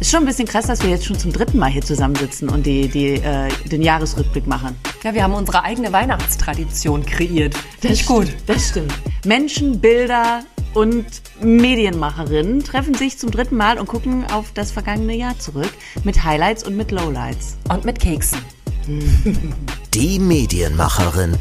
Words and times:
Ist 0.00 0.10
schon 0.10 0.20
ein 0.20 0.26
bisschen 0.26 0.46
krass, 0.46 0.66
dass 0.66 0.82
wir 0.82 0.90
jetzt 0.90 1.06
schon 1.06 1.18
zum 1.18 1.32
dritten 1.32 1.58
Mal 1.58 1.70
hier 1.70 1.82
zusammensitzen 1.82 2.48
und 2.48 2.66
die, 2.66 2.88
die, 2.88 3.14
äh, 3.14 3.48
den 3.70 3.82
Jahresrückblick 3.82 4.46
machen. 4.46 4.76
Ja, 5.02 5.14
wir 5.14 5.22
haben 5.22 5.34
unsere 5.34 5.62
eigene 5.62 5.92
Weihnachtstradition 5.92 7.06
kreiert. 7.06 7.54
Das 7.80 7.92
ist 7.92 8.06
gut. 8.06 8.28
Das 8.46 8.70
stimmt. 8.70 8.92
Menschen, 9.24 9.80
Bilder 9.80 10.42
und 10.74 11.06
Medienmacherinnen 11.40 12.64
treffen 12.64 12.94
sich 12.94 13.18
zum 13.18 13.30
dritten 13.30 13.56
Mal 13.56 13.78
und 13.78 13.86
gucken 13.86 14.24
auf 14.30 14.52
das 14.52 14.72
vergangene 14.72 15.14
Jahr 15.14 15.38
zurück 15.38 15.70
mit 16.02 16.24
Highlights 16.24 16.64
und 16.64 16.76
mit 16.76 16.90
Lowlights. 16.90 17.56
Und 17.70 17.84
mit 17.84 18.00
Keksen. 18.00 18.40
Die 19.94 20.18
Medienmacherin. 20.18 21.36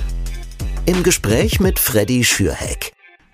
Im 0.86 1.04
Gespräch 1.04 1.60
mit 1.60 1.80
Freddy 1.80 2.24
Schürheck. 2.24 2.94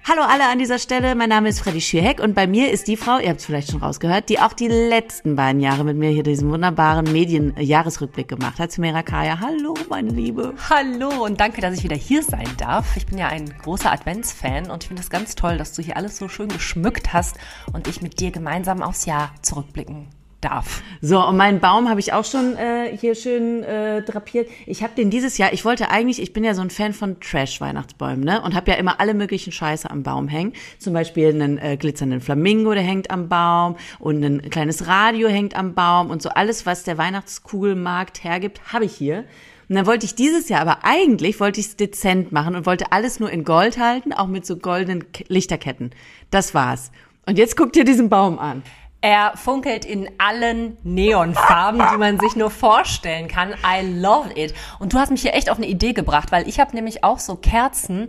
Hallo 0.10 0.24
alle 0.24 0.50
an 0.50 0.58
dieser 0.58 0.80
Stelle, 0.80 1.14
mein 1.14 1.30
Name 1.30 1.50
ist 1.50 1.60
Freddy 1.60 1.82
Schürheck 1.82 2.20
und 2.20 2.34
bei 2.34 2.48
mir 2.48 2.72
ist 2.72 2.88
die 2.88 2.98
Frau, 2.98 3.20
ihr 3.20 3.30
habt 3.30 3.42
es 3.42 3.46
vielleicht 3.46 3.70
schon 3.70 3.84
rausgehört, 3.84 4.28
die 4.30 4.40
auch 4.40 4.54
die 4.54 4.68
letzten 4.68 5.36
beiden 5.36 5.62
Jahre 5.62 5.84
mit 5.84 5.98
mir 5.98 6.10
hier 6.10 6.24
diesen 6.24 6.50
wunderbaren 6.50 7.12
Medien-Jahresrückblick 7.12 8.28
gemacht 8.28 8.58
hat. 8.58 8.72
Sumera 8.72 9.04
Kaya, 9.04 9.40
hallo 9.40 9.76
meine 9.88 10.10
Liebe. 10.10 10.56
Hallo 10.68 11.26
und 11.26 11.40
danke, 11.40 11.62
dass 11.62 11.78
ich 11.78 11.84
wieder 11.84 11.96
hier 11.96 12.24
sein 12.24 12.48
darf. 12.58 12.98
Ich 12.98 13.06
bin 13.06 13.20
ja 13.20 13.28
ein 13.28 13.54
großer 13.62 13.92
Adventsfan 13.92 14.72
und 14.72 14.82
ich 14.82 14.88
finde 14.88 15.04
es 15.04 15.12
ganz 15.12 15.36
toll, 15.36 15.60
dass 15.60 15.74
du 15.74 15.84
hier 15.84 15.96
alles 15.96 16.18
so 16.18 16.28
schön 16.28 16.50
geschmückt 16.50 17.14
hast 17.14 17.38
und 17.72 17.88
ich 17.88 18.02
mit 18.02 18.20
dir 18.20 18.32
gemeinsam 18.32 18.82
aufs 18.82 19.06
Jahr 19.06 19.32
zurückblicken 19.44 20.08
darf. 20.42 20.82
So, 21.02 21.26
und 21.26 21.38
meinen 21.38 21.60
Baum 21.60 21.90
habe 21.90 22.00
ich 22.00 22.14
auch 22.14 22.26
schon 22.26 22.56
äh, 22.56 22.96
hier 22.98 23.16
schön 23.16 23.64
äh, 23.64 24.02
drapiert. 24.02 24.50
Ich 24.66 24.84
habe 24.84 24.94
den 24.96 25.10
dieses 25.10 25.38
Jahr, 25.38 25.54
ich 25.54 25.66
wollte 25.66 25.90
eigentlich, 25.90 26.22
ich 26.22 26.34
bin 26.34 26.44
ja 26.44 26.54
so 26.54 26.62
ein 26.62 26.70
Fan 26.70 26.94
von 26.94 27.20
Trash-Weihnachtsbäumen, 27.20 28.24
ne? 28.24 28.42
Und 28.42 28.56
habe 28.56 28.72
ja 28.72 28.78
immer 28.78 29.00
alle 29.00 29.14
möglichen 29.14 29.52
Scheiße 29.52 29.90
am 29.90 30.04
Baum 30.04 30.28
hängen. 30.28 30.54
Zum 30.78 30.94
Beispiel 30.94 31.30
einen 31.30 31.58
äh, 31.58 31.78
glitzernden 31.78 32.22
Flamingo, 32.22 32.74
der 32.74 32.84
hängt 32.84 33.12
am 33.12 33.28
Baum 33.28 33.76
und 34.00 34.24
ein 34.24 34.50
kleines 34.50 34.88
Radio 34.88 35.28
hängt 35.28 35.56
am 35.56 35.74
Baum 35.74 36.10
und 36.10 36.22
so 36.22 36.30
alles, 36.30 36.66
was 36.66 36.84
der 36.84 36.98
Weihnachtskugelmarkt 36.98 38.24
hergibt, 38.24 38.74
habe 38.74 38.86
ich 38.86 38.96
hier. 38.96 39.26
Und 39.70 39.76
dann 39.76 39.86
wollte 39.86 40.06
ich 40.06 40.16
dieses 40.16 40.50
Jahr 40.50 40.62
aber 40.62 40.80
eigentlich, 40.84 41.40
wollte 41.40 41.60
ich 41.60 41.68
es 41.68 41.76
dezent 41.76 42.32
machen 42.32 42.56
und 42.56 42.66
wollte 42.66 42.92
alles 42.92 43.20
nur 43.20 43.30
in 43.30 43.44
Gold 43.44 43.78
halten, 43.78 44.14
auch 44.14 44.28
mit 44.28 44.46
so 44.46 44.58
goldenen 44.58 45.06
Lichterketten. 45.28 45.92
Das 46.32 46.56
war's. 46.56 46.92
Und 47.28 47.38
jetzt 47.38 47.56
guckt 47.56 47.76
ihr 47.76 47.86
diesen 47.86 48.10
Baum 48.10 48.40
an. 48.40 48.64
Er 49.02 49.32
funkelt 49.36 49.86
in 49.86 50.10
allen 50.18 50.78
Neonfarben, 50.84 51.82
die 51.92 51.98
man 51.98 52.20
sich 52.20 52.36
nur 52.36 52.52
vorstellen 52.52 53.30
kann. 53.30 53.52
I 53.52 53.86
love 53.86 54.34
it. 54.36 54.54
Und 54.78 54.92
du 54.92 55.00
hast 55.00 55.10
mich 55.10 55.22
hier 55.22 55.34
echt 55.34 55.50
auf 55.50 55.58
eine 55.58 55.68
Idee 55.68 55.94
gebracht, 55.94 56.34
weil 56.34 56.50
ich 56.50 56.60
habe 56.60 56.76
nämlich 56.76 57.04
auch 57.04 57.20
so 57.20 57.36
Kerzen, 57.38 58.08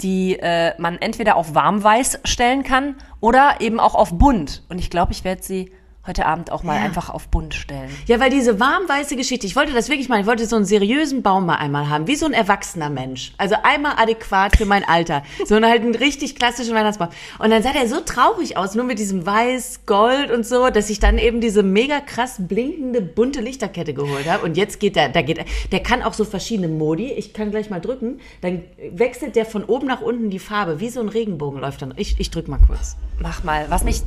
die 0.00 0.38
äh, 0.38 0.74
man 0.78 0.98
entweder 0.98 1.34
auf 1.34 1.56
warmweiß 1.56 2.20
stellen 2.24 2.62
kann 2.62 2.94
oder 3.20 3.56
eben 3.60 3.80
auch 3.80 3.96
auf 3.96 4.16
bunt. 4.16 4.62
Und 4.68 4.78
ich 4.78 4.90
glaube, 4.90 5.10
ich 5.10 5.24
werde 5.24 5.42
sie 5.42 5.72
heute 6.08 6.26
Abend 6.26 6.50
auch 6.50 6.62
mal 6.62 6.76
ja. 6.76 6.82
einfach 6.82 7.10
auf 7.10 7.28
bunt 7.28 7.54
stellen. 7.54 7.90
Ja, 8.06 8.18
weil 8.18 8.30
diese 8.30 8.58
warmweiße 8.58 9.14
Geschichte, 9.14 9.46
ich 9.46 9.54
wollte 9.54 9.72
das 9.72 9.88
wirklich 9.88 10.08
mal, 10.08 10.20
ich 10.20 10.26
wollte 10.26 10.46
so 10.46 10.56
einen 10.56 10.64
seriösen 10.64 11.22
Baum 11.22 11.46
mal 11.46 11.56
einmal 11.56 11.88
haben, 11.88 12.06
wie 12.06 12.16
so 12.16 12.26
ein 12.26 12.32
erwachsener 12.32 12.90
Mensch. 12.90 13.32
Also 13.38 13.56
einmal 13.62 13.92
adäquat 13.96 14.56
für 14.56 14.66
mein 14.66 14.84
Alter. 14.84 15.22
So 15.46 15.54
einen 15.54 15.66
halt 15.66 15.82
einen 15.82 15.94
richtig 15.94 16.34
klassischen 16.34 16.74
Weihnachtsbaum. 16.74 17.08
Und 17.38 17.50
dann 17.50 17.62
sah 17.62 17.72
der 17.72 17.88
so 17.88 18.00
traurig 18.00 18.56
aus, 18.56 18.74
nur 18.74 18.84
mit 18.84 18.98
diesem 18.98 19.24
weiß, 19.24 19.80
Gold 19.86 20.30
und 20.30 20.46
so, 20.46 20.70
dass 20.70 20.90
ich 20.90 20.98
dann 20.98 21.18
eben 21.18 21.40
diese 21.40 21.62
mega 21.62 22.00
krass 22.00 22.36
blinkende, 22.38 23.00
bunte 23.02 23.40
Lichterkette 23.40 23.94
geholt 23.94 24.28
habe. 24.28 24.44
Und 24.44 24.56
jetzt 24.56 24.80
geht 24.80 24.96
der, 24.96 25.10
da 25.10 25.22
geht, 25.22 25.44
der 25.70 25.80
kann 25.80 26.02
auch 26.02 26.14
so 26.14 26.24
verschiedene 26.24 26.68
Modi. 26.68 27.12
Ich 27.12 27.34
kann 27.34 27.50
gleich 27.50 27.70
mal 27.70 27.80
drücken. 27.80 28.20
Dann 28.40 28.64
wechselt 28.92 29.36
der 29.36 29.44
von 29.44 29.64
oben 29.64 29.86
nach 29.86 30.00
unten 30.00 30.30
die 30.30 30.38
Farbe, 30.38 30.80
wie 30.80 30.88
so 30.88 31.00
ein 31.00 31.08
Regenbogen 31.08 31.60
läuft 31.60 31.82
dann. 31.82 31.92
Ich, 31.96 32.18
ich 32.18 32.30
drück 32.30 32.48
mal 32.48 32.60
kurz. 32.66 32.96
Mach 33.20 33.44
mal. 33.44 33.66
Was 33.68 33.84
mich 33.84 34.02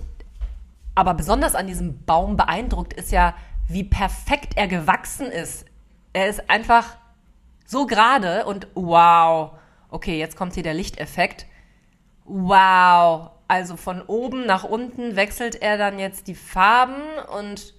aber 1.02 1.16
besonders 1.16 1.56
an 1.56 1.66
diesem 1.66 2.06
Baum 2.06 2.38
beeindruckt 2.38 2.94
ist 2.94 3.12
ja, 3.12 3.34
wie 3.68 3.84
perfekt 3.84 4.56
er 4.56 4.68
gewachsen 4.68 5.32
ist. 5.32 5.66
Er 6.14 6.28
ist 6.28 6.48
einfach 6.48 6.96
so 7.66 7.88
gerade 7.88 8.46
und 8.46 8.68
wow. 8.76 9.54
Okay, 9.90 10.20
jetzt 10.20 10.36
kommt 10.36 10.54
hier 10.54 10.62
der 10.62 10.76
Lichteffekt. 10.76 11.48
Wow. 12.26 13.32
Also 13.48 13.78
von 13.78 14.04
oben 14.04 14.46
nach 14.46 14.64
unten 14.64 15.16
wechselt 15.16 15.60
er 15.60 15.80
dann 15.80 15.98
jetzt 15.98 16.28
die 16.28 16.36
Farben 16.36 17.02
und 17.36 17.74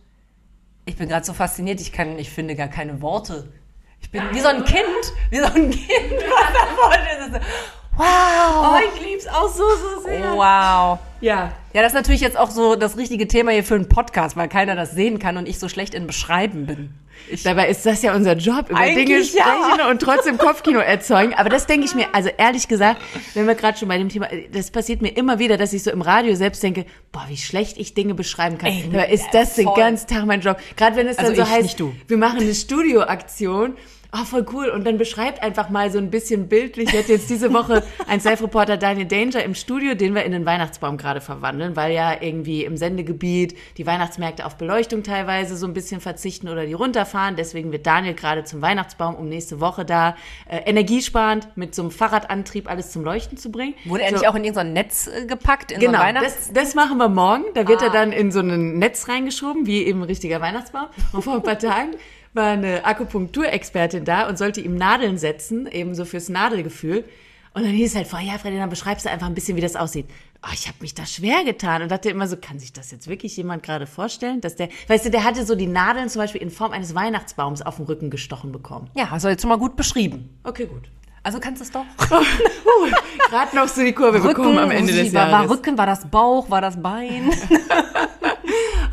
ich 0.84 0.96
bin 0.96 1.08
gerade 1.08 1.24
so 1.24 1.32
fasziniert, 1.32 1.80
ich 1.80 1.92
kann, 1.92 2.18
ich 2.18 2.28
finde 2.28 2.56
gar 2.56 2.66
keine 2.66 3.02
Worte. 3.02 3.52
Ich 4.00 4.10
bin 4.10 4.24
wie 4.32 4.40
so 4.40 4.48
ein 4.48 4.64
Kind, 4.64 5.12
wie 5.30 5.38
so 5.38 5.46
ein 5.46 5.70
Kind, 5.70 6.12
was 6.26 6.52
da 6.52 6.66
vorne 6.74 7.36
ist. 7.36 7.46
Wow. 7.96 8.74
Oh, 8.74 8.78
ich 8.94 9.02
lieb's 9.04 9.26
auch 9.26 9.48
so, 9.48 9.64
so 9.68 10.02
sehr. 10.04 10.32
Wow. 10.32 10.98
Ja. 11.20 11.52
Ja, 11.74 11.80
das 11.80 11.88
ist 11.88 11.94
natürlich 11.94 12.20
jetzt 12.20 12.38
auch 12.38 12.50
so 12.50 12.74
das 12.74 12.96
richtige 12.96 13.28
Thema 13.28 13.52
hier 13.52 13.64
für 13.64 13.74
einen 13.74 13.88
Podcast, 13.88 14.36
weil 14.36 14.48
keiner 14.48 14.74
das 14.74 14.92
sehen 14.92 15.18
kann 15.18 15.36
und 15.36 15.48
ich 15.48 15.58
so 15.58 15.68
schlecht 15.68 15.94
in 15.94 16.06
Beschreiben 16.06 16.66
bin. 16.66 16.94
Ich 17.30 17.42
Dabei 17.42 17.68
ist 17.68 17.86
das 17.86 18.02
ja 18.02 18.14
unser 18.14 18.34
Job, 18.34 18.70
über 18.70 18.80
Dinge 18.82 19.22
sprechen 19.24 19.78
ja. 19.78 19.90
und 19.90 20.00
trotzdem 20.00 20.38
Kopfkino 20.38 20.80
erzeugen. 20.80 21.34
Aber 21.34 21.48
das 21.48 21.66
denke 21.66 21.86
ich 21.86 21.94
mir, 21.94 22.06
also 22.12 22.30
ehrlich 22.36 22.68
gesagt, 22.68 23.00
wenn 23.34 23.46
wir 23.46 23.54
gerade 23.54 23.78
schon 23.78 23.88
bei 23.88 23.98
dem 23.98 24.08
Thema, 24.08 24.28
das 24.52 24.70
passiert 24.70 25.02
mir 25.02 25.10
immer 25.10 25.38
wieder, 25.38 25.56
dass 25.56 25.72
ich 25.72 25.82
so 25.82 25.90
im 25.90 26.02
Radio 26.02 26.34
selbst 26.34 26.62
denke, 26.62 26.84
boah, 27.12 27.24
wie 27.28 27.36
schlecht 27.36 27.78
ich 27.78 27.94
Dinge 27.94 28.14
beschreiben 28.14 28.58
kann. 28.58 28.70
Ey, 28.70 28.88
Dabei 28.90 29.08
ist 29.08 29.28
das 29.32 29.54
voll. 29.54 29.64
den 29.64 29.74
ganzen 29.74 30.08
Tag 30.08 30.26
mein 30.26 30.40
Job. 30.40 30.58
Gerade 30.76 30.96
wenn 30.96 31.06
es 31.06 31.16
dann 31.16 31.26
also 31.26 31.44
so 31.44 31.48
heißt, 31.48 31.82
wir 32.08 32.16
machen 32.16 32.40
eine 32.40 32.54
Studioaktion 32.54 33.76
oh, 34.12 34.24
voll 34.24 34.46
cool. 34.52 34.68
Und 34.68 34.86
dann 34.86 34.98
beschreibt 34.98 35.42
einfach 35.42 35.70
mal 35.70 35.90
so 35.90 35.98
ein 35.98 36.10
bisschen 36.10 36.48
bildlich. 36.48 36.92
Ich 36.92 36.98
hatte 36.98 37.12
jetzt 37.12 37.30
diese 37.30 37.52
Woche 37.52 37.82
ein 38.06 38.20
Self-Reporter 38.20 38.76
Daniel 38.76 39.06
Danger 39.06 39.42
im 39.42 39.54
Studio, 39.54 39.94
den 39.94 40.14
wir 40.14 40.24
in 40.24 40.32
den 40.32 40.44
Weihnachtsbaum 40.44 40.96
gerade 40.98 41.20
verwandeln, 41.20 41.76
weil 41.76 41.92
ja 41.92 42.20
irgendwie 42.20 42.64
im 42.64 42.76
Sendegebiet 42.76 43.56
die 43.78 43.86
Weihnachtsmärkte 43.86 44.44
auf 44.44 44.56
Beleuchtung 44.56 45.02
teilweise 45.02 45.56
so 45.56 45.66
ein 45.66 45.72
bisschen 45.72 46.00
verzichten 46.00 46.48
oder 46.48 46.66
die 46.66 46.74
runterfahren. 46.74 47.36
Deswegen 47.36 47.72
wird 47.72 47.86
Daniel 47.86 48.14
gerade 48.14 48.44
zum 48.44 48.60
Weihnachtsbaum, 48.60 49.14
um 49.14 49.28
nächste 49.28 49.60
Woche 49.60 49.84
da 49.84 50.16
äh, 50.48 50.58
energiesparend 50.58 51.48
mit 51.56 51.74
so 51.74 51.82
einem 51.82 51.90
Fahrradantrieb 51.90 52.70
alles 52.70 52.92
zum 52.92 53.04
Leuchten 53.04 53.38
zu 53.38 53.50
bringen. 53.50 53.74
Wurde 53.86 54.04
er 54.04 54.10
so. 54.10 54.16
nicht 54.16 54.28
auch 54.28 54.34
in 54.34 54.44
irgendein 54.44 54.74
Netz 54.74 55.06
äh, 55.06 55.26
gepackt? 55.26 55.72
In 55.72 55.80
genau, 55.80 56.06
so 56.06 56.20
das, 56.20 56.52
das 56.52 56.74
machen 56.74 56.98
wir 56.98 57.08
morgen. 57.08 57.44
Da 57.54 57.66
wird 57.66 57.80
ah. 57.82 57.86
er 57.86 57.90
dann 57.90 58.12
in 58.12 58.30
so 58.30 58.40
ein 58.40 58.78
Netz 58.78 59.08
reingeschoben, 59.08 59.66
wie 59.66 59.82
eben 59.84 60.00
ein 60.00 60.06
richtiger 60.06 60.40
Weihnachtsbaum. 60.40 60.88
Und 61.12 61.22
vor 61.22 61.34
ein 61.34 61.42
paar 61.42 61.58
Tagen 61.58 61.92
war 62.34 62.52
eine 62.52 62.84
Akupunkturexpertin 62.84 64.04
da 64.04 64.28
und 64.28 64.38
sollte 64.38 64.60
ihm 64.60 64.74
Nadeln 64.74 65.18
setzen, 65.18 65.66
eben 65.66 65.94
so 65.94 66.04
fürs 66.04 66.28
Nadelgefühl. 66.28 67.04
Und 67.54 67.64
dann 67.64 67.72
hieß 67.72 67.90
es 67.90 67.96
halt 67.96 68.06
vorher, 68.06 68.32
ja, 68.32 68.38
Freddy, 68.38 68.56
dann 68.56 68.70
beschreibst 68.70 69.04
du 69.04 69.10
einfach 69.10 69.26
ein 69.26 69.34
bisschen, 69.34 69.56
wie 69.56 69.60
das 69.60 69.76
aussieht. 69.76 70.06
Oh, 70.42 70.50
ich 70.54 70.66
habe 70.66 70.78
mich 70.80 70.94
da 70.94 71.04
schwer 71.04 71.44
getan 71.44 71.82
und 71.82 71.90
dachte 71.90 72.08
immer 72.08 72.26
so, 72.26 72.36
kann 72.36 72.58
sich 72.58 72.72
das 72.72 72.90
jetzt 72.90 73.08
wirklich 73.08 73.36
jemand 73.36 73.62
gerade 73.62 73.86
vorstellen, 73.86 74.40
dass 74.40 74.56
der, 74.56 74.70
weißt 74.88 75.04
du, 75.04 75.10
der 75.10 75.24
hatte 75.24 75.44
so 75.44 75.54
die 75.54 75.66
Nadeln 75.66 76.08
zum 76.08 76.20
Beispiel 76.20 76.40
in 76.40 76.50
Form 76.50 76.72
eines 76.72 76.94
Weihnachtsbaums 76.94 77.60
auf 77.60 77.76
den 77.76 77.84
Rücken 77.84 78.08
gestochen 78.08 78.52
bekommen. 78.52 78.88
Ja, 78.94 79.10
also 79.10 79.28
jetzt 79.28 79.42
schon 79.42 79.50
mal 79.50 79.58
gut 79.58 79.76
beschrieben. 79.76 80.30
Okay, 80.44 80.66
gut. 80.66 80.88
Also 81.22 81.38
kannst 81.38 81.60
du 81.60 81.64
es 81.64 81.70
doch. 81.70 81.84
uh, 82.10 82.90
Gerade 83.30 83.54
noch 83.54 83.68
so 83.68 83.82
die 83.82 83.92
Kurve 83.92 84.18
Rücken, 84.18 84.42
bekommen 84.42 84.58
am 84.58 84.70
Ende 84.70 84.92
des 84.92 85.14
war, 85.14 85.28
Jahres. 85.28 85.48
War 85.48 85.56
Rücken, 85.56 85.78
war 85.78 85.86
das 85.86 86.06
Bauch, 86.06 86.50
war 86.50 86.60
das 86.60 86.80
Bein? 86.80 87.30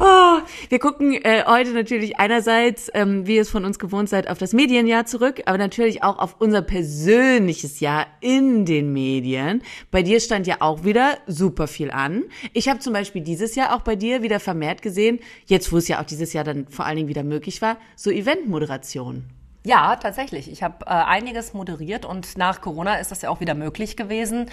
Oh, 0.02 0.40
wir 0.70 0.80
gucken 0.80 1.12
äh, 1.12 1.44
heute 1.46 1.72
natürlich 1.72 2.20
einerseits, 2.20 2.90
ähm, 2.94 3.28
wie 3.28 3.36
ihr 3.36 3.42
es 3.42 3.50
von 3.50 3.66
uns 3.66 3.80
gewohnt 3.80 4.08
seid, 4.08 4.30
auf 4.30 4.38
das 4.38 4.54
Medienjahr 4.54 5.06
zurück, 5.06 5.42
aber 5.46 5.58
natürlich 5.58 6.04
auch 6.04 6.20
auf 6.20 6.38
unser 6.40 6.62
persönliches 6.62 7.82
Jahr 7.82 8.08
in 8.22 8.64
den 8.66 8.94
Medien. 8.94 9.62
Bei 9.92 10.02
dir 10.02 10.22
stand 10.22 10.48
ja 10.48 10.58
auch 10.62 10.86
wieder 10.86 11.18
super 11.28 11.68
viel 11.68 11.92
an. 11.92 12.24
Ich 12.54 12.70
habe 12.70 12.80
zum 12.80 12.94
Beispiel 12.94 13.22
dieses 13.22 13.56
Jahr 13.56 13.76
auch 13.76 13.82
bei 13.82 13.98
dir 13.98 14.22
wieder 14.24 14.40
vermehrt 14.40 14.82
gesehen, 14.82 15.20
jetzt 15.48 15.74
wo 15.74 15.78
es 15.78 15.90
ja 15.90 16.00
auch 16.00 16.06
dieses 16.06 16.32
Jahr 16.32 16.46
dann 16.46 16.68
vor 16.70 16.86
allen 16.86 16.96
Dingen 16.96 17.10
wieder 17.10 17.24
möglich 17.24 17.62
war, 17.62 17.78
so 17.98 18.10
Eventmoderation. 18.10 19.26
Ja, 19.64 19.98
tatsächlich. 19.98 20.50
Ich 20.50 20.64
habe 20.64 20.86
äh, 20.86 20.90
einiges 20.90 21.54
moderiert 21.54 22.06
und 22.06 22.38
nach 22.38 22.62
Corona 22.62 22.96
ist 22.96 23.12
das 23.12 23.22
ja 23.22 23.30
auch 23.30 23.42
wieder 23.42 23.56
möglich 23.56 23.98
gewesen 23.98 24.50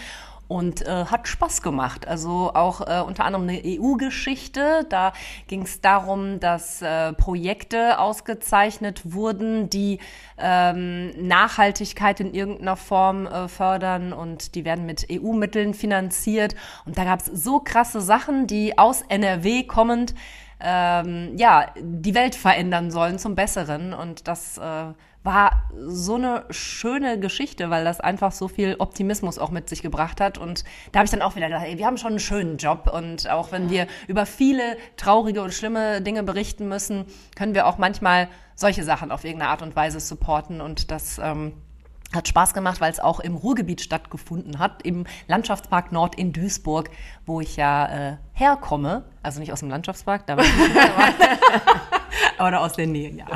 und 0.49 0.83
äh, 0.83 1.07
hat 1.07 1.29
Spaß 1.29 1.63
gemacht. 1.63 2.07
Also 2.07 2.53
auch 2.55 2.81
äh, 2.81 3.01
unter 3.01 3.25
anderem 3.25 3.49
eine 3.49 3.63
EU-Geschichte. 3.65 4.87
Da 4.89 5.13
ging 5.49 5.63
es 5.63 5.81
darum, 5.81 6.41
dass 6.41 6.83
äh, 6.83 7.13
Projekte 7.13 7.99
ausgezeichnet 7.99 9.13
wurden, 9.13 9.71
die 9.71 9.99
ähm, 10.39 11.11
Nachhaltigkeit 11.29 12.21
in 12.21 12.35
irgendeiner 12.35 12.77
Form 12.77 13.27
äh, 13.27 13.49
fördern 13.49 14.13
und 14.13 14.55
die 14.55 14.65
werden 14.65 14.87
mit 14.87 15.07
EU-Mitteln 15.11 15.75
finanziert. 15.75 16.55
Und 16.85 16.99
da 16.99 17.05
gab 17.05 17.21
es 17.21 17.27
so 17.27 17.61
krasse 17.61 18.01
Sachen, 18.01 18.47
die 18.47 18.79
aus 18.79 19.03
NRW 19.03 19.65
kommend 19.65 20.15
ähm, 20.61 21.37
ja, 21.37 21.67
die 21.79 22.15
Welt 22.15 22.35
verändern 22.35 22.91
sollen 22.91 23.19
zum 23.19 23.35
Besseren. 23.35 23.93
Und 23.93 24.27
das 24.27 24.59
äh, 24.59 24.93
war 25.23 25.65
so 25.77 26.15
eine 26.15 26.45
schöne 26.51 27.19
Geschichte, 27.19 27.69
weil 27.69 27.85
das 27.85 28.01
einfach 28.01 28.33
so 28.33 28.49
viel 28.49 28.77
Optimismus 28.79 29.39
auch 29.39 29.51
mit 29.51 29.69
sich 29.69 29.83
gebracht 29.83 30.21
hat. 30.21 30.39
Und 30.39 30.65
da 30.93 31.01
habe 31.01 31.05
ich 31.05 31.11
dann 31.11 31.21
auch 31.21 31.37
wieder 31.37 31.49
gedacht, 31.49 31.67
ey, 31.67 31.77
wir 31.77 31.87
haben 31.87 31.99
schon 31.99 32.13
einen 32.13 32.21
schönen 32.21 32.57
Job. 32.57 32.91
Und 32.93 33.29
auch 33.29 33.53
wenn 33.53 33.69
wir 33.69 33.87
über 34.07 34.25
viele 34.25 34.77
traurige 34.97 35.43
und 35.43 35.53
schlimme 35.53 36.01
Dinge 36.01 36.23
berichten 36.23 36.69
müssen, 36.69 37.05
können 37.37 37.55
wir 37.55 37.67
auch 37.67 37.77
manchmal 37.77 38.29
solche 38.55 38.85
Sachen 38.85 39.11
auf 39.11 39.25
irgendeine 39.25 39.51
Art 39.51 39.63
und 39.63 39.77
Weise 39.77 40.01
supporten. 40.01 40.61
Und 40.61 40.91
das 40.91 41.19
ähm, 41.19 41.53
Hat 42.15 42.29
Spaß 42.29 42.55
gemacht, 42.55 42.81
weil 42.81 42.93
es 42.93 43.01
auch 43.01 43.21
im 43.21 43.35
Ruhrgebiet 43.35 43.81
stattgefunden 43.81 44.59
hat, 44.61 44.83
im 44.85 45.05
Landschaftspark 45.27 45.91
Nord 45.93 46.15
in 46.15 46.33
Duisburg, 46.33 46.89
wo 47.27 47.41
ich 47.41 47.57
ja 47.57 48.13
äh, 48.13 48.17
herkomme. 48.37 49.05
Also 49.23 49.41
nicht 49.41 49.53
aus 49.53 49.61
dem 49.61 49.71
Landschaftspark, 49.71 50.27
da 50.27 50.37
war 50.37 50.45
ich 50.45 50.51
oder 52.39 52.61
aus 52.65 52.75
der 52.75 52.87
Nähe, 52.87 53.11
ja. 53.11 53.27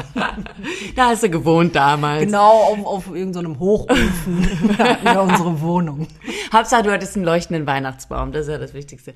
Da 0.95 1.09
hast 1.09 1.23
du 1.23 1.31
gewohnt 1.31 1.75
damals. 1.75 2.25
Genau, 2.25 2.51
auf, 2.51 2.87
auf 2.87 3.07
irgendeinem 3.15 3.55
so 3.55 3.61
Hochofen 3.61 4.49
ja, 5.05 5.21
unsere 5.21 5.61
Wohnung. 5.61 6.07
Hauptsache, 6.53 6.83
du 6.83 6.93
hattest 6.93 7.17
einen 7.17 7.25
leuchtenden 7.25 7.67
Weihnachtsbaum, 7.67 8.33
das 8.33 8.43
ist 8.43 8.53
ja 8.53 8.59
das 8.59 8.75
Wichtigste. 8.75 9.15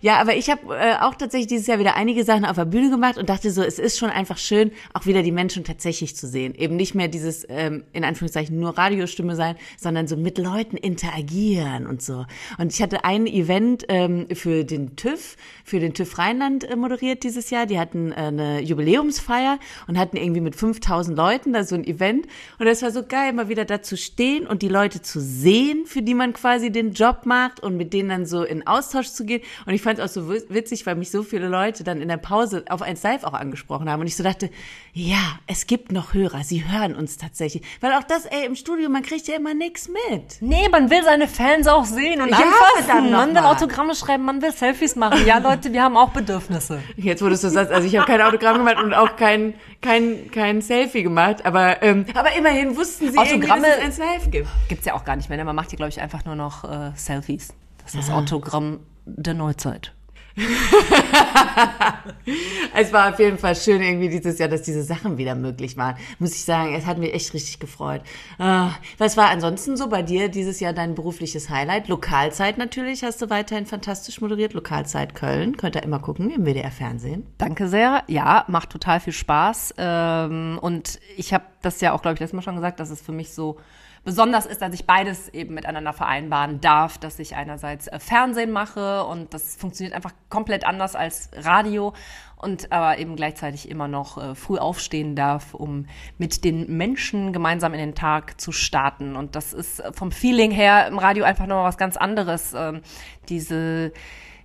Ja, 0.00 0.20
aber 0.20 0.36
ich 0.36 0.50
habe 0.50 0.76
äh, 0.76 0.94
auch 1.00 1.14
tatsächlich 1.14 1.48
dieses 1.48 1.66
Jahr 1.66 1.78
wieder 1.78 1.96
einige 1.96 2.24
Sachen 2.24 2.44
auf 2.44 2.56
der 2.56 2.64
Bühne 2.64 2.90
gemacht 2.90 3.18
und 3.18 3.28
dachte 3.28 3.50
so, 3.50 3.62
es 3.62 3.78
ist 3.78 3.98
schon 3.98 4.10
einfach 4.10 4.38
schön, 4.38 4.70
auch 4.92 5.06
wieder 5.06 5.22
die 5.22 5.32
Menschen 5.32 5.64
tatsächlich 5.64 6.16
zu 6.16 6.26
sehen. 6.26 6.54
Eben 6.54 6.76
nicht 6.76 6.94
mehr 6.94 7.08
dieses, 7.08 7.46
ähm, 7.48 7.84
in 7.92 8.04
Anführungszeichen, 8.04 8.58
nur 8.58 8.78
Radiostimme 8.78 9.36
sein, 9.36 9.56
sondern 9.78 10.06
so 10.06 10.16
mit 10.16 10.38
Leuten 10.38 10.76
interagieren 10.76 11.86
und 11.86 12.02
so. 12.02 12.24
Und 12.58 12.72
ich 12.72 12.80
hatte 12.80 13.04
ein 13.04 13.26
Event 13.26 13.84
ähm, 13.88 14.26
für 14.32 14.64
den 14.64 14.96
TÜV, 14.96 15.23
für 15.64 15.80
den 15.80 15.94
TÜV 15.94 16.18
Rheinland 16.18 16.64
äh, 16.64 16.76
moderiert 16.76 17.24
dieses 17.24 17.50
Jahr. 17.50 17.66
Die 17.66 17.78
hatten 17.78 18.12
äh, 18.12 18.16
eine 18.16 18.60
Jubiläumsfeier 18.60 19.58
und 19.86 19.98
hatten 19.98 20.16
irgendwie 20.16 20.40
mit 20.40 20.56
5000 20.56 21.16
Leuten 21.16 21.52
da 21.52 21.64
so 21.64 21.74
ein 21.74 21.84
Event. 21.84 22.26
Und 22.58 22.66
das 22.66 22.82
war 22.82 22.90
so 22.90 23.02
geil, 23.02 23.32
mal 23.32 23.48
wieder 23.48 23.64
da 23.64 23.82
zu 23.82 23.96
stehen 23.96 24.46
und 24.46 24.62
die 24.62 24.68
Leute 24.68 25.02
zu 25.02 25.20
sehen, 25.20 25.86
für 25.86 26.02
die 26.02 26.14
man 26.14 26.34
quasi 26.34 26.70
den 26.70 26.92
Job 26.92 27.22
macht 27.24 27.60
und 27.60 27.76
mit 27.76 27.92
denen 27.92 28.08
dann 28.10 28.26
so 28.26 28.42
in 28.42 28.66
Austausch 28.66 29.08
zu 29.08 29.24
gehen. 29.24 29.42
Und 29.66 29.74
ich 29.74 29.82
fand 29.82 29.98
es 29.98 30.04
auch 30.04 30.12
so 30.12 30.28
witzig, 30.28 30.84
weil 30.86 30.96
mich 30.96 31.10
so 31.10 31.22
viele 31.22 31.48
Leute 31.48 31.84
dann 31.84 32.00
in 32.00 32.08
der 32.08 32.18
Pause 32.18 32.64
auf 32.68 32.82
eins 32.82 33.02
live 33.02 33.24
auch 33.24 33.34
angesprochen 33.34 33.88
haben. 33.88 34.00
Und 34.00 34.06
ich 34.06 34.16
so 34.16 34.22
dachte, 34.22 34.50
ja, 34.92 35.38
es 35.46 35.66
gibt 35.66 35.92
noch 35.92 36.14
Hörer, 36.14 36.44
sie 36.44 36.64
hören 36.68 36.94
uns 36.94 37.16
tatsächlich. 37.16 37.62
Weil 37.80 37.92
auch 37.94 38.04
das, 38.04 38.26
ey, 38.26 38.46
im 38.46 38.54
Studio, 38.54 38.88
man 38.90 39.02
kriegt 39.02 39.26
ja 39.28 39.36
immer 39.36 39.54
nichts 39.54 39.88
mit. 39.88 40.40
Nee, 40.40 40.68
man 40.68 40.90
will 40.90 41.02
seine 41.02 41.26
Fans 41.26 41.66
auch 41.66 41.84
sehen 41.84 42.20
und 42.20 42.30
ja, 42.30 42.36
anfassen. 42.36 43.10
Man 43.10 43.34
will 43.34 43.42
Autogramme 43.42 43.94
schreiben, 43.94 44.24
man 44.24 44.42
will 44.42 44.52
Selfies 44.52 44.96
machen. 44.96 45.13
Ja, 45.26 45.38
Leute, 45.38 45.72
wir 45.72 45.82
haben 45.82 45.96
auch 45.96 46.10
Bedürfnisse. 46.10 46.80
Jetzt, 46.96 47.22
wo 47.22 47.28
du 47.28 47.36
so 47.36 47.48
sagst, 47.48 47.72
also 47.72 47.86
ich 47.86 47.96
habe 47.96 48.06
kein 48.06 48.20
Autogramm 48.20 48.58
gemacht 48.58 48.82
und 48.82 48.94
auch 48.94 49.16
kein, 49.16 49.54
kein, 49.80 50.30
kein 50.30 50.60
Selfie 50.60 51.02
gemacht, 51.02 51.44
aber, 51.46 51.82
ähm, 51.82 52.04
aber 52.14 52.34
immerhin 52.36 52.76
wussten 52.76 53.10
sie 53.10 53.18
Autogramme 53.18 53.66
dass 53.66 53.96
es 53.96 54.00
ein 54.00 54.06
Live 54.06 54.30
gibt. 54.30 54.48
Gibt's 54.68 54.86
ja 54.86 54.94
auch 54.94 55.04
gar 55.04 55.16
nicht 55.16 55.28
mehr. 55.28 55.38
Ne? 55.38 55.44
Man 55.44 55.56
macht 55.56 55.70
hier, 55.70 55.76
glaube 55.76 55.90
ich, 55.90 56.00
einfach 56.00 56.24
nur 56.24 56.34
noch 56.34 56.64
äh, 56.64 56.92
Selfies. 56.94 57.54
Das 57.82 57.94
ist 57.94 58.08
das 58.08 58.14
Autogramm 58.14 58.80
der 59.06 59.34
Neuzeit. 59.34 59.92
es 62.74 62.92
war 62.92 63.12
auf 63.12 63.20
jeden 63.20 63.38
Fall 63.38 63.54
schön 63.54 63.80
irgendwie 63.80 64.08
dieses 64.08 64.36
Jahr, 64.38 64.48
dass 64.48 64.62
diese 64.62 64.82
Sachen 64.82 65.16
wieder 65.16 65.36
möglich 65.36 65.76
waren. 65.76 65.96
Muss 66.18 66.34
ich 66.34 66.44
sagen, 66.44 66.74
es 66.74 66.86
hat 66.86 66.98
mir 66.98 67.12
echt 67.12 67.32
richtig 67.34 67.60
gefreut. 67.60 68.00
Ah, 68.38 68.70
was 68.98 69.16
war 69.16 69.30
ansonsten 69.30 69.76
so 69.76 69.88
bei 69.88 70.02
dir 70.02 70.28
dieses 70.28 70.58
Jahr 70.58 70.72
dein 70.72 70.96
berufliches 70.96 71.50
Highlight? 71.50 71.86
Lokalzeit 71.86 72.58
natürlich 72.58 73.04
hast 73.04 73.22
du 73.22 73.30
weiterhin 73.30 73.66
fantastisch 73.66 74.20
moderiert. 74.20 74.54
Lokalzeit 74.54 75.14
Köln, 75.14 75.56
könnt 75.56 75.76
ihr 75.76 75.84
immer 75.84 76.00
gucken 76.00 76.30
im 76.30 76.44
WDR 76.44 76.72
Fernsehen. 76.72 77.24
Danke 77.38 77.68
sehr. 77.68 78.02
Ja, 78.08 78.44
macht 78.48 78.70
total 78.70 78.98
viel 78.98 79.12
Spaß. 79.12 79.74
Ähm, 79.78 80.58
und 80.60 80.98
ich 81.16 81.32
habe 81.32 81.44
das 81.62 81.80
ja 81.80 81.92
auch, 81.92 82.02
glaube 82.02 82.14
ich, 82.14 82.20
letztes 82.20 82.34
Mal 82.34 82.42
schon 82.42 82.56
gesagt, 82.56 82.80
dass 82.80 82.90
es 82.90 83.00
für 83.00 83.12
mich 83.12 83.32
so 83.32 83.58
besonders 84.04 84.46
ist, 84.46 84.62
dass 84.62 84.74
ich 84.74 84.86
beides 84.86 85.28
eben 85.30 85.54
miteinander 85.54 85.92
vereinbaren 85.92 86.60
darf, 86.60 86.98
dass 86.98 87.18
ich 87.18 87.36
einerseits 87.36 87.88
äh, 87.88 87.98
Fernsehen 87.98 88.52
mache 88.52 89.04
und 89.04 89.34
das 89.34 89.56
funktioniert 89.56 89.94
einfach 89.94 90.12
komplett 90.28 90.64
anders 90.64 90.94
als 90.94 91.30
Radio 91.34 91.94
und 92.36 92.70
aber 92.72 92.98
eben 92.98 93.16
gleichzeitig 93.16 93.70
immer 93.70 93.88
noch 93.88 94.18
äh, 94.18 94.34
früh 94.34 94.58
aufstehen 94.58 95.16
darf, 95.16 95.54
um 95.54 95.86
mit 96.18 96.44
den 96.44 96.76
Menschen 96.76 97.32
gemeinsam 97.32 97.72
in 97.72 97.80
den 97.80 97.94
Tag 97.94 98.38
zu 98.40 98.52
starten. 98.52 99.16
Und 99.16 99.34
das 99.34 99.54
ist 99.54 99.82
vom 99.92 100.12
Feeling 100.12 100.50
her 100.50 100.86
im 100.86 100.98
Radio 100.98 101.24
einfach 101.24 101.46
nochmal 101.46 101.64
was 101.64 101.78
ganz 101.78 101.96
anderes. 101.96 102.52
Ähm, 102.54 102.82
diese 103.30 103.92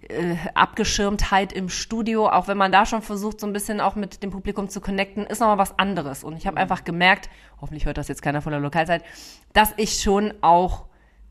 äh, 0.10 0.36
Abgeschirmtheit 0.54 1.54
im 1.54 1.70
Studio, 1.70 2.28
auch 2.28 2.48
wenn 2.48 2.58
man 2.58 2.72
da 2.72 2.86
schon 2.86 3.02
versucht, 3.02 3.40
so 3.40 3.48
ein 3.48 3.54
bisschen 3.54 3.80
auch 3.80 3.96
mit 3.96 4.24
dem 4.24 4.32
Publikum 4.32 4.70
zu 4.70 4.82
connecten, 4.82 5.26
ist 5.26 5.40
nochmal 5.40 5.58
was 5.58 5.78
anderes. 5.80 6.24
Und 6.24 6.36
ich 6.38 6.48
habe 6.48 6.58
einfach 6.58 6.84
gemerkt, 6.84 7.30
hoffentlich 7.62 7.86
hört 7.86 7.98
das 7.98 8.08
jetzt 8.08 8.22
keiner 8.22 8.42
von 8.42 8.52
der 8.52 8.60
Lokalzeit, 8.60 9.04
dass 9.54 9.74
ich 9.78 10.02
schon 10.02 10.34
auch 10.42 10.86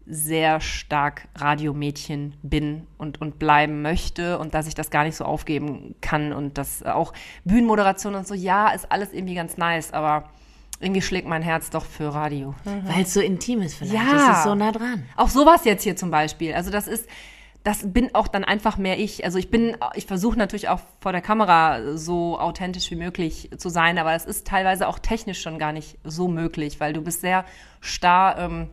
sehr 0.06 0.60
stark 0.60 1.28
Radiomädchen 1.34 2.34
bin 2.42 2.86
und, 2.96 3.20
und 3.20 3.38
bleiben 3.38 3.82
möchte 3.82 4.38
und 4.38 4.54
dass 4.54 4.66
ich 4.66 4.74
das 4.74 4.90
gar 4.90 5.04
nicht 5.04 5.16
so 5.16 5.24
aufgeben 5.24 5.96
kann 6.00 6.32
und 6.32 6.56
dass 6.56 6.82
auch 6.82 7.12
Bühnenmoderation 7.44 8.14
und 8.14 8.26
so, 8.26 8.34
ja, 8.34 8.70
ist 8.70 8.90
alles 8.90 9.12
irgendwie 9.12 9.34
ganz 9.34 9.58
nice, 9.58 9.92
aber 9.92 10.30
irgendwie 10.80 11.02
schlägt 11.02 11.28
mein 11.28 11.42
Herz 11.42 11.70
doch 11.70 11.84
für 11.84 12.14
Radio. 12.14 12.54
Mhm. 12.64 12.88
Weil 12.88 13.02
es 13.02 13.12
so 13.12 13.20
intim 13.20 13.60
ist 13.60 13.74
vielleicht. 13.74 13.94
Ja. 13.94 14.12
Das 14.12 14.38
ist 14.38 14.44
so 14.44 14.54
nah 14.54 14.72
dran. 14.72 15.04
Auch 15.16 15.28
sowas 15.28 15.64
jetzt 15.64 15.82
hier 15.82 15.96
zum 15.96 16.10
Beispiel. 16.10 16.54
Also 16.54 16.70
das 16.70 16.88
ist, 16.88 17.06
das 17.64 17.92
bin 17.92 18.14
auch 18.14 18.28
dann 18.28 18.44
einfach 18.44 18.78
mehr 18.78 18.98
ich. 18.98 19.24
Also 19.24 19.38
ich 19.38 19.50
bin, 19.50 19.76
ich 19.94 20.06
versuche 20.06 20.38
natürlich 20.38 20.68
auch 20.68 20.80
vor 21.00 21.12
der 21.12 21.20
Kamera 21.20 21.96
so 21.96 22.38
authentisch 22.38 22.90
wie 22.90 22.96
möglich 22.96 23.50
zu 23.56 23.68
sein, 23.68 23.98
aber 23.98 24.14
es 24.14 24.24
ist 24.24 24.46
teilweise 24.46 24.88
auch 24.88 24.98
technisch 24.98 25.42
schon 25.42 25.58
gar 25.58 25.72
nicht 25.72 25.98
so 26.04 26.28
möglich, 26.28 26.80
weil 26.80 26.92
du 26.92 27.02
bist 27.02 27.20
sehr 27.20 27.44
starr 27.80 28.38
ähm, 28.38 28.70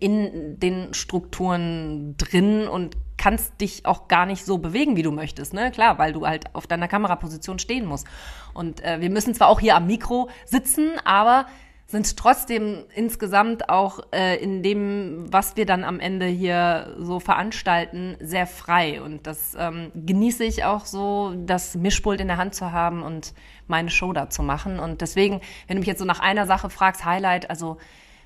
in 0.00 0.58
den 0.60 0.92
Strukturen 0.92 2.16
drin 2.18 2.68
und 2.68 2.96
kannst 3.16 3.60
dich 3.60 3.86
auch 3.86 4.08
gar 4.08 4.26
nicht 4.26 4.44
so 4.44 4.58
bewegen, 4.58 4.96
wie 4.96 5.02
du 5.02 5.10
möchtest, 5.10 5.54
ne? 5.54 5.70
Klar, 5.70 5.98
weil 5.98 6.12
du 6.12 6.26
halt 6.26 6.54
auf 6.54 6.66
deiner 6.66 6.86
Kameraposition 6.86 7.58
stehen 7.58 7.86
musst. 7.86 8.06
Und 8.54 8.84
äh, 8.84 9.00
wir 9.00 9.10
müssen 9.10 9.34
zwar 9.34 9.48
auch 9.48 9.60
hier 9.60 9.74
am 9.74 9.86
Mikro 9.86 10.28
sitzen, 10.44 10.92
aber 11.04 11.46
sind 11.90 12.18
trotzdem 12.18 12.84
insgesamt 12.94 13.70
auch 13.70 14.00
äh, 14.12 14.36
in 14.36 14.62
dem, 14.62 15.24
was 15.32 15.56
wir 15.56 15.64
dann 15.64 15.84
am 15.84 16.00
Ende 16.00 16.26
hier 16.26 16.94
so 16.98 17.18
veranstalten, 17.18 18.14
sehr 18.20 18.46
frei. 18.46 19.00
Und 19.00 19.26
das 19.26 19.56
ähm, 19.58 19.90
genieße 19.94 20.44
ich 20.44 20.64
auch 20.64 20.84
so, 20.84 21.32
das 21.46 21.74
Mischpult 21.76 22.20
in 22.20 22.28
der 22.28 22.36
Hand 22.36 22.54
zu 22.54 22.72
haben 22.72 23.02
und 23.02 23.32
meine 23.68 23.88
Show 23.88 24.12
da 24.12 24.28
zu 24.28 24.42
machen. 24.42 24.78
Und 24.78 25.00
deswegen, 25.00 25.40
wenn 25.66 25.76
du 25.76 25.80
mich 25.80 25.86
jetzt 25.86 26.00
so 26.00 26.04
nach 26.04 26.20
einer 26.20 26.46
Sache 26.46 26.68
fragst, 26.68 27.06
Highlight, 27.06 27.48
also 27.48 27.78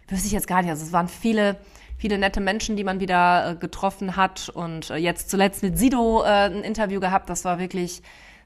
wüsste 0.09 0.27
ich 0.27 0.33
jetzt 0.33 0.49
gar 0.49 0.61
nicht. 0.61 0.71
Also 0.71 0.85
es 0.85 0.93
waren 0.93 1.07
viele 1.09 1.57
viele 2.03 2.19
nette 2.19 2.41
Menschen, 2.41 2.75
die 2.75 2.83
man 2.83 2.99
wieder 2.99 3.51
äh, 3.53 3.55
getroffen 3.55 4.17
hat 4.17 4.49
und 4.49 4.91
äh, 4.91 4.97
jetzt 4.97 5.31
zuletzt 5.31 5.63
mit 5.63 5.79
Sido 5.79 6.25
äh, 6.25 6.47
ein 6.47 6.65
Interview 6.65 6.99
gehabt. 6.99 7.31
Das 7.31 7.45
war 7.45 7.61
wirklich 7.61 8.03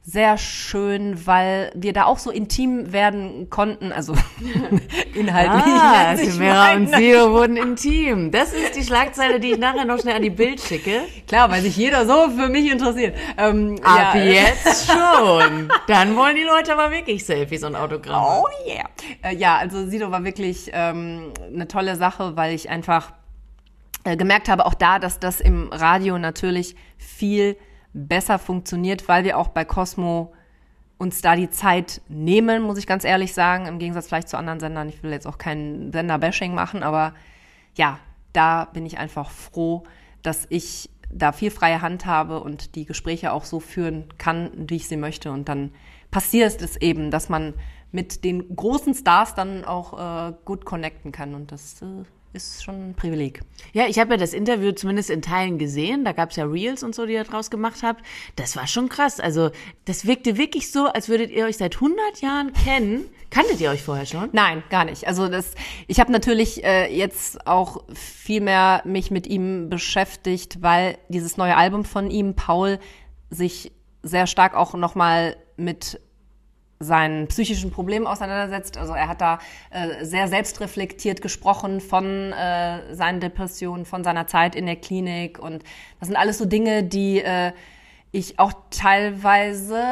sehr 0.08 0.38
schön, 0.38 1.26
weil 1.26 1.72
wir 1.74 1.92
da 1.92 2.04
auch 2.04 2.18
so 2.18 2.30
intim 2.30 2.92
werden 2.92 3.50
konnten, 3.50 3.90
also 3.90 4.14
inhaltlich. 5.14 5.64
Ah, 5.66 6.14
Timera 6.14 6.74
und 6.74 6.94
Sio 6.94 7.32
wurden 7.32 7.56
intim. 7.56 8.30
Das 8.30 8.52
ist 8.52 8.76
die 8.76 8.84
Schlagzeile, 8.84 9.40
die 9.40 9.50
ich 9.52 9.58
nachher 9.58 9.84
noch 9.84 9.98
schnell 9.98 10.14
an 10.14 10.22
die 10.22 10.30
Bild 10.30 10.60
schicke. 10.60 11.00
Klar, 11.26 11.50
weil 11.50 11.60
sich 11.60 11.76
jeder 11.76 12.06
so 12.06 12.30
für 12.30 12.48
mich 12.48 12.70
interessiert. 12.70 13.16
Ähm, 13.36 13.80
Ab 13.82 14.14
ja. 14.14 14.22
jetzt 14.22 14.86
schon. 14.92 15.72
Dann 15.88 16.14
wollen 16.14 16.36
die 16.36 16.44
Leute 16.44 16.72
aber 16.72 16.92
wirklich 16.92 17.26
Selfies 17.26 17.64
und 17.64 17.74
Autogramme. 17.74 18.44
Oh 18.44 18.46
yeah. 18.64 18.88
Äh, 19.22 19.34
ja, 19.34 19.56
also 19.56 19.88
Sido 19.88 20.12
war 20.12 20.22
wirklich 20.22 20.70
ähm, 20.72 21.32
eine 21.52 21.66
tolle 21.66 21.96
Sache, 21.96 22.36
weil 22.36 22.54
ich 22.54 22.70
einfach 22.70 23.12
äh, 24.04 24.16
gemerkt 24.16 24.48
habe, 24.48 24.66
auch 24.66 24.74
da, 24.74 25.00
dass 25.00 25.18
das 25.18 25.40
im 25.40 25.68
Radio 25.72 26.16
natürlich 26.16 26.76
viel 26.96 27.56
besser 27.96 28.38
funktioniert, 28.38 29.08
weil 29.08 29.24
wir 29.24 29.38
auch 29.38 29.48
bei 29.48 29.64
Cosmo 29.64 30.32
uns 30.98 31.20
da 31.20 31.36
die 31.36 31.50
Zeit 31.50 32.00
nehmen, 32.08 32.62
muss 32.62 32.78
ich 32.78 32.86
ganz 32.86 33.04
ehrlich 33.04 33.34
sagen, 33.34 33.66
im 33.66 33.78
Gegensatz 33.78 34.06
vielleicht 34.06 34.28
zu 34.28 34.36
anderen 34.36 34.60
Sendern. 34.60 34.88
Ich 34.88 35.02
will 35.02 35.10
jetzt 35.10 35.26
auch 35.26 35.38
kein 35.38 35.92
Sender-Bashing 35.92 36.54
machen, 36.54 36.82
aber 36.82 37.14
ja, 37.74 37.98
da 38.32 38.66
bin 38.66 38.86
ich 38.86 38.98
einfach 38.98 39.30
froh, 39.30 39.84
dass 40.22 40.46
ich 40.48 40.90
da 41.10 41.32
viel 41.32 41.50
freie 41.50 41.82
Hand 41.82 42.06
habe 42.06 42.40
und 42.40 42.74
die 42.74 42.84
Gespräche 42.84 43.32
auch 43.32 43.44
so 43.44 43.60
führen 43.60 44.04
kann, 44.18 44.50
wie 44.54 44.76
ich 44.76 44.88
sie 44.88 44.96
möchte. 44.96 45.30
Und 45.30 45.48
dann 45.48 45.72
passiert 46.10 46.60
es 46.60 46.76
eben, 46.76 47.10
dass 47.10 47.28
man 47.28 47.54
mit 47.92 48.24
den 48.24 48.54
großen 48.54 48.94
Stars 48.94 49.34
dann 49.34 49.64
auch 49.64 50.28
äh, 50.28 50.34
gut 50.44 50.64
connecten 50.64 51.12
kann. 51.12 51.34
Und 51.34 51.52
das 51.52 51.80
äh, 51.82 52.04
ist 52.36 52.62
schon 52.62 52.90
ein 52.90 52.94
Privileg. 52.94 53.40
Ja, 53.72 53.86
ich 53.86 53.98
habe 53.98 54.12
ja 54.12 54.16
das 54.16 54.32
Interview 54.32 54.72
zumindest 54.72 55.10
in 55.10 55.22
Teilen 55.22 55.58
gesehen. 55.58 56.04
Da 56.04 56.12
gab 56.12 56.30
es 56.30 56.36
ja 56.36 56.44
Reels 56.44 56.82
und 56.82 56.94
so, 56.94 57.06
die 57.06 57.14
ihr 57.14 57.24
draus 57.24 57.50
gemacht 57.50 57.82
habt. 57.82 58.04
Das 58.36 58.56
war 58.56 58.66
schon 58.66 58.88
krass. 58.88 59.18
Also 59.18 59.50
das 59.86 60.06
wirkte 60.06 60.36
wirklich 60.36 60.70
so, 60.70 60.86
als 60.86 61.08
würdet 61.08 61.30
ihr 61.30 61.46
euch 61.46 61.56
seit 61.56 61.74
100 61.74 62.20
Jahren 62.20 62.52
kennen. 62.52 63.06
Kanntet 63.30 63.60
ihr 63.60 63.70
euch 63.70 63.82
vorher 63.82 64.06
schon? 64.06 64.28
Nein, 64.32 64.62
gar 64.70 64.84
nicht. 64.84 65.06
Also 65.08 65.28
das, 65.28 65.54
ich 65.88 65.98
habe 65.98 66.12
natürlich 66.12 66.62
äh, 66.62 66.94
jetzt 66.94 67.46
auch 67.46 67.82
viel 67.92 68.40
mehr 68.40 68.82
mich 68.84 69.10
mit 69.10 69.26
ihm 69.26 69.68
beschäftigt, 69.68 70.62
weil 70.62 70.98
dieses 71.08 71.36
neue 71.36 71.56
Album 71.56 71.84
von 71.84 72.10
ihm, 72.10 72.34
Paul, 72.34 72.78
sich 73.30 73.72
sehr 74.02 74.26
stark 74.26 74.54
auch 74.54 74.74
nochmal 74.74 75.36
mit 75.56 76.00
seinen 76.78 77.26
psychischen 77.28 77.70
Problemen 77.70 78.06
auseinandersetzt. 78.06 78.76
Also 78.76 78.92
er 78.92 79.08
hat 79.08 79.20
da 79.20 79.38
äh, 79.70 80.04
sehr 80.04 80.28
selbstreflektiert 80.28 81.22
gesprochen 81.22 81.80
von 81.80 82.32
äh, 82.32 82.94
seinen 82.94 83.20
Depressionen, 83.20 83.86
von 83.86 84.04
seiner 84.04 84.26
Zeit 84.26 84.54
in 84.54 84.66
der 84.66 84.76
Klinik. 84.76 85.38
Und 85.38 85.62
das 86.00 86.08
sind 86.08 86.16
alles 86.16 86.38
so 86.38 86.44
Dinge, 86.44 86.82
die 86.84 87.20
äh, 87.20 87.52
ich 88.12 88.38
auch 88.38 88.52
teilweise 88.70 89.82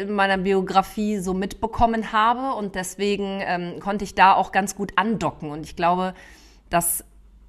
in 0.00 0.12
meiner 0.12 0.38
Biografie 0.38 1.18
so 1.18 1.34
mitbekommen 1.34 2.12
habe. 2.12 2.56
Und 2.56 2.74
deswegen 2.74 3.40
ähm, 3.42 3.80
konnte 3.80 4.04
ich 4.04 4.14
da 4.14 4.34
auch 4.34 4.52
ganz 4.52 4.76
gut 4.76 4.92
andocken. 4.96 5.50
Und 5.50 5.64
ich 5.64 5.76
glaube, 5.76 6.14
das 6.68 7.04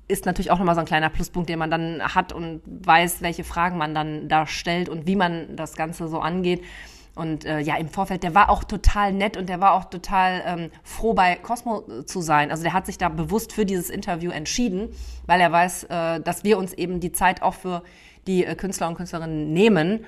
ist 0.08 0.26
natürlich 0.26 0.52
auch 0.52 0.60
nochmal 0.60 0.76
so 0.76 0.82
ein 0.82 0.88
kleiner 0.88 1.10
Pluspunkt, 1.10 1.50
den 1.50 1.60
man 1.60 1.72
dann 1.72 2.02
hat 2.04 2.34
und 2.34 2.62
weiß, 2.66 3.22
welche 3.22 3.44
Fragen 3.44 3.78
man 3.78 3.96
dann 3.96 4.28
da 4.28 4.46
stellt 4.46 4.90
und 4.90 5.08
wie 5.08 5.16
man 5.16 5.56
das 5.56 5.76
Ganze 5.76 6.08
so 6.08 6.20
angeht. 6.20 6.64
Und 7.14 7.44
äh, 7.46 7.60
ja, 7.60 7.76
im 7.76 7.90
Vorfeld, 7.90 8.24
der 8.24 8.34
war 8.36 8.50
auch 8.50 8.64
total 8.64 9.12
nett 9.12 9.36
und 9.36 9.50
der 9.50 9.60
war 9.60 9.74
auch 9.74 9.86
total 9.86 10.42
ähm, 10.46 10.72
froh, 10.84 11.14
bei 11.14 11.36
Cosmo 11.36 11.84
zu 12.06 12.22
sein. 12.22 12.52
Also 12.52 12.64
der 12.64 12.74
hat 12.74 12.86
sich 12.86 12.98
da 12.98 13.10
bewusst 13.10 13.52
für 13.52 13.66
dieses 13.66 13.90
Interview 13.90 14.32
entschieden, 14.32 14.90
weil 15.26 15.42
er 15.42 15.52
weiß, 15.52 15.86
äh, 15.86 16.22
dass 16.22 16.44
wir 16.44 16.58
uns 16.58 16.74
eben 16.74 17.02
die 17.02 17.12
Zeit 17.12 17.42
auch 17.42 17.54
für 17.56 17.84
die 18.28 18.46
äh, 18.46 18.56
Künstler 18.56 18.88
und 18.88 18.96
Künstlerinnen 18.96 19.52
nehmen. 19.52 20.06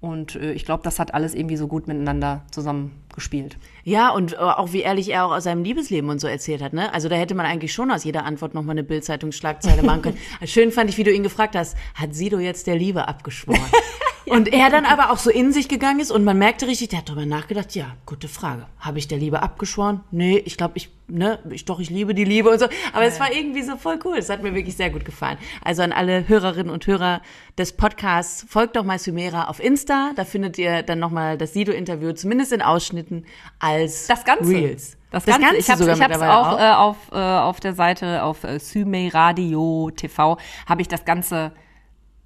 Und 0.00 0.36
äh, 0.36 0.52
ich 0.52 0.64
glaube, 0.64 0.84
das 0.84 1.00
hat 1.00 1.12
alles 1.12 1.34
irgendwie 1.34 1.56
so 1.56 1.66
gut 1.66 1.88
miteinander 1.88 2.42
zusammengespielt. 2.52 3.56
Ja, 3.82 4.10
und 4.10 4.34
äh, 4.34 4.36
auch 4.36 4.72
wie 4.72 4.82
ehrlich 4.82 5.10
er 5.10 5.26
auch 5.26 5.32
aus 5.32 5.44
seinem 5.44 5.64
Liebesleben 5.64 6.08
und 6.08 6.20
so 6.20 6.28
erzählt 6.28 6.62
hat, 6.62 6.72
ne? 6.72 6.92
Also 6.92 7.08
da 7.08 7.16
hätte 7.16 7.34
man 7.34 7.46
eigentlich 7.46 7.72
schon 7.72 7.90
aus 7.90 8.04
jeder 8.04 8.24
Antwort 8.24 8.54
nochmal 8.54 8.74
eine 8.74 8.84
Bildzeitungsschlagzeile 8.84 9.82
machen 9.82 10.02
können. 10.02 10.18
Schön 10.44 10.70
fand 10.70 10.90
ich, 10.90 10.98
wie 10.98 11.04
du 11.04 11.10
ihn 11.10 11.22
gefragt 11.22 11.56
hast, 11.56 11.76
hat 11.94 12.14
Sido 12.14 12.38
jetzt 12.38 12.66
der 12.66 12.76
Liebe 12.76 13.08
abgeschworen? 13.08 13.58
Und 14.26 14.52
er 14.52 14.70
dann 14.70 14.86
aber 14.86 15.10
auch 15.10 15.18
so 15.18 15.30
in 15.30 15.52
sich 15.52 15.68
gegangen 15.68 16.00
ist 16.00 16.10
und 16.10 16.24
man 16.24 16.38
merkte 16.38 16.66
richtig, 16.66 16.88
der 16.88 17.00
hat 17.00 17.08
darüber 17.08 17.26
nachgedacht, 17.26 17.74
ja, 17.74 17.94
gute 18.06 18.28
Frage. 18.28 18.66
Habe 18.78 18.98
ich 18.98 19.06
der 19.06 19.18
Liebe 19.18 19.42
abgeschworen? 19.42 20.00
Nee, 20.10 20.38
ich 20.38 20.56
glaube, 20.56 20.74
ich, 20.76 20.90
ne, 21.08 21.38
ich 21.50 21.66
doch, 21.66 21.78
ich 21.78 21.90
liebe 21.90 22.14
die 22.14 22.24
Liebe 22.24 22.48
und 22.48 22.58
so. 22.58 22.66
Aber 22.92 23.02
ja. 23.02 23.08
es 23.08 23.20
war 23.20 23.32
irgendwie 23.32 23.62
so 23.62 23.76
voll 23.76 23.98
cool. 24.04 24.16
Es 24.16 24.30
hat 24.30 24.42
mir 24.42 24.54
wirklich 24.54 24.76
sehr 24.76 24.88
gut 24.88 25.04
gefallen. 25.04 25.36
Also 25.62 25.82
an 25.82 25.92
alle 25.92 26.26
Hörerinnen 26.26 26.72
und 26.72 26.86
Hörer 26.86 27.20
des 27.58 27.74
Podcasts, 27.74 28.46
folgt 28.48 28.76
doch 28.76 28.84
mal 28.84 28.98
Sumera 28.98 29.44
auf 29.44 29.62
Insta. 29.62 30.12
Da 30.16 30.24
findet 30.24 30.56
ihr 30.56 30.82
dann 30.82 31.00
nochmal 31.00 31.36
das 31.36 31.52
Sido-Interview, 31.52 32.12
zumindest 32.12 32.52
in 32.52 32.62
Ausschnitten, 32.62 33.26
als 33.58 34.06
das 34.06 34.24
Ganze. 34.24 34.50
Reels. 34.50 34.96
Das, 35.10 35.26
das 35.26 35.38
Ganze. 35.38 35.56
Ich 35.58 35.70
habe 35.70 35.84
es 35.84 36.20
auch, 36.22 36.52
auch. 36.52 36.58
Äh, 36.58 36.72
auf, 36.72 36.96
äh, 37.12 37.16
auf 37.16 37.60
der 37.60 37.74
Seite, 37.74 38.22
auf 38.22 38.42
äh, 38.42 38.58
Sume 38.58 39.12
Radio 39.12 39.90
TV, 39.94 40.38
habe 40.66 40.82
ich 40.82 40.88
das 40.88 41.04
Ganze 41.04 41.52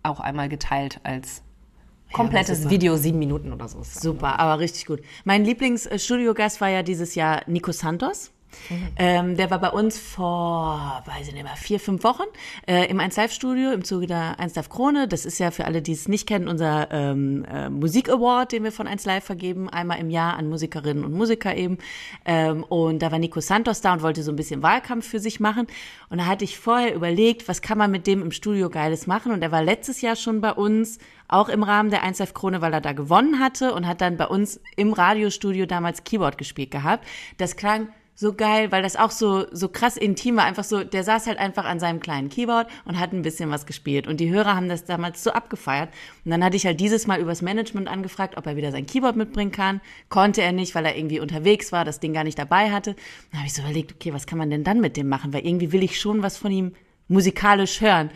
auch 0.02 0.20
einmal 0.20 0.48
geteilt 0.48 1.00
als 1.02 1.42
komplettes 2.12 2.64
ja, 2.64 2.70
Video, 2.70 2.96
sieben 2.96 3.18
Minuten 3.18 3.52
oder 3.52 3.68
so. 3.68 3.82
Super, 3.82 4.38
aber 4.38 4.60
richtig 4.60 4.86
gut. 4.86 5.00
Mein 5.24 5.44
Lieblingsstudiogast 5.44 6.60
war 6.60 6.68
ja 6.68 6.82
dieses 6.82 7.14
Jahr 7.14 7.42
Nico 7.46 7.72
Santos. 7.72 8.30
Mhm. 8.70 8.88
Ähm, 8.96 9.36
der 9.36 9.50
war 9.50 9.60
bei 9.60 9.70
uns 9.70 9.98
vor, 9.98 11.02
weiß 11.06 11.28
ich 11.28 11.34
nicht 11.34 11.42
mehr, 11.42 11.56
vier, 11.56 11.80
fünf 11.80 12.04
Wochen 12.04 12.24
äh, 12.66 12.86
im 12.90 13.00
1 13.00 13.16
Live 13.16 13.32
Studio 13.32 13.72
im 13.72 13.84
Zuge 13.84 14.06
der 14.06 14.38
1 14.38 14.54
Live 14.54 14.68
Krone. 14.68 15.08
Das 15.08 15.24
ist 15.24 15.38
ja 15.38 15.50
für 15.50 15.64
alle, 15.64 15.82
die 15.82 15.92
es 15.92 16.08
nicht 16.08 16.26
kennen, 16.26 16.48
unser 16.48 16.90
ähm, 16.90 17.44
äh, 17.44 17.68
Musik 17.68 18.08
Award, 18.08 18.52
den 18.52 18.64
wir 18.64 18.72
von 18.72 18.86
1 18.86 19.04
Live 19.04 19.24
vergeben, 19.24 19.68
einmal 19.68 19.98
im 19.98 20.10
Jahr 20.10 20.36
an 20.36 20.48
Musikerinnen 20.48 21.04
und 21.04 21.12
Musiker 21.12 21.54
eben. 21.54 21.78
Ähm, 22.24 22.64
und 22.64 23.00
da 23.00 23.12
war 23.12 23.18
Nico 23.18 23.40
Santos 23.40 23.80
da 23.80 23.92
und 23.92 24.02
wollte 24.02 24.22
so 24.22 24.32
ein 24.32 24.36
bisschen 24.36 24.62
Wahlkampf 24.62 25.08
für 25.08 25.20
sich 25.20 25.40
machen. 25.40 25.66
Und 26.08 26.18
da 26.18 26.26
hatte 26.26 26.44
ich 26.44 26.58
vorher 26.58 26.94
überlegt, 26.94 27.48
was 27.48 27.62
kann 27.62 27.78
man 27.78 27.90
mit 27.90 28.06
dem 28.06 28.22
im 28.22 28.32
Studio 28.32 28.70
Geiles 28.70 29.06
machen? 29.06 29.32
Und 29.32 29.42
er 29.42 29.52
war 29.52 29.62
letztes 29.62 30.00
Jahr 30.00 30.16
schon 30.16 30.40
bei 30.40 30.52
uns 30.52 30.98
auch 31.28 31.48
im 31.50 31.62
Rahmen 31.62 31.90
der 31.90 32.02
1 32.02 32.22
Krone, 32.34 32.62
weil 32.62 32.72
er 32.72 32.80
da 32.80 32.92
gewonnen 32.92 33.38
hatte 33.38 33.74
und 33.74 33.86
hat 33.86 34.00
dann 34.00 34.16
bei 34.16 34.26
uns 34.26 34.60
im 34.76 34.92
Radiostudio 34.92 35.66
damals 35.66 36.04
Keyboard 36.04 36.38
gespielt 36.38 36.70
gehabt. 36.70 37.06
Das 37.36 37.56
klang 37.56 37.88
so 38.20 38.32
geil, 38.32 38.72
weil 38.72 38.82
das 38.82 38.96
auch 38.96 39.12
so, 39.12 39.46
so 39.52 39.68
krass 39.68 39.96
intim 39.96 40.38
war. 40.38 40.44
Einfach 40.44 40.64
so, 40.64 40.82
der 40.82 41.04
saß 41.04 41.28
halt 41.28 41.38
einfach 41.38 41.64
an 41.64 41.78
seinem 41.78 42.00
kleinen 42.00 42.30
Keyboard 42.30 42.66
und 42.84 42.98
hat 42.98 43.12
ein 43.12 43.22
bisschen 43.22 43.48
was 43.52 43.64
gespielt. 43.64 44.08
Und 44.08 44.18
die 44.18 44.28
Hörer 44.28 44.56
haben 44.56 44.68
das 44.68 44.84
damals 44.84 45.22
so 45.22 45.30
abgefeiert. 45.30 45.90
Und 46.24 46.32
dann 46.32 46.42
hatte 46.42 46.56
ich 46.56 46.66
halt 46.66 46.80
dieses 46.80 47.06
Mal 47.06 47.20
übers 47.20 47.42
Management 47.42 47.86
angefragt, 47.86 48.36
ob 48.36 48.44
er 48.48 48.56
wieder 48.56 48.72
sein 48.72 48.86
Keyboard 48.86 49.14
mitbringen 49.14 49.52
kann. 49.52 49.80
Konnte 50.08 50.42
er 50.42 50.50
nicht, 50.50 50.74
weil 50.74 50.84
er 50.84 50.96
irgendwie 50.96 51.20
unterwegs 51.20 51.70
war, 51.70 51.84
das 51.84 52.00
Ding 52.00 52.12
gar 52.12 52.24
nicht 52.24 52.40
dabei 52.40 52.72
hatte. 52.72 52.96
Dann 53.30 53.38
habe 53.38 53.46
ich 53.46 53.54
so 53.54 53.62
überlegt, 53.62 53.92
okay, 53.92 54.12
was 54.12 54.26
kann 54.26 54.38
man 54.38 54.50
denn 54.50 54.64
dann 54.64 54.80
mit 54.80 54.96
dem 54.96 55.08
machen? 55.08 55.32
Weil 55.32 55.46
irgendwie 55.46 55.70
will 55.70 55.84
ich 55.84 56.00
schon 56.00 56.20
was 56.20 56.36
von 56.36 56.50
ihm 56.50 56.72
musikalisch 57.06 57.80
hören. 57.80 58.10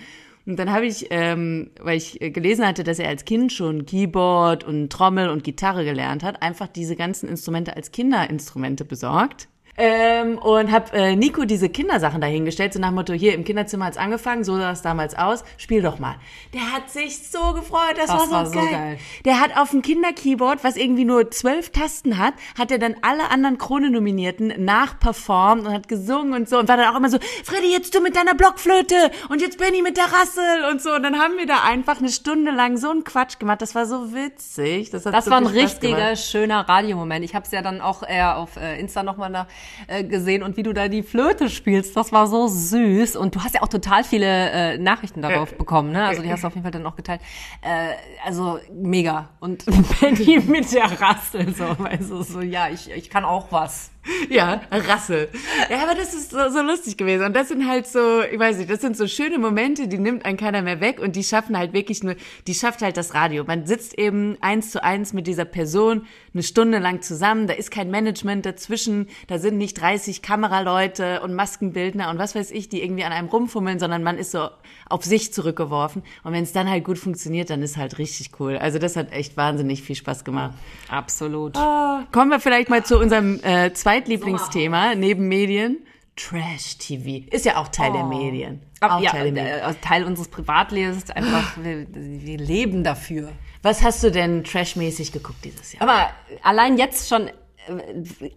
Und 0.46 0.58
dann 0.58 0.72
habe 0.72 0.86
ich, 0.86 1.06
ähm, 1.10 1.70
weil 1.80 1.96
ich 1.96 2.20
äh, 2.20 2.30
gelesen 2.30 2.66
hatte, 2.66 2.82
dass 2.82 2.98
er 2.98 3.08
als 3.08 3.24
Kind 3.24 3.52
schon 3.52 3.86
Keyboard 3.86 4.64
und 4.64 4.90
Trommel 4.90 5.28
und 5.28 5.44
Gitarre 5.44 5.84
gelernt 5.84 6.24
hat, 6.24 6.42
einfach 6.42 6.66
diese 6.66 6.96
ganzen 6.96 7.28
Instrumente 7.28 7.76
als 7.76 7.92
Kinderinstrumente 7.92 8.84
besorgt 8.84 9.46
ähm, 9.76 10.38
und 10.38 10.70
habe 10.70 10.92
äh, 10.92 11.16
Nico 11.16 11.44
diese 11.44 11.68
Kindersachen 11.68 12.20
dahingestellt, 12.20 12.74
so 12.74 12.80
nach 12.80 12.88
dem 12.88 12.96
Motto, 12.96 13.12
hier 13.14 13.34
im 13.34 13.44
Kinderzimmer 13.44 13.86
hat's 13.86 13.96
angefangen, 13.96 14.44
so 14.44 14.56
sah 14.56 14.72
es 14.72 14.82
damals 14.82 15.14
aus, 15.16 15.44
spiel 15.56 15.80
doch 15.80 15.98
mal. 15.98 16.16
Der 16.52 16.72
hat 16.72 16.90
sich 16.90 17.26
so 17.26 17.54
gefreut, 17.54 17.96
das, 17.96 18.06
das 18.06 18.18
war, 18.18 18.26
so, 18.26 18.32
war 18.32 18.46
so 18.46 18.58
geil. 18.58 18.70
geil. 18.70 18.98
Der 19.24 19.40
hat 19.40 19.56
auf 19.56 19.70
dem 19.70 19.80
Kinderkeyboard, 19.80 20.62
was 20.62 20.76
irgendwie 20.76 21.04
nur 21.04 21.30
zwölf 21.30 21.70
Tasten 21.70 22.18
hat, 22.18 22.34
hat 22.58 22.70
er 22.70 22.78
dann 22.78 22.96
alle 23.00 23.30
anderen 23.30 23.56
Krone-Nominierten 23.56 24.52
nachperformt 24.62 25.66
und 25.66 25.72
hat 25.72 25.88
gesungen 25.88 26.34
und 26.34 26.48
so 26.48 26.58
und 26.58 26.68
war 26.68 26.76
dann 26.76 26.92
auch 26.92 26.98
immer 26.98 27.08
so, 27.08 27.18
Freddy, 27.44 27.72
jetzt 27.72 27.94
du 27.94 28.00
mit 28.00 28.14
deiner 28.14 28.34
Blockflöte 28.34 29.10
und 29.30 29.40
jetzt 29.40 29.58
Benny 29.58 29.80
mit 29.80 29.96
der 29.96 30.04
Rassel 30.04 30.70
und 30.70 30.82
so. 30.82 30.92
Und 30.92 31.02
dann 31.02 31.18
haben 31.18 31.38
wir 31.38 31.46
da 31.46 31.62
einfach 31.64 31.98
eine 31.98 32.10
Stunde 32.10 32.50
lang 32.50 32.76
so 32.76 32.90
einen 32.90 33.04
Quatsch 33.04 33.38
gemacht. 33.38 33.62
Das 33.62 33.74
war 33.74 33.86
so 33.86 34.14
witzig. 34.14 34.90
Das, 34.90 35.06
hat 35.06 35.14
das 35.14 35.24
so 35.24 35.30
war 35.30 35.38
ein 35.38 35.46
richtiger, 35.46 36.14
schöner 36.16 36.68
Radiomoment. 36.68 37.24
Ich 37.24 37.34
habe 37.34 37.46
es 37.46 37.52
ja 37.52 37.62
dann 37.62 37.80
auch 37.80 38.02
eher 38.02 38.36
auf 38.36 38.56
äh, 38.56 38.78
Insta 38.78 39.02
nochmal 39.02 39.30
nach 39.30 39.46
äh, 39.86 40.04
gesehen 40.04 40.42
und 40.42 40.56
wie 40.56 40.62
du 40.62 40.72
da 40.72 40.88
die 40.88 41.02
Flöte 41.02 41.48
spielst. 41.48 41.96
Das 41.96 42.12
war 42.12 42.26
so 42.26 42.48
süß. 42.48 43.16
Und 43.16 43.34
du 43.34 43.40
hast 43.40 43.54
ja 43.54 43.62
auch 43.62 43.68
total 43.68 44.04
viele 44.04 44.26
äh, 44.26 44.78
Nachrichten 44.78 45.22
darauf 45.22 45.56
bekommen, 45.56 45.92
ne? 45.92 46.04
Also 46.04 46.22
die 46.22 46.30
hast 46.30 46.42
du 46.42 46.48
auf 46.48 46.54
jeden 46.54 46.64
Fall 46.64 46.72
dann 46.72 46.86
auch 46.86 46.96
geteilt. 46.96 47.20
Äh, 47.60 47.94
also 48.24 48.58
mega. 48.72 49.30
Und 49.40 49.64
Benny 50.00 50.40
mit 50.46 50.72
der 50.72 51.00
Rassel, 51.00 51.54
so, 51.54 51.76
du, 52.08 52.22
so, 52.22 52.40
ja, 52.40 52.68
ich, 52.68 52.90
ich 52.90 53.10
kann 53.10 53.24
auch 53.24 53.50
was. 53.50 53.91
Ja, 54.28 54.62
Rassel. 54.70 55.28
Ja, 55.70 55.82
aber 55.82 55.94
das 55.94 56.14
ist 56.14 56.30
so, 56.30 56.48
so 56.48 56.62
lustig 56.62 56.96
gewesen. 56.96 57.24
Und 57.24 57.36
das 57.36 57.48
sind 57.48 57.68
halt 57.68 57.86
so, 57.86 58.22
ich 58.22 58.38
weiß 58.38 58.58
nicht, 58.58 58.70
das 58.70 58.80
sind 58.80 58.96
so 58.96 59.06
schöne 59.06 59.38
Momente, 59.38 59.88
die 59.88 59.98
nimmt 59.98 60.24
ein 60.24 60.36
keiner 60.36 60.62
mehr 60.62 60.80
weg 60.80 61.00
und 61.00 61.16
die 61.16 61.24
schaffen 61.24 61.56
halt 61.56 61.72
wirklich 61.72 62.02
nur, 62.02 62.16
die 62.46 62.54
schafft 62.54 62.82
halt 62.82 62.96
das 62.96 63.14
Radio. 63.14 63.44
Man 63.44 63.66
sitzt 63.66 63.98
eben 63.98 64.36
eins 64.40 64.70
zu 64.70 64.82
eins 64.82 65.12
mit 65.12 65.26
dieser 65.26 65.44
Person 65.44 66.06
eine 66.34 66.42
Stunde 66.42 66.78
lang 66.78 67.02
zusammen, 67.02 67.46
da 67.46 67.54
ist 67.54 67.70
kein 67.70 67.90
Management 67.90 68.46
dazwischen, 68.46 69.08
da 69.26 69.38
sind 69.38 69.58
nicht 69.58 69.80
30 69.80 70.22
Kameraleute 70.22 71.20
und 71.20 71.34
Maskenbildner 71.34 72.08
und 72.10 72.18
was 72.18 72.34
weiß 72.34 72.50
ich, 72.52 72.68
die 72.68 72.82
irgendwie 72.82 73.04
an 73.04 73.12
einem 73.12 73.28
rumfummeln, 73.28 73.78
sondern 73.78 74.02
man 74.02 74.18
ist 74.18 74.30
so 74.30 74.48
auf 74.88 75.04
sich 75.04 75.32
zurückgeworfen. 75.32 76.02
Und 76.24 76.32
wenn 76.32 76.42
es 76.42 76.52
dann 76.52 76.68
halt 76.68 76.84
gut 76.84 76.98
funktioniert, 76.98 77.50
dann 77.50 77.62
ist 77.62 77.76
halt 77.76 77.98
richtig 77.98 78.30
cool. 78.40 78.56
Also 78.56 78.78
das 78.78 78.96
hat 78.96 79.12
echt 79.12 79.36
wahnsinnig 79.36 79.82
viel 79.82 79.96
Spaß 79.96 80.24
gemacht. 80.24 80.54
Absolut. 80.88 81.56
Oh, 81.56 81.98
kommen 82.12 82.30
wir 82.30 82.40
vielleicht 82.40 82.70
mal 82.70 82.84
zu 82.84 82.98
unserem 82.98 83.40
äh, 83.42 83.72
Zweitlieblingsthema 83.92 84.94
neben 84.94 85.28
Medien. 85.28 85.86
Trash 86.16 86.78
TV. 86.78 87.26
Ist 87.30 87.44
ja 87.44 87.56
auch 87.56 87.68
Teil 87.68 87.90
oh. 87.90 87.94
der 87.94 88.04
Medien. 88.04 88.60
Auch 88.80 89.00
ja, 89.00 89.10
Teil, 89.10 89.32
der 89.32 89.66
äh, 89.66 89.74
Teil 89.80 90.04
unseres 90.04 90.28
Privatlebens. 90.28 91.10
Einfach, 91.10 91.56
wir, 91.62 91.86
wir 91.90 92.38
leben 92.38 92.84
dafür. 92.84 93.30
Was 93.62 93.82
hast 93.82 94.02
du 94.02 94.10
denn 94.10 94.44
trashmäßig 94.44 95.12
geguckt 95.12 95.44
dieses 95.44 95.72
Jahr? 95.72 95.82
Aber 95.82 96.10
allein 96.42 96.78
jetzt 96.78 97.08
schon, 97.08 97.28
äh, 97.28 97.32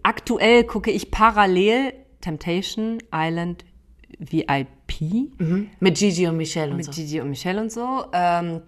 aktuell 0.02 0.64
gucke 0.64 0.90
ich 0.90 1.10
parallel 1.10 1.92
Temptation 2.20 2.98
Island 3.12 3.64
VIP. 4.18 5.00
Mhm. 5.38 5.70
Mit 5.80 5.98
Gigi 5.98 6.26
und 6.28 6.36
Michelle 6.36 6.70
und 6.70 6.76
Mit 6.76 6.86
so. 6.86 6.90
Mit 6.90 6.96
Gigi 6.96 7.20
und 7.20 7.30
Michelle 7.30 7.60
und 7.60 7.72
so. 7.72 8.04
Ähm, 8.12 8.62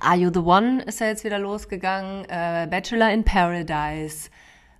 Are 0.00 0.16
You 0.16 0.30
the 0.32 0.40
One 0.40 0.82
ist 0.82 1.00
ja 1.00 1.06
jetzt 1.06 1.24
wieder 1.24 1.38
losgegangen. 1.38 2.24
Äh, 2.24 2.66
Bachelor 2.70 3.10
in 3.10 3.24
Paradise. 3.24 4.30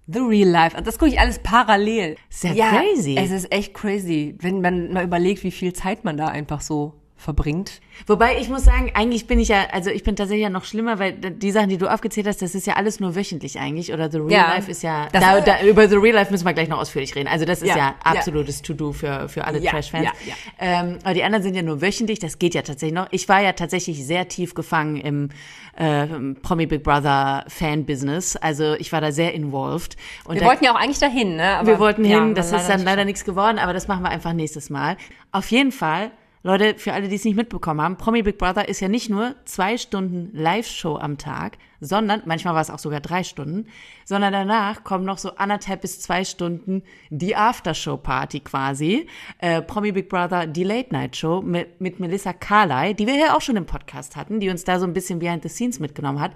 The 0.06 0.20
Real 0.20 0.48
Life. 0.48 0.80
Das 0.82 0.98
gucke 0.98 1.10
ich 1.10 1.20
alles 1.20 1.40
parallel. 1.40 2.16
Sehr 2.28 2.52
ja, 2.52 2.70
crazy. 2.70 3.16
Es 3.16 3.30
ist 3.30 3.52
echt 3.52 3.74
crazy, 3.74 4.36
wenn 4.38 4.60
man 4.60 4.92
mal 4.92 5.04
überlegt, 5.04 5.42
wie 5.42 5.50
viel 5.50 5.72
Zeit 5.72 6.04
man 6.04 6.16
da 6.16 6.28
einfach 6.28 6.60
so 6.60 6.94
verbringt. 7.16 7.80
Wobei 8.06 8.38
ich 8.38 8.48
muss 8.50 8.64
sagen, 8.64 8.92
eigentlich 8.94 9.26
bin 9.26 9.40
ich 9.40 9.48
ja, 9.48 9.68
also 9.72 9.90
ich 9.90 10.04
bin 10.04 10.16
tatsächlich 10.16 10.42
ja 10.42 10.50
noch 10.50 10.64
schlimmer, 10.64 10.98
weil 10.98 11.12
die 11.14 11.50
Sachen, 11.50 11.70
die 11.70 11.78
du 11.78 11.92
aufgezählt 11.92 12.26
hast, 12.26 12.42
das 12.42 12.54
ist 12.54 12.66
ja 12.66 12.74
alles 12.74 13.00
nur 13.00 13.16
wöchentlich 13.16 13.58
eigentlich. 13.58 13.92
Oder 13.92 14.10
The 14.10 14.18
Real 14.18 14.30
ja, 14.30 14.54
Life 14.54 14.70
ist 14.70 14.82
ja, 14.82 15.08
da, 15.12 15.40
da, 15.40 15.62
über 15.62 15.88
The 15.88 15.96
Real 15.96 16.14
Life 16.14 16.30
müssen 16.30 16.44
wir 16.44 16.52
gleich 16.52 16.68
noch 16.68 16.78
ausführlich 16.78 17.14
reden. 17.16 17.28
Also 17.28 17.46
das 17.46 17.62
ist 17.62 17.70
ja, 17.70 17.76
ja 17.76 17.94
absolutes. 18.04 18.60
To-Do 18.60 18.92
für, 18.92 19.28
für 19.28 19.44
alle 19.44 19.62
Trash-Fans. 19.62 20.04
Ja, 20.04 20.12
ja. 20.26 20.34
Ähm, 20.58 20.98
aber 21.02 21.14
die 21.14 21.22
anderen 21.22 21.42
sind 21.42 21.54
ja 21.54 21.62
nur 21.62 21.80
wöchentlich, 21.80 22.18
das 22.18 22.38
geht 22.38 22.54
ja 22.54 22.62
tatsächlich 22.62 22.94
noch. 22.94 23.08
Ich 23.10 23.28
war 23.28 23.40
ja 23.40 23.52
tatsächlich 23.52 24.04
sehr 24.06 24.28
tief 24.28 24.54
gefangen 24.54 24.96
im 24.96 25.30
äh, 25.76 26.06
Promi 26.42 26.66
Big 26.66 26.82
Brother 26.82 27.44
Fan-Business. 27.48 28.36
Also 28.36 28.74
ich 28.74 28.92
war 28.92 29.00
da 29.00 29.10
sehr 29.10 29.32
involved. 29.32 29.96
Und 30.24 30.34
wir 30.34 30.42
da, 30.42 30.48
wollten 30.48 30.64
ja 30.64 30.72
auch 30.72 30.78
eigentlich 30.78 30.98
dahin, 30.98 31.36
ne? 31.36 31.56
Aber, 31.56 31.66
wir 31.66 31.78
wollten 31.78 32.04
hin, 32.04 32.34
das 32.34 32.52
ist 32.52 32.68
dann 32.68 32.84
leider 32.84 33.04
nichts 33.04 33.24
geworden, 33.24 33.58
aber 33.58 33.72
das 33.72 33.88
machen 33.88 34.02
wir 34.02 34.10
einfach 34.10 34.34
nächstes 34.34 34.68
Mal. 34.68 34.96
Auf 35.32 35.50
jeden 35.50 35.72
Fall 35.72 36.10
Leute, 36.46 36.78
für 36.78 36.92
alle, 36.92 37.08
die 37.08 37.16
es 37.16 37.24
nicht 37.24 37.34
mitbekommen 37.34 37.80
haben, 37.80 37.96
Promi 37.96 38.22
Big 38.22 38.38
Brother 38.38 38.68
ist 38.68 38.78
ja 38.78 38.86
nicht 38.86 39.10
nur 39.10 39.34
zwei 39.46 39.76
Stunden 39.76 40.30
Live-Show 40.32 40.96
am 40.96 41.18
Tag, 41.18 41.58
sondern, 41.80 42.22
manchmal 42.24 42.54
war 42.54 42.60
es 42.60 42.70
auch 42.70 42.78
sogar 42.78 43.00
drei 43.00 43.24
Stunden, 43.24 43.66
sondern 44.04 44.32
danach 44.32 44.84
kommen 44.84 45.04
noch 45.04 45.18
so 45.18 45.34
anderthalb 45.34 45.80
bis 45.80 46.00
zwei 46.00 46.22
Stunden 46.22 46.84
die 47.10 47.34
Aftershow-Party 47.34 48.40
quasi. 48.40 49.08
Äh, 49.38 49.60
Promi 49.60 49.90
Big 49.90 50.08
Brother, 50.08 50.46
die 50.46 50.62
Late-Night-Show 50.62 51.42
mit, 51.42 51.80
mit 51.80 51.98
Melissa 51.98 52.32
Carly, 52.32 52.94
die 52.94 53.08
wir 53.08 53.16
ja 53.16 53.36
auch 53.36 53.40
schon 53.40 53.56
im 53.56 53.66
Podcast 53.66 54.14
hatten, 54.14 54.38
die 54.38 54.48
uns 54.48 54.62
da 54.62 54.78
so 54.78 54.86
ein 54.86 54.92
bisschen 54.92 55.18
behind 55.18 55.42
the 55.42 55.48
scenes 55.48 55.80
mitgenommen 55.80 56.20
hat. 56.20 56.30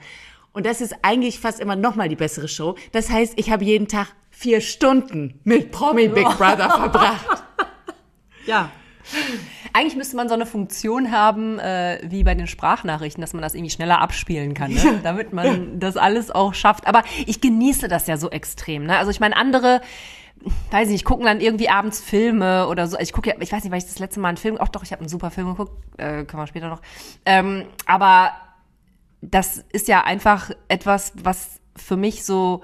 Und 0.52 0.66
das 0.66 0.80
ist 0.80 0.96
eigentlich 1.02 1.38
fast 1.38 1.60
immer 1.60 1.76
noch 1.76 1.94
mal 1.94 2.08
die 2.08 2.16
bessere 2.16 2.48
Show. 2.48 2.74
Das 2.90 3.10
heißt, 3.10 3.34
ich 3.36 3.52
habe 3.52 3.64
jeden 3.64 3.86
Tag 3.86 4.08
vier 4.30 4.60
Stunden 4.60 5.38
mit 5.44 5.70
Promi 5.70 6.08
Big 6.08 6.26
Brother 6.36 6.68
verbracht. 6.76 7.44
Ja. 8.44 8.72
Eigentlich 9.72 9.96
müsste 9.96 10.16
man 10.16 10.28
so 10.28 10.34
eine 10.34 10.46
Funktion 10.46 11.10
haben, 11.12 11.58
äh, 11.58 12.00
wie 12.04 12.24
bei 12.24 12.34
den 12.34 12.46
Sprachnachrichten, 12.46 13.20
dass 13.20 13.32
man 13.32 13.42
das 13.42 13.54
irgendwie 13.54 13.70
schneller 13.70 14.00
abspielen 14.00 14.54
kann, 14.54 14.72
ne? 14.72 15.00
damit 15.02 15.32
man 15.32 15.78
das 15.78 15.96
alles 15.96 16.30
auch 16.30 16.54
schafft. 16.54 16.86
Aber 16.86 17.02
ich 17.26 17.40
genieße 17.40 17.88
das 17.88 18.06
ja 18.06 18.16
so 18.16 18.30
extrem. 18.30 18.84
Ne? 18.84 18.98
Also 18.98 19.10
ich 19.10 19.20
meine, 19.20 19.36
andere 19.36 19.80
weiß 20.70 20.88
ich 20.88 20.92
nicht, 20.92 21.04
gucken 21.04 21.26
dann 21.26 21.40
irgendwie 21.40 21.68
abends 21.68 22.00
Filme 22.00 22.66
oder 22.68 22.86
so. 22.86 22.98
Ich 22.98 23.12
gucke 23.12 23.30
ja, 23.30 23.36
ich 23.40 23.52
weiß 23.52 23.62
nicht, 23.62 23.72
weil 23.72 23.78
ich 23.78 23.84
das 23.84 23.98
letzte 23.98 24.20
Mal 24.20 24.28
einen 24.28 24.36
Film, 24.36 24.58
auch 24.58 24.68
doch, 24.68 24.82
ich 24.82 24.92
habe 24.92 25.00
einen 25.00 25.08
super 25.08 25.30
Film 25.30 25.48
geguckt, 25.48 25.72
äh, 25.98 26.24
können 26.24 26.42
wir 26.42 26.46
später 26.46 26.68
noch. 26.68 26.80
Ähm, 27.26 27.66
aber 27.86 28.32
das 29.20 29.64
ist 29.72 29.88
ja 29.88 30.02
einfach 30.02 30.50
etwas, 30.68 31.12
was 31.22 31.60
für 31.76 31.96
mich 31.96 32.24
so 32.24 32.62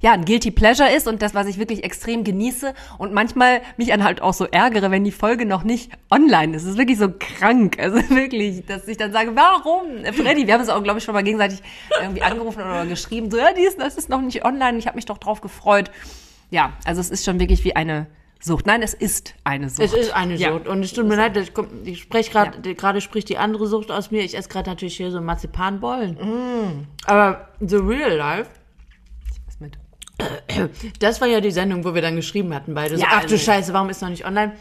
ja, 0.00 0.12
ein 0.12 0.24
Guilty 0.24 0.50
Pleasure 0.50 0.90
ist 0.94 1.08
und 1.08 1.22
das, 1.22 1.34
was 1.34 1.46
ich 1.46 1.58
wirklich 1.58 1.82
extrem 1.82 2.22
genieße 2.22 2.74
und 2.98 3.14
manchmal 3.14 3.62
mich 3.76 3.88
dann 3.88 4.04
halt 4.04 4.20
auch 4.20 4.34
so 4.34 4.44
ärgere, 4.44 4.90
wenn 4.90 5.04
die 5.04 5.10
Folge 5.10 5.46
noch 5.46 5.64
nicht 5.64 5.90
online 6.10 6.54
ist. 6.54 6.64
Es 6.64 6.70
ist 6.70 6.78
wirklich 6.78 6.98
so 6.98 7.08
krank. 7.18 7.76
Also 7.86 7.98
wirklich, 8.10 8.66
dass 8.66 8.88
ich 8.88 8.96
dann 8.96 9.12
sage, 9.12 9.36
warum? 9.36 10.04
Freddy, 10.12 10.46
wir 10.46 10.54
haben 10.54 10.60
es 10.60 10.68
auch, 10.68 10.82
glaube 10.82 10.98
ich, 10.98 11.04
schon 11.04 11.14
mal 11.14 11.22
gegenseitig 11.22 11.62
irgendwie 12.00 12.22
angerufen 12.22 12.60
oder 12.60 12.84
geschrieben, 12.84 13.30
so, 13.30 13.36
ja, 13.36 13.52
dies, 13.56 13.76
das 13.76 13.96
ist 13.96 14.08
noch 14.08 14.20
nicht 14.20 14.44
online, 14.44 14.78
ich 14.78 14.88
habe 14.88 14.96
mich 14.96 15.04
doch 15.04 15.18
drauf 15.18 15.40
gefreut. 15.40 15.90
Ja, 16.50 16.72
also 16.84 17.00
es 17.00 17.10
ist 17.10 17.24
schon 17.24 17.38
wirklich 17.38 17.62
wie 17.64 17.76
eine 17.76 18.08
Sucht. 18.40 18.66
Nein, 18.66 18.82
es 18.82 18.94
ist 18.94 19.34
eine 19.44 19.70
Sucht. 19.70 19.82
Es 19.82 19.92
ist 19.92 20.14
eine 20.14 20.34
ja. 20.34 20.52
Sucht. 20.52 20.66
Und 20.66 20.82
es 20.82 20.92
tut 20.92 21.06
mir 21.06 21.16
leid, 21.16 21.36
ich, 21.36 21.52
ich 21.84 22.00
spreche 22.00 22.30
gerade, 22.30 22.68
ja. 22.68 22.74
gerade 22.74 23.00
spricht 23.00 23.28
die 23.28 23.38
andere 23.38 23.66
Sucht 23.66 23.90
aus 23.90 24.10
mir. 24.10 24.22
Ich 24.22 24.36
esse 24.36 24.48
gerade 24.48 24.68
natürlich 24.70 24.96
hier 24.96 25.10
so 25.10 25.20
Marzipanbollen. 25.20 26.14
Mm. 26.14 26.86
Aber 27.06 27.48
the 27.60 27.76
real 27.76 28.16
life. 28.16 28.50
Das 30.98 31.20
war 31.20 31.28
ja 31.28 31.40
die 31.40 31.50
Sendung, 31.50 31.84
wo 31.84 31.94
wir 31.94 32.02
dann 32.02 32.16
geschrieben 32.16 32.54
hatten 32.54 32.74
beide. 32.74 32.94
Ja, 32.94 33.00
so, 33.00 33.06
ach 33.08 33.20
du 33.20 33.34
also, 33.34 33.38
Scheiße, 33.38 33.72
warum 33.72 33.90
ist 33.90 34.00
noch 34.00 34.08
nicht 34.08 34.24
online? 34.24 34.52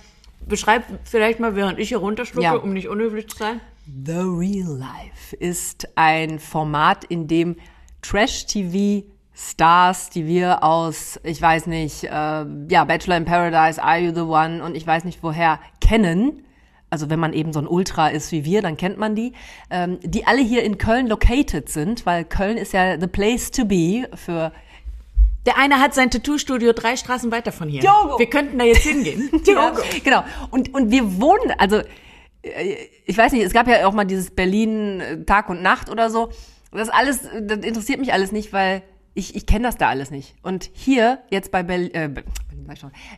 Beschreib 0.47 0.83
vielleicht 1.05 1.39
mal, 1.39 1.55
während 1.55 1.79
ich 1.79 1.89
hier 1.89 2.00
runterschlucke, 2.00 2.43
ja. 2.43 2.55
um 2.55 2.74
nicht 2.74 2.88
unhöflich 2.88 3.29
zu 3.29 3.38
sein. 3.38 3.62
The 4.05 4.13
Real 4.13 4.77
Life 4.77 5.35
ist 5.38 5.88
ein 5.95 6.39
Format, 6.39 7.05
in 7.05 7.27
dem 7.27 7.55
Trash-TV 8.01 9.05
Stars, 9.35 10.09
die 10.09 10.25
wir 10.25 10.63
aus, 10.63 11.19
ich 11.24 11.41
weiß 11.41 11.67
nicht, 11.67 12.05
äh, 12.05 12.07
ja, 12.07 12.83
Bachelor 12.85 13.17
in 13.17 13.25
Paradise, 13.25 13.83
Are 13.83 14.00
You 14.00 14.13
the 14.13 14.21
One 14.21 14.63
und 14.63 14.75
ich 14.75 14.88
weiß 14.88 15.03
nicht 15.03 15.21
woher 15.24 15.59
kennen. 15.81 16.45
Also 16.89 17.09
wenn 17.09 17.19
man 17.19 17.33
eben 17.33 17.51
so 17.51 17.59
ein 17.59 17.67
Ultra 17.67 18.07
ist 18.07 18.31
wie 18.31 18.45
wir, 18.45 18.62
dann 18.62 18.77
kennt 18.77 18.97
man 18.97 19.15
die, 19.15 19.33
ähm, 19.69 20.00
die 20.01 20.25
alle 20.25 20.41
hier 20.41 20.63
in 20.63 20.77
Köln 20.77 21.07
located 21.07 21.67
sind, 21.67 22.05
weil 22.05 22.24
Köln 22.24 22.57
ist 22.57 22.71
ja 22.71 22.97
the 22.97 23.07
place 23.07 23.51
to 23.51 23.65
be 23.65 24.07
für 24.15 24.53
der 25.46 25.58
eine 25.58 25.80
hat 25.80 25.94
sein 25.94 26.10
Tattoo-Studio 26.10 26.74
drei 26.74 26.96
Straßen 26.96 27.32
weiter 27.32 27.52
von 27.52 27.70
hier. 27.70 27.82
Diogo. 27.82 28.20
Wir 28.20 28.30
könnten 28.30 28.58
da 28.58 28.66
jetzt 28.66 28.84
hingehen. 28.84 29.30
Diogo. 29.48 29.82
genau. 30.04 30.24
Und, 30.52 30.74
und 30.74 30.92
wir 30.92 31.20
wohnen, 31.22 31.52
also 31.58 31.82
äh, 32.42 32.75
ich 33.06 33.18
weiß 33.18 33.32
nicht, 33.32 33.44
es 33.44 33.54
gab 33.54 33.68
ja 33.68 33.88
auch 33.88 33.94
mal 33.94 34.06
dieses 34.06 34.32
Berlin 34.32 35.00
äh, 35.00 35.24
Tag 35.25 35.50
und 35.50 35.62
Nacht 35.62 35.90
oder 35.90 36.10
so. 36.10 36.30
Das 36.72 36.90
alles, 36.90 37.22
das 37.42 37.60
interessiert 37.60 38.00
mich 38.00 38.12
alles 38.12 38.32
nicht, 38.32 38.52
weil 38.52 38.82
ich, 39.14 39.36
ich 39.36 39.46
kenne 39.46 39.68
das 39.68 39.78
da 39.78 39.90
alles 39.90 40.12
nicht. 40.12 40.36
Und 40.44 40.70
hier, 40.74 41.20
jetzt 41.30 41.52
bei 41.52 41.64
Berlin, 41.64 41.94
äh, 41.94 42.10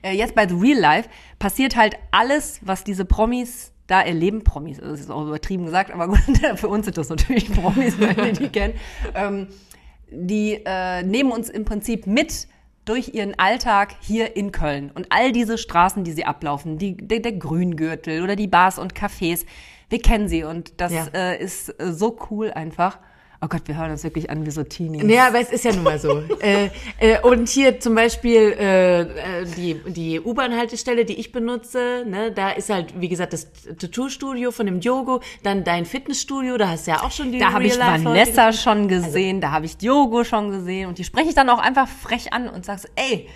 äh, 0.04 0.16
jetzt 0.16 0.36
bei 0.36 0.48
The 0.48 0.56
Real 0.56 0.80
Life, 0.80 1.10
passiert 1.40 1.76
halt 1.76 1.96
alles, 2.12 2.60
was 2.62 2.84
diese 2.84 3.04
Promis 3.04 3.72
da 3.88 4.02
erleben. 4.02 4.44
Promis, 4.44 4.78
das 4.78 5.00
ist 5.00 5.10
auch 5.10 5.26
übertrieben 5.26 5.66
gesagt, 5.66 5.92
aber 5.92 6.08
gut, 6.10 6.20
für 6.56 6.68
uns 6.68 6.86
sind 6.86 6.98
das 6.98 7.10
natürlich 7.10 7.52
Promis, 7.52 8.00
wenn 8.00 8.16
wir 8.16 8.34
die 8.34 8.48
kennen. 8.50 8.76
Ähm, 9.16 9.48
die 10.10 10.62
äh, 10.66 11.04
nehmen 11.04 11.32
uns 11.32 11.50
im 11.50 11.66
Prinzip 11.66 12.08
mit 12.08 12.48
durch 12.86 13.14
ihren 13.14 13.38
Alltag 13.38 13.96
hier 14.00 14.36
in 14.36 14.52
Köln. 14.52 14.92
Und 14.94 15.08
all 15.10 15.32
diese 15.32 15.58
Straßen, 15.58 16.04
die 16.04 16.14
sie 16.14 16.26
ablaufen, 16.26 16.78
die, 16.78 16.96
der, 16.96 17.20
der 17.20 17.34
Grüngürtel 17.34 18.24
oder 18.24 18.36
die 18.36 18.48
Bars 18.48 18.80
und 18.80 18.94
Cafés, 18.94 19.46
wir 19.90 20.02
kennen 20.02 20.28
sie 20.28 20.44
und 20.44 20.80
das 20.80 20.94
ja. 20.94 21.08
äh, 21.14 21.42
ist 21.42 21.74
so 21.80 22.18
cool 22.30 22.52
einfach. 22.52 23.00
Oh 23.40 23.48
Gott, 23.48 23.62
wir 23.66 23.78
hören 23.78 23.92
uns 23.92 24.04
wirklich 24.04 24.32
an 24.32 24.46
wie 24.48 24.52
so 24.52 24.64
Teenies. 24.64 25.04
Ja, 25.04 25.28
aber 25.28 25.40
es 25.40 25.52
ist 25.52 25.64
ja 25.64 25.72
nun 25.72 25.84
mal 25.84 26.00
so. 26.00 26.24
äh, 26.40 26.70
äh, 27.00 27.22
und 27.22 27.48
hier 27.48 27.80
zum 27.80 27.94
Beispiel 27.94 28.56
äh, 28.60 29.02
äh 29.02 29.46
die, 29.56 29.80
die 29.86 30.20
U-Bahn-Haltestelle, 30.20 31.06
die 31.06 31.20
ich 31.20 31.32
benutze, 31.32 32.04
ne, 32.08 32.32
da 32.32 32.50
ist 32.50 32.72
halt, 32.72 33.00
wie 33.00 33.10
gesagt, 33.10 33.34
das 33.34 33.52
Tattoo-Studio 33.78 34.52
von 34.52 34.66
dem 34.66 34.80
Diogo, 34.80 35.22
dann 35.44 35.64
dein 35.64 35.86
Fitnessstudio, 35.86 36.58
da 36.58 36.70
hast 36.70 36.88
du 36.88 36.92
ja 36.92 37.04
auch 37.04 37.12
schon 37.12 37.32
die 37.32 37.38
Da 37.38 37.54
habe 37.54 37.66
ich 37.66 37.78
Vanessa 37.78 38.54
schon 38.54 38.88
gesehen, 38.88 39.38
also, 39.38 39.42
da 39.42 39.52
habe 39.52 39.66
ich 39.68 39.78
Diogo 39.78 40.24
schon 40.24 40.50
gesehen 40.50 40.90
und 40.90 40.98
die 40.98 41.04
spreche 41.04 41.30
ich 41.30 41.36
dann 41.36 41.50
auch 41.50 41.60
einfach 41.60 41.88
frech 41.88 42.34
an 42.34 42.50
und 42.50 42.66
sagst, 42.66 42.90
ey, 42.96 43.28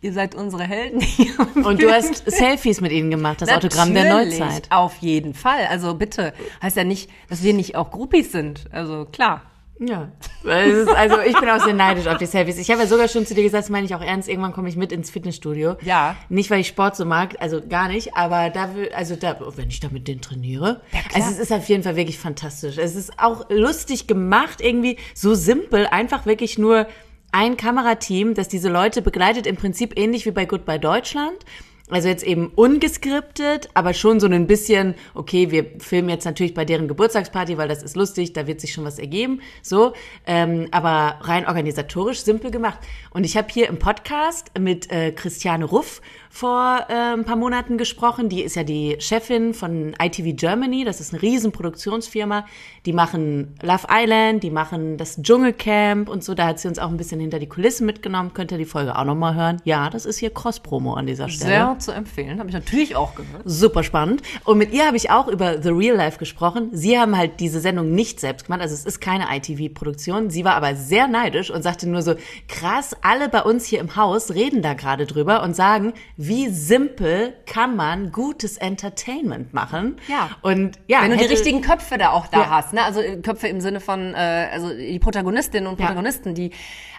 ihr 0.00 0.12
seid 0.12 0.34
unsere 0.34 0.64
Helden. 0.64 1.02
Und 1.64 1.82
du 1.82 1.90
hast 1.90 2.30
Selfies 2.30 2.80
mit 2.80 2.92
ihnen 2.92 3.10
gemacht, 3.10 3.42
das 3.42 3.48
Natürlich, 3.48 3.74
Autogramm 3.74 3.94
der 3.94 4.14
Neuzeit. 4.14 4.70
Auf 4.70 4.96
jeden 4.98 5.34
Fall. 5.34 5.66
Also 5.68 5.94
bitte, 5.94 6.32
heißt 6.62 6.76
ja 6.76 6.84
nicht, 6.84 7.10
dass 7.28 7.42
wir 7.42 7.54
nicht 7.54 7.76
auch 7.76 7.90
Groupies 7.90 8.32
sind. 8.32 8.64
Also 8.70 9.06
klar. 9.06 9.42
Ja, 9.80 10.10
also 10.44 11.20
ich 11.20 11.38
bin 11.38 11.48
auch 11.48 11.62
sehr 11.62 11.72
neidisch 11.72 12.08
auf 12.08 12.18
die 12.18 12.26
Selfies. 12.26 12.58
Ich 12.58 12.68
habe 12.70 12.80
ja 12.80 12.88
sogar 12.88 13.06
schon 13.06 13.26
zu 13.26 13.34
dir 13.34 13.44
gesagt, 13.44 13.62
das 13.62 13.70
meine 13.70 13.86
ich 13.86 13.94
auch 13.94 14.00
ernst, 14.00 14.28
irgendwann 14.28 14.52
komme 14.52 14.68
ich 14.68 14.76
mit 14.76 14.90
ins 14.90 15.08
Fitnessstudio. 15.08 15.76
Ja. 15.82 16.16
Nicht, 16.28 16.50
weil 16.50 16.60
ich 16.60 16.66
Sport 16.66 16.96
so 16.96 17.04
mag, 17.04 17.36
also 17.38 17.60
gar 17.64 17.86
nicht, 17.86 18.16
aber 18.16 18.50
da 18.50 18.74
will, 18.74 18.90
also 18.92 19.14
da, 19.14 19.38
wenn 19.54 19.68
ich 19.68 19.78
da 19.78 19.88
mit 19.90 20.08
denen 20.08 20.20
trainiere. 20.20 20.80
Ja, 20.92 21.00
klar. 21.02 21.14
Also 21.14 21.30
es 21.30 21.38
ist 21.38 21.52
auf 21.52 21.68
jeden 21.68 21.84
Fall 21.84 21.94
wirklich 21.94 22.18
fantastisch. 22.18 22.76
Es 22.76 22.96
ist 22.96 23.20
auch 23.20 23.50
lustig 23.50 24.08
gemacht, 24.08 24.60
irgendwie 24.60 24.96
so 25.14 25.34
simpel, 25.34 25.86
einfach 25.86 26.26
wirklich 26.26 26.58
nur 26.58 26.88
ein 27.32 27.56
Kamerateam, 27.56 28.34
das 28.34 28.48
diese 28.48 28.68
Leute 28.68 29.02
begleitet, 29.02 29.46
im 29.46 29.56
Prinzip 29.56 29.98
ähnlich 29.98 30.26
wie 30.26 30.30
bei 30.30 30.46
Goodbye 30.46 30.78
Deutschland. 30.78 31.44
Also 31.90 32.08
jetzt 32.08 32.22
eben 32.22 32.48
ungeskriptet, 32.54 33.70
aber 33.72 33.94
schon 33.94 34.20
so 34.20 34.26
ein 34.26 34.46
bisschen, 34.46 34.94
okay, 35.14 35.50
wir 35.50 35.64
filmen 35.78 36.10
jetzt 36.10 36.26
natürlich 36.26 36.52
bei 36.52 36.66
deren 36.66 36.86
Geburtstagsparty, 36.86 37.56
weil 37.56 37.68
das 37.68 37.82
ist 37.82 37.96
lustig, 37.96 38.34
da 38.34 38.46
wird 38.46 38.60
sich 38.60 38.74
schon 38.74 38.84
was 38.84 38.98
ergeben, 38.98 39.40
so, 39.62 39.94
ähm, 40.26 40.68
aber 40.70 41.16
rein 41.22 41.46
organisatorisch 41.46 42.20
simpel 42.20 42.50
gemacht. 42.50 42.78
Und 43.10 43.24
ich 43.24 43.38
habe 43.38 43.48
hier 43.50 43.68
im 43.68 43.78
Podcast 43.78 44.50
mit 44.58 44.92
äh, 44.92 45.12
Christiane 45.12 45.64
Ruff 45.64 46.02
vor 46.38 46.86
äh, 46.88 46.92
ein 46.92 47.24
paar 47.24 47.34
Monaten 47.34 47.78
gesprochen. 47.78 48.28
Die 48.28 48.42
ist 48.42 48.54
ja 48.54 48.62
die 48.62 48.94
Chefin 49.00 49.54
von 49.54 49.96
ITV 50.00 50.36
Germany. 50.36 50.84
Das 50.84 51.00
ist 51.00 51.12
eine 51.12 51.20
riesen 51.20 51.50
Produktionsfirma. 51.50 52.46
Die 52.86 52.92
machen 52.92 53.56
Love 53.60 53.88
Island, 53.90 54.44
die 54.44 54.50
machen 54.50 54.98
das 54.98 55.20
Dschungelcamp 55.20 56.08
und 56.08 56.22
so. 56.22 56.34
Da 56.34 56.46
hat 56.46 56.60
sie 56.60 56.68
uns 56.68 56.78
auch 56.78 56.90
ein 56.90 56.96
bisschen 56.96 57.18
hinter 57.18 57.40
die 57.40 57.48
Kulissen 57.48 57.86
mitgenommen. 57.86 58.34
Könnt 58.34 58.52
ihr 58.52 58.58
die 58.58 58.66
Folge 58.66 58.96
auch 58.96 59.02
nochmal 59.02 59.34
hören? 59.34 59.56
Ja, 59.64 59.90
das 59.90 60.06
ist 60.06 60.18
hier 60.18 60.30
Cross-Promo 60.30 60.94
an 60.94 61.08
dieser 61.08 61.28
Stelle. 61.28 61.50
Sehr 61.50 61.78
zu 61.80 61.90
empfehlen. 61.90 62.38
Habe 62.38 62.50
ich 62.50 62.54
natürlich 62.54 62.94
auch 62.94 63.16
gehört. 63.16 63.42
Super 63.44 63.82
spannend. 63.82 64.22
Und 64.44 64.58
mit 64.58 64.72
ihr 64.72 64.86
habe 64.86 64.96
ich 64.96 65.10
auch 65.10 65.26
über 65.26 65.60
The 65.60 65.70
Real 65.70 65.96
Life 65.96 66.20
gesprochen. 66.20 66.68
Sie 66.70 66.96
haben 66.96 67.16
halt 67.16 67.40
diese 67.40 67.58
Sendung 67.58 67.90
nicht 67.90 68.20
selbst 68.20 68.46
gemacht. 68.46 68.60
Also 68.60 68.74
es 68.74 68.84
ist 68.84 69.00
keine 69.00 69.24
ITV-Produktion. 69.36 70.30
Sie 70.30 70.44
war 70.44 70.54
aber 70.54 70.76
sehr 70.76 71.08
neidisch 71.08 71.50
und 71.50 71.62
sagte 71.62 71.88
nur 71.88 72.02
so, 72.02 72.14
krass, 72.46 72.94
alle 73.02 73.28
bei 73.28 73.42
uns 73.42 73.64
hier 73.66 73.80
im 73.80 73.96
Haus 73.96 74.30
reden 74.30 74.62
da 74.62 74.74
gerade 74.74 75.04
drüber 75.04 75.42
und 75.42 75.56
sagen, 75.56 75.94
wie 76.16 76.27
simpel 76.50 77.34
kann 77.46 77.76
man 77.76 78.12
gutes 78.12 78.56
Entertainment 78.56 79.54
machen? 79.54 79.96
Ja. 80.08 80.30
Und 80.42 80.78
ja, 80.86 81.02
wenn 81.02 81.10
du 81.10 81.16
die 81.16 81.24
richtigen 81.24 81.60
Köpfe 81.60 81.98
da 81.98 82.10
auch 82.10 82.26
da 82.26 82.40
ja. 82.40 82.50
hast, 82.50 82.72
ne? 82.72 82.82
Also 82.84 83.00
äh, 83.00 83.16
Köpfe 83.16 83.48
im 83.48 83.60
Sinne 83.60 83.80
von 83.80 84.14
äh, 84.14 84.48
also 84.52 84.70
die 84.70 84.98
Protagonistinnen 84.98 85.68
und 85.68 85.76
Protagonisten, 85.78 86.30
ja. 86.30 86.34
die 86.34 86.50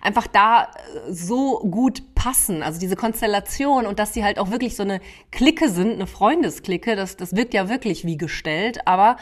einfach 0.02 0.28
da 0.28 0.64
äh, 0.64 1.12
so 1.12 1.60
gut 1.60 2.16
passen, 2.16 2.64
also 2.64 2.80
diese 2.80 2.96
Konstellation 2.96 3.86
und 3.86 4.00
dass 4.00 4.14
sie 4.14 4.24
halt 4.24 4.40
auch 4.40 4.52
wirklich 4.52 4.76
so 4.76 4.84
eine 4.84 5.00
Clique 5.32 5.70
sind, 5.70 5.94
eine 5.94 6.08
Freundesklicke, 6.08 6.96
das 6.96 7.18
das 7.18 7.36
wirkt 7.36 7.54
ja 7.54 7.70
wirklich 7.70 8.06
wie 8.06 8.18
gestellt, 8.18 8.86
aber 8.86 9.18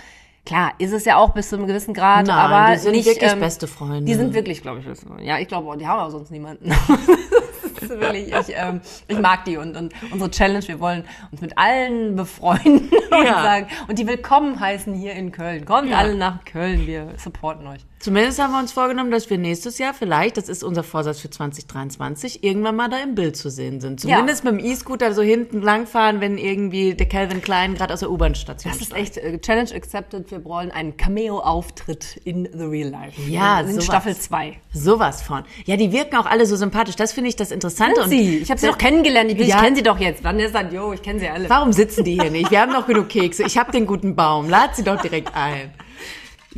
Klar, 0.48 0.72
ist 0.78 0.93
es 0.93 1.04
ja 1.04 1.17
auch 1.17 1.34
bis 1.34 1.50
zu 1.50 1.58
einem 1.58 1.67
gewissen 1.67 1.93
Grad, 1.93 2.28
Nein, 2.28 2.38
aber 2.38 2.74
die 2.74 2.80
sind 2.80 2.91
nicht 2.93 3.06
wirklich 3.06 3.34
ähm, 3.34 3.41
beste 3.41 3.67
Freunde. 3.67 4.06
Die 4.06 4.13
sind 4.13 4.34
wirklich, 4.34 4.62
glaube 4.62 4.80
ich, 4.80 5.26
ja, 5.26 5.39
ich 5.39 5.50
glaube, 5.50 5.76
die 5.76 5.86
haben 5.86 6.00
auch 6.00 6.10
sonst 6.10 6.32
niemanden. 6.32 6.72
wirklich, 7.82 8.28
ich, 8.34 8.56
ähm, 8.56 8.82
ich 9.08 9.20
mag 9.20 9.46
die 9.46 9.58
und, 9.58 9.76
und 9.76 9.94
unsere 10.12 10.32
Challenge, 10.32 10.68
wir 10.68 10.80
wollen 10.80 11.04
uns 11.32 11.42
mit 11.42 11.58
allen 11.58 12.16
befreunden 12.16 12.90
und 13.12 13.26
ja. 13.26 13.42
sagen 13.44 13.68
und 13.88 14.00
die 14.00 14.08
willkommen 14.08 14.60
heißen 14.60 14.94
hier 14.94 15.13
in 15.13 15.32
Köln. 15.32 15.66
Kommt 15.66 15.90
ja. 15.90 15.98
alle 15.98 16.16
nach 16.16 16.44
Köln, 16.46 16.88
wir 16.88 17.13
supporten 17.18 17.68
euch. 17.68 17.86
Zumindest 18.00 18.40
haben 18.40 18.54
wir 18.54 18.60
uns 18.60 18.72
vorgenommen, 18.72 19.10
dass 19.10 19.30
wir 19.30 19.40
nächstes 19.40 19.80
Jahr 19.80 19.94
vielleicht, 19.94 20.38
das 20.38 20.50
ist 20.50 20.64
unser 20.64 20.84
Vorsatz 20.84 21.20
für 21.20 21.32
2023, 21.32 22.44
irgendwann 22.44 22.76
mal 22.76 22.90
da 22.90 23.00
im 23.00 23.16
Bild 23.16 23.36
zu 23.36 23.50
sehen 23.50 23.82
sind. 23.82 24.00
Zumindest 24.00 24.44
ja. 24.44 24.52
mit 24.52 24.62
dem 24.62 24.72
E-Scooter 24.72 25.14
so 25.14 25.24
hinten 25.24 25.62
langfahren, 25.62 26.22
wenn 26.22 26.38
irgendwie 26.38 26.94
der 26.94 27.08
Calvin 27.08 27.42
Klein 27.42 27.74
gerade 27.74 27.94
aus 27.94 28.02
der 28.02 28.12
U-Bahn-Station 28.12 28.72
Das 28.72 28.82
ist 28.82 28.94
echt 28.94 29.18
äh, 29.18 29.40
Challenge 29.40 29.74
accepted. 29.74 30.30
Wir 30.30 30.46
wollen 30.46 30.70
einen 30.70 30.96
Cameo-Auftritt 30.96 32.18
in 32.24 32.48
the 32.54 32.66
real 32.66 32.90
life. 32.90 33.20
Ja, 33.28 33.62
in 33.62 33.70
sowas. 33.70 33.86
Staffel 33.86 34.16
2. 34.16 34.60
Sowas 34.74 35.24
von. 35.24 35.44
Ja, 35.66 35.76
die 35.76 35.92
wirken 35.92 36.18
auch 36.18 36.28
alle 36.28 36.46
so 36.46 36.56
sympathisch. 36.56 36.98
Das 36.98 37.14
finde 37.14 37.30
ich 37.30 37.36
das 37.36 37.50
Interessante. 37.50 38.04
Und 38.04 38.10
sie. 38.10 38.38
Ich 38.38 38.52
habe 38.52 38.60
sie 38.60 38.68
doch 38.68 38.78
kennengelernt. 38.78 39.32
Ich, 39.32 39.40
ja. 39.40 39.56
ich 39.56 39.62
kenne 39.64 39.76
sie 39.76 39.84
doch 39.84 40.00
jetzt. 40.00 40.24
Wann 40.24 40.40
ist 40.40 40.54
das? 40.54 40.72
Jo, 40.72 40.94
ich 40.94 41.02
kenne 41.02 41.20
sie 41.20 41.30
alle. 41.30 41.50
Warum 41.50 41.74
sitzen 41.74 42.04
die 42.04 42.14
hier 42.14 42.30
nicht? 42.30 42.52
Wir 42.52 42.62
haben 42.62 42.72
noch 42.72 42.86
genug 42.86 43.10
Kekse. 43.10 43.44
Ich 43.44 43.58
habe 43.58 43.72
den 43.72 43.88
guten 43.88 44.16
Baum. 44.16 44.50
Lad 44.50 44.76
sie 44.76 44.84
doch 44.84 45.02
direkt 45.02 45.36
ein. 45.36 45.72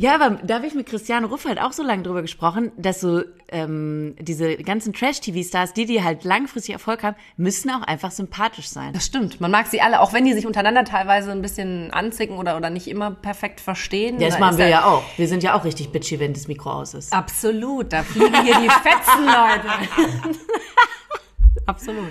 Ja, 0.00 0.14
aber 0.14 0.38
da 0.42 0.54
habe 0.54 0.66
ich 0.66 0.74
mit 0.74 0.86
Christiane 0.86 1.26
Ruff 1.26 1.44
halt 1.44 1.60
auch 1.60 1.72
so 1.72 1.82
lange 1.82 2.02
drüber 2.02 2.22
gesprochen, 2.22 2.72
dass 2.78 3.00
so 3.00 3.22
ähm, 3.48 4.16
diese 4.18 4.56
ganzen 4.56 4.94
Trash-TV-Stars, 4.94 5.74
die, 5.74 5.84
die 5.84 6.02
halt 6.02 6.24
langfristig 6.24 6.72
Erfolg 6.72 7.02
haben, 7.02 7.16
müssen 7.36 7.70
auch 7.70 7.82
einfach 7.82 8.10
sympathisch 8.10 8.68
sein. 8.68 8.94
Das 8.94 9.04
stimmt. 9.04 9.42
Man 9.42 9.50
mag 9.50 9.66
sie 9.66 9.82
alle, 9.82 10.00
auch 10.00 10.14
wenn 10.14 10.24
die 10.24 10.32
sich 10.32 10.46
untereinander 10.46 10.84
teilweise 10.84 11.30
ein 11.32 11.42
bisschen 11.42 11.90
anzicken 11.90 12.38
oder, 12.38 12.56
oder 12.56 12.70
nicht 12.70 12.88
immer 12.88 13.10
perfekt 13.10 13.60
verstehen. 13.60 14.18
Ja, 14.20 14.30
das 14.30 14.38
machen 14.38 14.56
wir 14.56 14.68
ja 14.68 14.86
auch. 14.86 15.02
Wir 15.18 15.28
sind 15.28 15.42
ja 15.42 15.54
auch 15.54 15.64
richtig 15.64 15.92
bitchy, 15.92 16.18
wenn 16.18 16.32
das 16.32 16.48
Mikro 16.48 16.72
aus 16.72 16.94
ist. 16.94 17.12
Absolut. 17.12 17.92
Da 17.92 18.02
fliegen 18.02 18.42
hier 18.42 18.58
die 18.58 18.70
Fetzen, 18.70 19.26
Leute. 19.26 20.38
Absolut. 21.66 22.10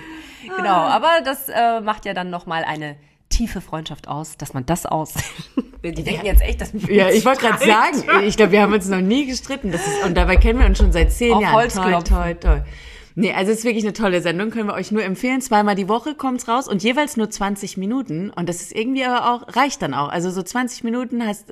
Genau, 0.56 0.70
aber 0.70 1.22
das 1.24 1.48
äh, 1.48 1.80
macht 1.80 2.04
ja 2.04 2.14
dann 2.14 2.30
nochmal 2.30 2.62
eine 2.62 2.96
tiefe 3.30 3.62
Freundschaft 3.62 4.08
aus, 4.08 4.36
dass 4.36 4.52
man 4.52 4.66
das 4.66 4.84
aus. 4.84 5.14
Die 5.82 5.92
denken 6.04 6.26
jetzt 6.26 6.42
echt, 6.42 6.60
dass 6.60 6.74
wir 6.74 6.94
Ja, 6.94 7.08
ich 7.08 7.24
wollte 7.24 7.40
gerade 7.46 7.64
sagen, 7.64 8.24
ich 8.26 8.36
glaube, 8.36 8.52
wir 8.52 8.60
haben 8.60 8.74
uns 8.74 8.86
noch 8.88 9.00
nie 9.00 9.26
gestritten. 9.26 9.72
Das 9.72 9.86
ist, 9.86 10.04
und 10.04 10.14
dabei 10.14 10.36
kennen 10.36 10.58
wir 10.58 10.66
uns 10.66 10.76
schon 10.76 10.92
seit 10.92 11.10
zehn 11.10 11.32
Auf 11.32 11.42
Jahren. 11.42 11.54
Holzklopfen. 11.54 12.04
Toi, 12.04 12.34
toi, 12.34 12.58
toi. 12.58 12.60
Nee, 13.14 13.32
also 13.32 13.50
es 13.50 13.58
ist 13.58 13.64
wirklich 13.64 13.84
eine 13.84 13.92
tolle 13.92 14.20
Sendung, 14.20 14.50
können 14.50 14.68
wir 14.68 14.74
euch 14.74 14.92
nur 14.92 15.02
empfehlen. 15.02 15.40
Zweimal 15.40 15.74
die 15.74 15.88
Woche 15.88 16.14
kommt's 16.14 16.48
raus 16.48 16.68
und 16.68 16.82
jeweils 16.82 17.16
nur 17.16 17.28
20 17.28 17.76
Minuten. 17.76 18.30
Und 18.30 18.48
das 18.48 18.62
ist 18.62 18.72
irgendwie 18.74 19.04
aber 19.04 19.32
auch, 19.32 19.56
reicht 19.56 19.82
dann 19.82 19.94
auch. 19.94 20.08
Also 20.08 20.30
so 20.30 20.42
20 20.42 20.84
Minuten 20.84 21.26
hast, 21.26 21.46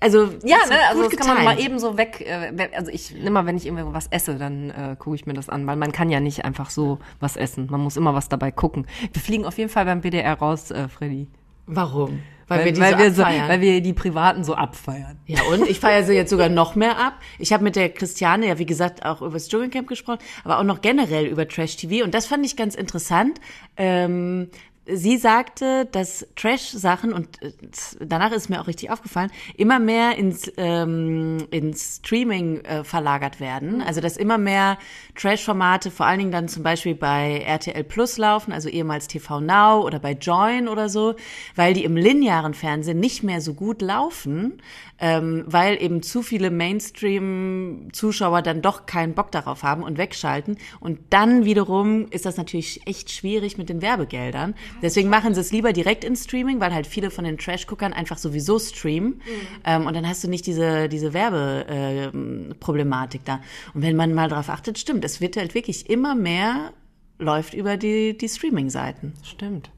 also 0.00 0.24
ja, 0.44 0.58
ne, 0.68 0.76
also 0.90 1.04
das 1.04 1.16
kann 1.16 1.26
man 1.26 1.44
mal 1.44 1.58
eben 1.58 1.78
so 1.78 1.96
weg. 1.96 2.20
Äh, 2.20 2.68
also 2.76 2.90
ich 2.90 3.16
immer, 3.16 3.46
wenn 3.46 3.56
ich 3.56 3.66
irgendwas 3.66 4.06
esse, 4.08 4.36
dann 4.36 4.70
äh, 4.70 4.96
gucke 4.98 5.16
ich 5.16 5.26
mir 5.26 5.34
das 5.34 5.48
an, 5.48 5.66
weil 5.66 5.76
man 5.76 5.92
kann 5.92 6.10
ja 6.10 6.20
nicht 6.20 6.44
einfach 6.44 6.70
so 6.70 6.98
was 7.20 7.36
essen. 7.36 7.68
Man 7.70 7.80
muss 7.80 7.96
immer 7.96 8.14
was 8.14 8.28
dabei 8.28 8.50
gucken. 8.50 8.86
Wir 9.12 9.22
fliegen 9.22 9.44
auf 9.46 9.58
jeden 9.58 9.70
Fall 9.70 9.84
beim 9.84 10.00
BDR 10.00 10.34
raus, 10.34 10.70
äh, 10.70 10.88
Freddy. 10.88 11.28
Warum? 11.66 12.20
Weil, 12.46 12.58
weil 12.58 12.64
wir 12.66 12.72
die 12.72 12.80
weil 12.80 12.92
so 12.92 12.98
wir. 12.98 13.12
So, 13.12 13.22
weil 13.22 13.60
wir 13.60 13.80
die 13.80 13.92
Privaten 13.92 14.44
so 14.44 14.54
abfeiern. 14.54 15.18
Ja, 15.26 15.42
und 15.44 15.66
ich 15.66 15.80
feiere 15.80 16.04
sie 16.04 16.12
jetzt 16.12 16.30
sogar 16.30 16.48
noch 16.48 16.74
mehr 16.74 16.98
ab. 16.98 17.14
Ich 17.38 17.52
habe 17.52 17.64
mit 17.64 17.76
der 17.76 17.88
Christiane 17.88 18.48
ja, 18.48 18.58
wie 18.58 18.66
gesagt, 18.66 19.04
auch 19.04 19.22
über 19.22 19.32
das 19.32 19.48
Dschungelcamp 19.48 19.88
gesprochen, 19.88 20.18
aber 20.44 20.58
auch 20.58 20.64
noch 20.64 20.82
generell 20.82 21.26
über 21.26 21.48
Trash 21.48 21.76
TV. 21.76 22.04
Und 22.04 22.12
das 22.14 22.26
fand 22.26 22.44
ich 22.44 22.56
ganz 22.56 22.74
interessant, 22.74 23.40
ähm, 23.76 24.50
sie 24.86 25.16
sagte, 25.16 25.86
dass 25.90 26.26
Trash-Sachen, 26.36 27.12
und 27.12 27.42
äh, 27.42 27.52
danach 28.00 28.32
ist 28.32 28.48
mir 28.48 28.60
auch 28.60 28.66
richtig 28.66 28.90
aufgefallen, 28.90 29.30
immer 29.56 29.78
mehr 29.78 30.16
ins, 30.16 30.50
ähm, 30.56 31.46
ins 31.50 31.96
Streaming 31.96 32.60
äh, 32.64 32.84
verlagert 32.84 33.40
werden. 33.40 33.82
Also 33.82 34.00
dass 34.00 34.16
immer 34.16 34.38
mehr 34.38 34.78
Trash-Formate 35.14 35.90
vor 35.90 36.06
allen 36.06 36.18
Dingen 36.18 36.32
dann 36.32 36.48
zum 36.48 36.62
Beispiel 36.62 36.94
bei 36.94 37.42
RTL 37.46 37.84
Plus 37.84 38.18
laufen, 38.18 38.52
also 38.52 38.68
ehemals 38.68 39.08
TV 39.08 39.40
Now 39.40 39.82
oder 39.84 39.98
bei 39.98 40.12
Join 40.12 40.68
oder 40.68 40.88
so, 40.88 41.14
weil 41.54 41.74
die 41.74 41.84
im 41.84 41.96
linearen 41.96 42.54
Fernsehen 42.54 43.00
nicht 43.00 43.22
mehr 43.22 43.40
so 43.40 43.54
gut 43.54 43.82
laufen, 43.82 44.60
ähm, 44.98 45.44
weil 45.46 45.80
eben 45.82 46.02
zu 46.02 46.22
viele 46.22 46.50
Mainstream-Zuschauer 46.50 48.42
dann 48.42 48.62
doch 48.62 48.86
keinen 48.86 49.14
Bock 49.14 49.32
darauf 49.32 49.62
haben 49.62 49.82
und 49.82 49.98
wegschalten. 49.98 50.56
Und 50.80 50.98
dann 51.10 51.44
wiederum 51.44 52.06
ist 52.10 52.26
das 52.26 52.36
natürlich 52.36 52.86
echt 52.86 53.10
schwierig 53.10 53.58
mit 53.58 53.68
den 53.68 53.82
Werbegeldern. 53.82 54.54
Deswegen 54.82 55.08
machen 55.08 55.34
sie 55.34 55.40
es 55.40 55.52
lieber 55.52 55.72
direkt 55.72 56.04
in 56.04 56.16
Streaming, 56.16 56.60
weil 56.60 56.72
halt 56.72 56.86
viele 56.86 57.10
von 57.10 57.24
den 57.24 57.38
Trash-Guckern 57.38 57.92
einfach 57.92 58.18
sowieso 58.18 58.58
streamen. 58.58 59.14
Mhm. 59.14 59.20
Ähm, 59.64 59.86
und 59.86 59.94
dann 59.94 60.08
hast 60.08 60.24
du 60.24 60.28
nicht 60.28 60.46
diese, 60.46 60.88
diese 60.88 61.12
Werbeproblematik 61.12 63.20
äh, 63.22 63.24
da. 63.24 63.40
Und 63.74 63.82
wenn 63.82 63.96
man 63.96 64.14
mal 64.14 64.28
darauf 64.28 64.48
achtet, 64.48 64.78
stimmt, 64.78 65.04
es 65.04 65.20
wird 65.20 65.36
halt 65.36 65.54
wirklich 65.54 65.90
immer 65.90 66.14
mehr 66.14 66.72
läuft 67.18 67.54
über 67.54 67.76
die, 67.76 68.16
die 68.16 68.28
Streaming-Seiten. 68.28 69.14
Stimmt. 69.22 69.70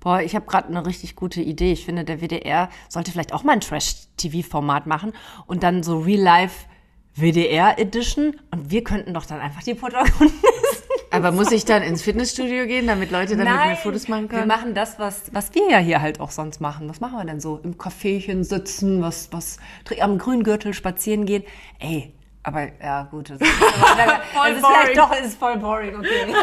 Boah, 0.00 0.20
ich 0.20 0.34
habe 0.34 0.46
gerade 0.46 0.68
eine 0.68 0.86
richtig 0.86 1.16
gute 1.16 1.40
Idee. 1.40 1.72
Ich 1.72 1.84
finde, 1.84 2.04
der 2.04 2.20
WDR 2.20 2.68
sollte 2.88 3.10
vielleicht 3.10 3.32
auch 3.32 3.44
mal 3.44 3.52
ein 3.52 3.60
Trash-TV-Format 3.60 4.86
machen 4.86 5.12
und 5.46 5.62
dann 5.62 5.82
so 5.82 5.98
Real-Life 5.98 6.66
WDR 7.14 7.78
Edition 7.78 8.36
und 8.52 8.70
wir 8.70 8.84
könnten 8.84 9.12
doch 9.12 9.26
dann 9.26 9.40
einfach 9.40 9.62
die 9.62 9.74
Protagonisten. 9.74 10.30
Aber 11.10 11.32
muss 11.32 11.50
ich 11.52 11.64
dann 11.64 11.82
ins 11.82 12.02
Fitnessstudio 12.02 12.66
gehen, 12.66 12.86
damit 12.86 13.10
Leute 13.10 13.36
dann 13.36 13.46
Nein, 13.46 13.70
mit 13.70 13.78
mir 13.78 13.82
Fotos 13.82 14.08
machen 14.08 14.28
können? 14.28 14.42
Wir 14.42 14.46
machen 14.46 14.74
das, 14.74 14.98
was, 14.98 15.32
was 15.32 15.54
wir 15.54 15.70
ja 15.70 15.78
hier 15.78 16.02
halt 16.02 16.20
auch 16.20 16.30
sonst 16.30 16.60
machen. 16.60 16.88
Was 16.88 17.00
machen 17.00 17.16
wir 17.16 17.24
denn 17.24 17.40
so? 17.40 17.58
Im 17.62 17.76
Caféchen 17.78 18.44
sitzen, 18.44 19.00
was, 19.00 19.32
was, 19.32 19.56
am 20.00 20.18
Grüngürtel 20.18 20.74
spazieren 20.74 21.24
gehen. 21.24 21.44
Ey, 21.78 22.12
aber 22.42 22.68
ja, 22.80 23.02
gut. 23.10 23.30
Das 23.30 23.40
ist, 23.40 23.48
voll 24.32 24.50
ist 24.50 24.66
vielleicht 24.66 24.98
doch 24.98 25.12
ist 25.12 25.38
voll 25.38 25.56
boring, 25.58 25.96
okay. 25.96 26.34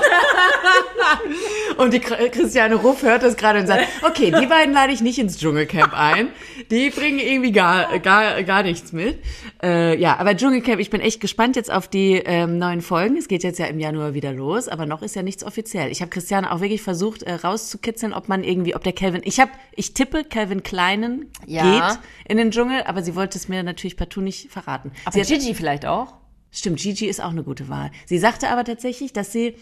und 1.77 1.93
die 1.93 1.99
Christiane 1.99 2.75
Ruff 2.75 3.01
hört 3.01 3.23
das 3.23 3.37
gerade 3.37 3.59
und 3.59 3.67
sagt, 3.67 3.87
okay, 4.03 4.31
die 4.31 4.45
beiden 4.45 4.73
lade 4.73 4.91
ich 4.91 5.01
nicht 5.01 5.17
ins 5.17 5.37
Dschungelcamp 5.37 5.93
ein. 5.93 6.29
Die 6.69 6.89
bringen 6.89 7.19
irgendwie 7.19 7.51
gar, 7.51 7.99
gar, 7.99 8.43
gar 8.43 8.63
nichts 8.63 8.91
mit. 8.91 9.19
Äh, 9.63 9.97
ja, 9.99 10.17
aber 10.17 10.35
Dschungelcamp, 10.35 10.79
ich 10.79 10.89
bin 10.89 11.01
echt 11.01 11.21
gespannt 11.21 11.55
jetzt 11.55 11.71
auf 11.71 11.87
die 11.87 12.13
ähm, 12.13 12.57
neuen 12.57 12.81
Folgen. 12.81 13.17
Es 13.17 13.27
geht 13.27 13.43
jetzt 13.43 13.57
ja 13.59 13.65
im 13.65 13.79
Januar 13.79 14.13
wieder 14.13 14.33
los, 14.33 14.67
aber 14.67 14.85
noch 14.85 15.01
ist 15.01 15.15
ja 15.15 15.23
nichts 15.23 15.43
offiziell. 15.43 15.91
Ich 15.91 16.01
habe 16.01 16.09
Christiane 16.09 16.51
auch 16.51 16.59
wirklich 16.59 16.81
versucht 16.81 17.23
äh, 17.23 17.33
rauszukitzeln, 17.33 18.13
ob 18.13 18.27
man 18.27 18.43
irgendwie, 18.43 18.75
ob 18.75 18.83
der 18.83 18.93
Calvin, 18.93 19.21
ich 19.23 19.39
habe, 19.39 19.51
ich 19.75 19.93
tippe, 19.93 20.23
Calvin 20.23 20.61
Kleinen 20.61 21.31
ja. 21.45 21.89
geht 21.89 21.99
in 22.27 22.37
den 22.37 22.51
Dschungel, 22.51 22.83
aber 22.83 23.01
sie 23.01 23.15
wollte 23.15 23.37
es 23.37 23.47
mir 23.47 23.63
natürlich 23.63 23.97
partout 23.97 24.21
nicht 24.21 24.51
verraten. 24.51 24.91
Aber 25.05 25.19
Gigi 25.19 25.53
vielleicht 25.53 25.84
auch? 25.87 26.15
Stimmt, 26.51 26.79
Gigi 26.79 27.07
ist 27.07 27.21
auch 27.21 27.31
eine 27.31 27.43
gute 27.43 27.67
Wahl. 27.67 27.91
Sie 28.05 28.17
sagte 28.17 28.49
aber 28.49 28.63
tatsächlich, 28.63 29.11
dass 29.11 29.31
sie 29.31 29.55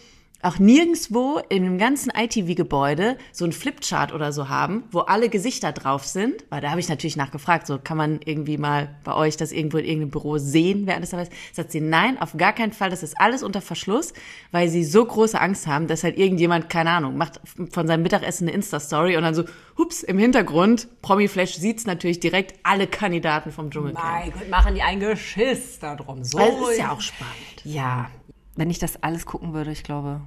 auch 0.44 0.58
nirgendswo 0.58 1.40
in 1.48 1.64
dem 1.64 1.78
ganzen 1.78 2.10
ITV-Gebäude 2.10 3.16
so 3.32 3.44
ein 3.44 3.52
Flipchart 3.52 4.12
oder 4.12 4.32
so 4.32 4.48
haben, 4.48 4.84
wo 4.90 5.00
alle 5.00 5.28
Gesichter 5.28 5.72
drauf 5.72 6.04
sind. 6.04 6.44
Weil 6.50 6.60
da 6.60 6.70
habe 6.70 6.80
ich 6.80 6.88
natürlich 6.88 7.16
nachgefragt, 7.16 7.66
so 7.66 7.78
kann 7.82 7.96
man 7.96 8.20
irgendwie 8.24 8.58
mal 8.58 8.94
bei 9.04 9.14
euch 9.14 9.36
das 9.36 9.52
irgendwo 9.52 9.78
in 9.78 9.84
irgendeinem 9.84 10.10
Büro 10.10 10.38
sehen, 10.38 10.86
wer 10.86 10.96
alles 10.96 11.10
dabei 11.10 11.24
ist. 11.24 11.32
Sagt 11.52 11.72
sie, 11.72 11.80
nein, 11.80 12.20
auf 12.20 12.36
gar 12.36 12.52
keinen 12.52 12.72
Fall, 12.72 12.90
das 12.90 13.02
ist 13.02 13.18
alles 13.20 13.42
unter 13.42 13.60
Verschluss, 13.60 14.12
weil 14.52 14.68
sie 14.68 14.84
so 14.84 15.04
große 15.04 15.40
Angst 15.40 15.66
haben, 15.66 15.86
dass 15.86 16.04
halt 16.04 16.18
irgendjemand, 16.18 16.68
keine 16.68 16.90
Ahnung, 16.90 17.16
macht 17.16 17.40
von 17.70 17.86
seinem 17.86 18.02
Mittagessen 18.02 18.48
eine 18.48 18.56
Insta-Story 18.56 19.16
und 19.16 19.22
dann 19.22 19.34
so, 19.34 19.44
hups, 19.78 20.02
im 20.02 20.18
Hintergrund, 20.18 20.88
Promi-Flash 21.02 21.54
sieht's 21.54 21.86
natürlich 21.86 22.20
direkt 22.20 22.54
alle 22.62 22.86
Kandidaten 22.86 23.50
vom 23.50 23.70
Dschungelcamp. 23.70 24.04
Mein 24.04 24.32
Gott, 24.32 24.48
machen 24.50 24.74
die 24.74 24.82
ein 24.82 25.00
Geschiss 25.00 25.78
darum. 25.78 26.22
So 26.24 26.38
das 26.38 26.70
ist 26.70 26.78
ja 26.78 26.92
auch 26.92 27.00
spannend. 27.00 27.34
Ja, 27.64 28.10
wenn 28.56 28.70
ich 28.70 28.78
das 28.78 29.02
alles 29.02 29.26
gucken 29.26 29.52
würde, 29.52 29.72
ich 29.72 29.82
glaube. 29.82 30.20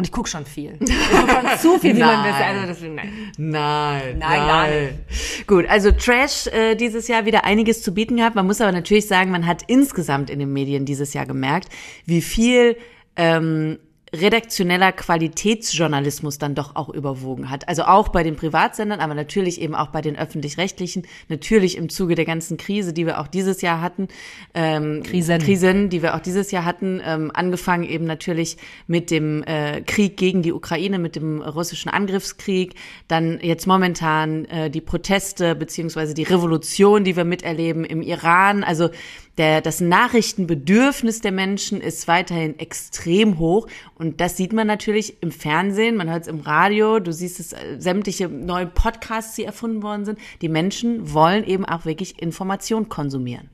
Und 0.00 0.06
ich 0.06 0.12
gucke 0.12 0.30
schon 0.30 0.46
viel. 0.46 0.78
Ich 0.80 1.10
gucke 1.10 1.30
schon 1.30 1.58
zu 1.58 1.78
viel, 1.78 1.94
wie 1.94 2.00
man 2.00 2.24
will. 2.24 2.32
Also 2.32 2.66
deswegen, 2.66 2.94
nein. 2.94 3.12
Nein, 3.36 4.02
nein, 4.02 4.18
nein, 4.18 4.46
gar 4.46 4.68
nicht. 4.68 5.46
Gut, 5.46 5.66
also 5.68 5.90
Trash 5.92 6.46
äh, 6.46 6.74
dieses 6.74 7.06
Jahr 7.06 7.26
wieder 7.26 7.44
einiges 7.44 7.82
zu 7.82 7.92
bieten 7.92 8.16
gehabt. 8.16 8.34
Man 8.34 8.46
muss 8.46 8.62
aber 8.62 8.72
natürlich 8.72 9.06
sagen, 9.06 9.30
man 9.30 9.46
hat 9.46 9.62
insgesamt 9.66 10.30
in 10.30 10.38
den 10.38 10.54
Medien 10.54 10.86
dieses 10.86 11.12
Jahr 11.12 11.26
gemerkt, 11.26 11.68
wie 12.06 12.22
viel 12.22 12.78
ähm, 13.16 13.78
redaktioneller 14.12 14.92
Qualitätsjournalismus 14.92 16.38
dann 16.38 16.54
doch 16.54 16.74
auch 16.76 16.88
überwogen 16.88 17.50
hat. 17.50 17.68
Also 17.68 17.84
auch 17.84 18.08
bei 18.08 18.22
den 18.22 18.36
Privatsendern, 18.36 19.00
aber 19.00 19.14
natürlich 19.14 19.60
eben 19.60 19.74
auch 19.74 19.88
bei 19.88 20.00
den 20.00 20.16
öffentlich-rechtlichen, 20.16 21.06
natürlich 21.28 21.76
im 21.76 21.88
Zuge 21.88 22.14
der 22.14 22.24
ganzen 22.24 22.56
Krise, 22.56 22.92
die 22.92 23.06
wir 23.06 23.20
auch 23.20 23.28
dieses 23.28 23.62
Jahr 23.62 23.80
hatten, 23.80 24.08
ähm, 24.54 25.02
Krisen. 25.04 25.38
Krisen, 25.38 25.90
die 25.90 26.02
wir 26.02 26.14
auch 26.14 26.20
dieses 26.20 26.50
Jahr 26.50 26.64
hatten, 26.64 27.00
ähm, 27.04 27.30
angefangen 27.32 27.84
eben 27.84 28.04
natürlich 28.04 28.56
mit 28.86 29.10
dem 29.10 29.42
äh, 29.44 29.80
Krieg 29.82 30.16
gegen 30.16 30.42
die 30.42 30.52
Ukraine, 30.52 30.98
mit 30.98 31.16
dem 31.16 31.40
russischen 31.40 31.88
Angriffskrieg, 31.90 32.74
dann 33.06 33.38
jetzt 33.40 33.66
momentan 33.66 34.44
äh, 34.46 34.70
die 34.70 34.80
Proteste 34.80 35.54
beziehungsweise 35.54 36.14
die 36.14 36.24
Revolution, 36.24 37.04
die 37.04 37.16
wir 37.16 37.24
miterleben 37.24 37.84
im 37.84 38.02
Iran. 38.02 38.64
Also 38.64 38.90
der, 39.38 39.60
das 39.60 39.80
Nachrichtenbedürfnis 39.80 41.20
der 41.20 41.32
Menschen 41.32 41.80
ist 41.80 42.08
weiterhin 42.08 42.58
extrem 42.58 43.38
hoch. 43.38 43.68
Und 43.94 44.20
das 44.20 44.36
sieht 44.36 44.52
man 44.52 44.66
natürlich 44.66 45.22
im 45.22 45.30
Fernsehen, 45.30 45.96
man 45.96 46.10
hört 46.10 46.22
es 46.22 46.28
im 46.28 46.40
Radio, 46.40 46.98
du 46.98 47.12
siehst 47.12 47.40
es, 47.40 47.52
äh, 47.52 47.76
sämtliche 47.78 48.28
neue 48.28 48.66
Podcasts, 48.66 49.36
die 49.36 49.44
erfunden 49.44 49.82
worden 49.82 50.04
sind. 50.04 50.18
Die 50.42 50.48
Menschen 50.48 51.12
wollen 51.12 51.44
eben 51.44 51.64
auch 51.64 51.84
wirklich 51.84 52.20
Information 52.20 52.88
konsumieren. 52.88 53.48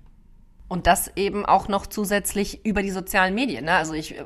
Und 0.68 0.88
das 0.88 1.12
eben 1.14 1.46
auch 1.46 1.68
noch 1.68 1.86
zusätzlich 1.86 2.66
über 2.66 2.82
die 2.82 2.90
sozialen 2.90 3.34
Medien. 3.34 3.66
Ne? 3.66 3.72
Also 3.72 3.92
ich 3.92 4.18
äh, 4.18 4.24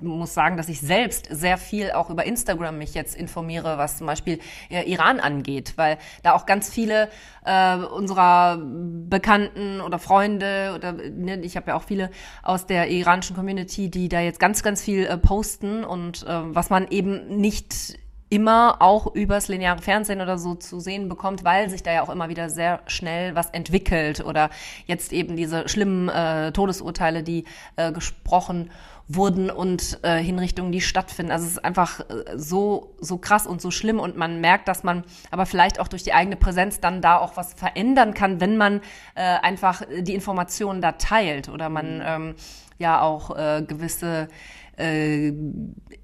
muss 0.00 0.34
sagen, 0.34 0.56
dass 0.56 0.68
ich 0.68 0.80
selbst 0.80 1.28
sehr 1.30 1.58
viel 1.58 1.92
auch 1.92 2.10
über 2.10 2.24
Instagram 2.24 2.78
mich 2.78 2.94
jetzt 2.94 3.14
informiere, 3.14 3.78
was 3.78 3.98
zum 3.98 4.08
Beispiel 4.08 4.40
äh, 4.68 4.82
Iran 4.90 5.20
angeht, 5.20 5.74
weil 5.76 5.98
da 6.24 6.34
auch 6.34 6.44
ganz 6.44 6.68
viele 6.72 7.08
äh, 7.44 7.76
unserer 7.76 8.58
Bekannten 8.58 9.80
oder 9.80 10.00
Freunde 10.00 10.72
oder 10.74 10.92
ne, 10.92 11.40
ich 11.42 11.56
habe 11.56 11.68
ja 11.68 11.76
auch 11.76 11.84
viele 11.84 12.10
aus 12.42 12.66
der 12.66 12.90
iranischen 12.90 13.36
Community, 13.36 13.88
die 13.88 14.08
da 14.08 14.20
jetzt 14.20 14.40
ganz, 14.40 14.64
ganz 14.64 14.82
viel 14.82 15.06
äh, 15.06 15.16
posten 15.16 15.84
und 15.84 16.24
äh, 16.24 16.54
was 16.54 16.68
man 16.68 16.88
eben 16.88 17.36
nicht 17.36 17.96
immer 18.28 18.76
auch 18.80 19.14
übers 19.14 19.48
lineare 19.48 19.80
Fernsehen 19.80 20.20
oder 20.20 20.36
so 20.38 20.54
zu 20.54 20.80
sehen 20.80 21.08
bekommt, 21.08 21.44
weil 21.44 21.70
sich 21.70 21.82
da 21.82 21.92
ja 21.92 22.02
auch 22.02 22.08
immer 22.08 22.28
wieder 22.28 22.50
sehr 22.50 22.80
schnell 22.86 23.34
was 23.36 23.50
entwickelt 23.50 24.24
oder 24.24 24.50
jetzt 24.86 25.12
eben 25.12 25.36
diese 25.36 25.68
schlimmen 25.68 26.08
äh, 26.08 26.50
Todesurteile, 26.52 27.22
die 27.22 27.44
äh, 27.76 27.92
gesprochen 27.92 28.70
wurden 29.08 29.50
und 29.50 30.00
äh, 30.02 30.18
Hinrichtungen, 30.18 30.72
die 30.72 30.80
stattfinden. 30.80 31.30
Also 31.30 31.46
es 31.46 31.52
ist 31.52 31.64
einfach 31.64 32.00
äh, 32.00 32.36
so, 32.36 32.94
so 33.00 33.18
krass 33.18 33.46
und 33.46 33.62
so 33.62 33.70
schlimm 33.70 34.00
und 34.00 34.16
man 34.16 34.40
merkt, 34.40 34.66
dass 34.66 34.82
man 34.82 35.04
aber 35.30 35.46
vielleicht 35.46 35.78
auch 35.78 35.86
durch 35.86 36.02
die 36.02 36.12
eigene 36.12 36.36
Präsenz 36.36 36.80
dann 36.80 37.00
da 37.00 37.18
auch 37.18 37.36
was 37.36 37.54
verändern 37.54 38.14
kann, 38.14 38.40
wenn 38.40 38.56
man 38.56 38.80
äh, 39.14 39.22
einfach 39.22 39.82
die 40.00 40.14
Informationen 40.14 40.80
da 40.80 40.92
teilt 40.92 41.48
oder 41.48 41.68
man 41.68 41.98
mhm. 41.98 42.04
ähm, 42.04 42.34
ja 42.78 43.00
auch 43.00 43.36
äh, 43.36 43.62
gewisse 43.62 44.28
äh, 44.76 45.32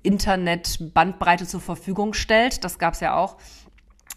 Internet-Bandbreite 0.02 1.46
zur 1.46 1.60
Verfügung 1.60 2.14
stellt. 2.14 2.64
Das 2.64 2.78
gab 2.78 2.94
es 2.94 3.00
ja 3.00 3.16
auch. 3.16 3.36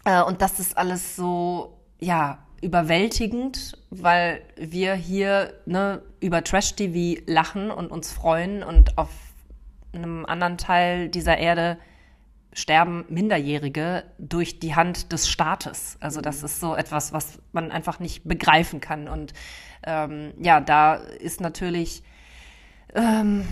Äh, 0.04 0.22
und 0.22 0.42
das 0.42 0.60
ist 0.60 0.76
alles 0.76 1.16
so, 1.16 1.80
ja, 1.98 2.38
überwältigend, 2.62 3.78
weil 3.90 4.42
wir 4.56 4.94
hier 4.94 5.52
ne, 5.66 6.02
über 6.20 6.42
Trash-TV 6.42 7.22
lachen 7.26 7.70
und 7.70 7.90
uns 7.90 8.12
freuen 8.12 8.62
und 8.62 8.96
auf 8.98 9.10
einem 9.92 10.26
anderen 10.26 10.58
Teil 10.58 11.08
dieser 11.08 11.38
Erde 11.38 11.78
sterben 12.52 13.04
Minderjährige 13.08 14.04
durch 14.18 14.58
die 14.58 14.74
Hand 14.74 15.12
des 15.12 15.28
Staates. 15.28 15.98
Also 16.00 16.22
das 16.22 16.42
ist 16.42 16.58
so 16.58 16.74
etwas, 16.74 17.12
was 17.12 17.38
man 17.52 17.70
einfach 17.70 18.00
nicht 18.00 18.24
begreifen 18.24 18.80
kann. 18.80 19.08
Und 19.08 19.34
ähm, 19.84 20.32
ja, 20.40 20.60
da 20.60 20.94
ist 20.94 21.40
natürlich 21.42 22.02
ähm, 22.94 23.46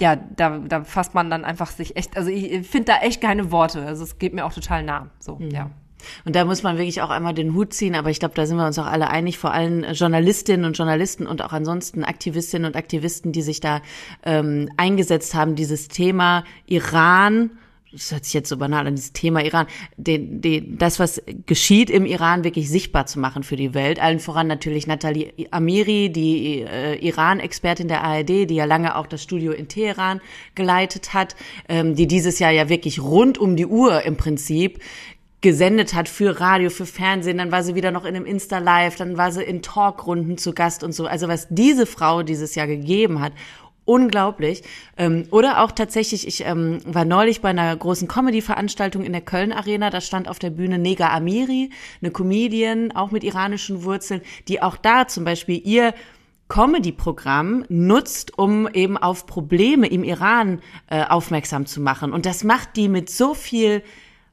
ja, 0.00 0.16
da, 0.16 0.58
da 0.58 0.84
fasst 0.84 1.14
man 1.14 1.30
dann 1.30 1.44
einfach 1.44 1.70
sich 1.70 1.96
echt, 1.96 2.16
also 2.16 2.30
ich 2.30 2.66
finde 2.66 2.92
da 2.92 2.98
echt 2.98 3.20
keine 3.20 3.50
Worte. 3.52 3.84
Also 3.84 4.04
es 4.04 4.18
geht 4.18 4.34
mir 4.34 4.44
auch 4.44 4.52
total 4.52 4.82
nah. 4.82 5.10
So, 5.18 5.36
mhm. 5.36 5.50
ja. 5.50 5.70
Und 6.24 6.34
da 6.34 6.46
muss 6.46 6.62
man 6.62 6.78
wirklich 6.78 7.02
auch 7.02 7.10
einmal 7.10 7.34
den 7.34 7.54
Hut 7.54 7.74
ziehen, 7.74 7.94
aber 7.94 8.08
ich 8.10 8.20
glaube, 8.20 8.34
da 8.34 8.46
sind 8.46 8.56
wir 8.56 8.66
uns 8.66 8.78
auch 8.78 8.86
alle 8.86 9.10
einig, 9.10 9.38
vor 9.38 9.52
allem 9.52 9.84
Journalistinnen 9.92 10.64
und 10.64 10.78
Journalisten 10.78 11.26
und 11.26 11.42
auch 11.42 11.52
ansonsten 11.52 12.04
Aktivistinnen 12.04 12.66
und 12.66 12.76
Aktivisten, 12.76 13.32
die 13.32 13.42
sich 13.42 13.60
da 13.60 13.82
ähm, 14.24 14.70
eingesetzt 14.78 15.34
haben, 15.34 15.56
dieses 15.56 15.88
Thema 15.88 16.44
Iran 16.66 17.50
das 17.92 18.12
hört 18.12 18.24
sich 18.24 18.34
jetzt 18.34 18.48
so 18.48 18.56
banal 18.56 18.86
an, 18.86 18.94
dieses 18.94 19.12
Thema 19.12 19.42
Iran, 19.44 19.66
den, 19.96 20.40
den, 20.40 20.78
das, 20.78 21.00
was 21.00 21.20
geschieht 21.46 21.90
im 21.90 22.06
Iran, 22.06 22.44
wirklich 22.44 22.70
sichtbar 22.70 23.06
zu 23.06 23.18
machen 23.18 23.42
für 23.42 23.56
die 23.56 23.74
Welt. 23.74 24.00
Allen 24.00 24.20
voran 24.20 24.46
natürlich 24.46 24.86
Nathalie 24.86 25.32
Amiri, 25.50 26.10
die 26.10 26.62
äh, 26.62 26.96
Iran-Expertin 26.96 27.88
der 27.88 28.04
ARD, 28.04 28.48
die 28.48 28.54
ja 28.54 28.64
lange 28.64 28.96
auch 28.96 29.06
das 29.06 29.22
Studio 29.22 29.52
in 29.52 29.68
Teheran 29.68 30.20
geleitet 30.54 31.14
hat, 31.14 31.34
ähm, 31.68 31.96
die 31.96 32.06
dieses 32.06 32.38
Jahr 32.38 32.52
ja 32.52 32.68
wirklich 32.68 33.00
rund 33.00 33.38
um 33.38 33.56
die 33.56 33.66
Uhr 33.66 34.02
im 34.02 34.16
Prinzip 34.16 34.80
gesendet 35.40 35.94
hat 35.94 36.08
für 36.08 36.38
Radio, 36.38 36.70
für 36.70 36.86
Fernsehen, 36.86 37.38
dann 37.38 37.50
war 37.50 37.62
sie 37.62 37.74
wieder 37.74 37.90
noch 37.90 38.04
in 38.04 38.14
einem 38.14 38.26
Insta-Live, 38.26 38.96
dann 38.96 39.16
war 39.16 39.32
sie 39.32 39.42
in 39.42 39.62
Talkrunden 39.62 40.36
zu 40.36 40.52
Gast 40.52 40.84
und 40.84 40.92
so. 40.92 41.06
Also 41.06 41.28
was 41.28 41.46
diese 41.48 41.86
Frau 41.86 42.22
dieses 42.22 42.54
Jahr 42.54 42.66
gegeben 42.66 43.20
hat, 43.20 43.32
unglaublich. 43.90 44.62
Ähm, 44.96 45.26
oder 45.32 45.62
auch 45.62 45.72
tatsächlich, 45.72 46.26
ich 46.26 46.44
ähm, 46.46 46.78
war 46.84 47.04
neulich 47.04 47.40
bei 47.40 47.48
einer 47.48 47.74
großen 47.76 48.06
Comedy-Veranstaltung 48.06 49.02
in 49.02 49.12
der 49.12 49.20
Köln 49.20 49.52
Arena, 49.52 49.90
da 49.90 50.00
stand 50.00 50.28
auf 50.28 50.38
der 50.38 50.50
Bühne 50.50 50.78
Nega 50.78 51.10
Amiri, 51.10 51.70
eine 52.00 52.12
Comedian, 52.12 52.92
auch 52.92 53.10
mit 53.10 53.24
iranischen 53.24 53.82
Wurzeln, 53.82 54.22
die 54.46 54.62
auch 54.62 54.76
da 54.76 55.08
zum 55.08 55.24
Beispiel 55.24 55.60
ihr 55.64 55.92
Comedy-Programm 56.48 57.64
nutzt, 57.68 58.38
um 58.38 58.68
eben 58.68 58.96
auf 58.96 59.26
Probleme 59.26 59.88
im 59.88 60.04
Iran 60.04 60.60
äh, 60.88 61.02
aufmerksam 61.04 61.66
zu 61.66 61.80
machen. 61.80 62.12
Und 62.12 62.26
das 62.26 62.44
macht 62.44 62.76
die 62.76 62.88
mit 62.88 63.10
so 63.10 63.34
viel 63.34 63.82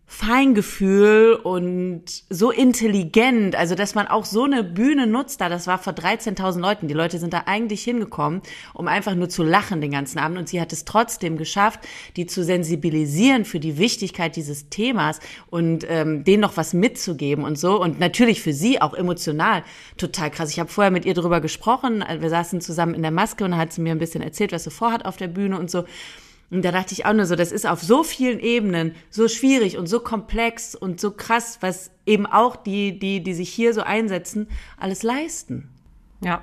Feingefühl 0.09 1.33
und 1.33 2.03
so 2.29 2.49
intelligent, 2.49 3.57
also 3.57 3.75
dass 3.75 3.93
man 3.93 4.07
auch 4.07 4.23
so 4.23 4.45
eine 4.45 4.63
Bühne 4.63 5.05
nutzt 5.05 5.41
da, 5.41 5.49
das 5.49 5.67
war 5.67 5.79
vor 5.79 5.91
13.000 5.91 6.61
Leuten, 6.61 6.87
die 6.87 6.93
Leute 6.93 7.19
sind 7.19 7.33
da 7.33 7.43
eigentlich 7.45 7.83
hingekommen, 7.83 8.41
um 8.73 8.87
einfach 8.87 9.15
nur 9.15 9.27
zu 9.27 9.43
lachen 9.43 9.81
den 9.81 9.91
ganzen 9.91 10.17
Abend. 10.19 10.37
Und 10.37 10.47
sie 10.47 10.61
hat 10.61 10.71
es 10.71 10.85
trotzdem 10.85 11.37
geschafft, 11.37 11.81
die 12.15 12.25
zu 12.25 12.45
sensibilisieren 12.45 13.43
für 13.43 13.59
die 13.59 13.77
Wichtigkeit 13.77 14.37
dieses 14.37 14.69
Themas 14.69 15.19
und 15.49 15.85
ähm, 15.89 16.23
denen 16.23 16.41
noch 16.41 16.55
was 16.55 16.73
mitzugeben 16.73 17.43
und 17.43 17.59
so. 17.59 17.79
Und 17.79 17.99
natürlich 17.99 18.41
für 18.41 18.53
sie 18.53 18.81
auch 18.81 18.93
emotional 18.93 19.63
total 19.97 20.31
krass. 20.31 20.51
Ich 20.51 20.59
habe 20.59 20.69
vorher 20.69 20.89
mit 20.89 21.03
ihr 21.03 21.15
darüber 21.15 21.41
gesprochen, 21.41 22.03
wir 22.19 22.29
saßen 22.29 22.61
zusammen 22.61 22.93
in 22.93 23.01
der 23.01 23.11
Maske 23.11 23.43
und 23.43 23.57
hat 23.57 23.73
sie 23.73 23.81
mir 23.81 23.91
ein 23.91 23.99
bisschen 23.99 24.23
erzählt, 24.23 24.53
was 24.53 24.63
sie 24.63 24.71
vorhat 24.71 25.05
auf 25.05 25.17
der 25.17 25.27
Bühne 25.27 25.59
und 25.59 25.69
so 25.69 25.83
und 26.49 26.63
da 26.63 26.71
dachte 26.71 26.93
ich 26.93 27.05
auch 27.05 27.13
nur 27.13 27.25
so, 27.25 27.35
das 27.35 27.51
ist 27.51 27.67
auf 27.67 27.81
so 27.83 28.03
vielen 28.03 28.39
Ebenen 28.39 28.95
so 29.09 29.27
schwierig 29.27 29.77
und 29.77 29.87
so 29.87 29.99
komplex 29.99 30.75
und 30.75 31.01
so 31.01 31.11
krass, 31.11 31.57
was 31.61 31.91
eben 32.05 32.25
auch 32.25 32.55
die, 32.55 32.97
die, 32.97 33.21
die 33.21 33.33
sich 33.33 33.49
hier 33.49 33.73
so 33.73 33.81
einsetzen, 33.81 34.47
alles 34.77 35.03
leisten. 35.03 35.69
Ja. 36.23 36.41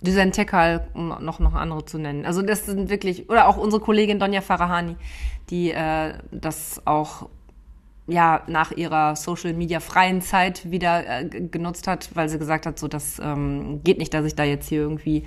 Düsen 0.00 0.32
Tekal, 0.32 0.88
um 0.92 1.08
noch, 1.20 1.38
noch 1.38 1.54
andere 1.54 1.84
zu 1.84 1.98
nennen. 1.98 2.26
Also 2.26 2.42
das 2.42 2.66
sind 2.66 2.90
wirklich, 2.90 3.30
oder 3.30 3.48
auch 3.48 3.56
unsere 3.56 3.80
Kollegin 3.80 4.18
Donja 4.18 4.42
Farahani, 4.42 4.96
die 5.48 5.70
äh, 5.70 6.14
das 6.30 6.82
auch 6.84 7.30
ja 8.06 8.42
nach 8.46 8.72
ihrer 8.72 9.16
Social 9.16 9.54
Media 9.54 9.80
freien 9.80 10.20
Zeit 10.20 10.70
wieder 10.70 11.22
äh, 11.22 11.24
genutzt 11.24 11.86
hat, 11.86 12.10
weil 12.14 12.28
sie 12.28 12.38
gesagt 12.38 12.66
hat, 12.66 12.78
so 12.78 12.86
das 12.86 13.18
ähm, 13.18 13.82
geht 13.82 13.98
nicht, 13.98 14.12
dass 14.12 14.26
ich 14.26 14.34
da 14.34 14.44
jetzt 14.44 14.68
hier 14.68 14.80
irgendwie 14.80 15.24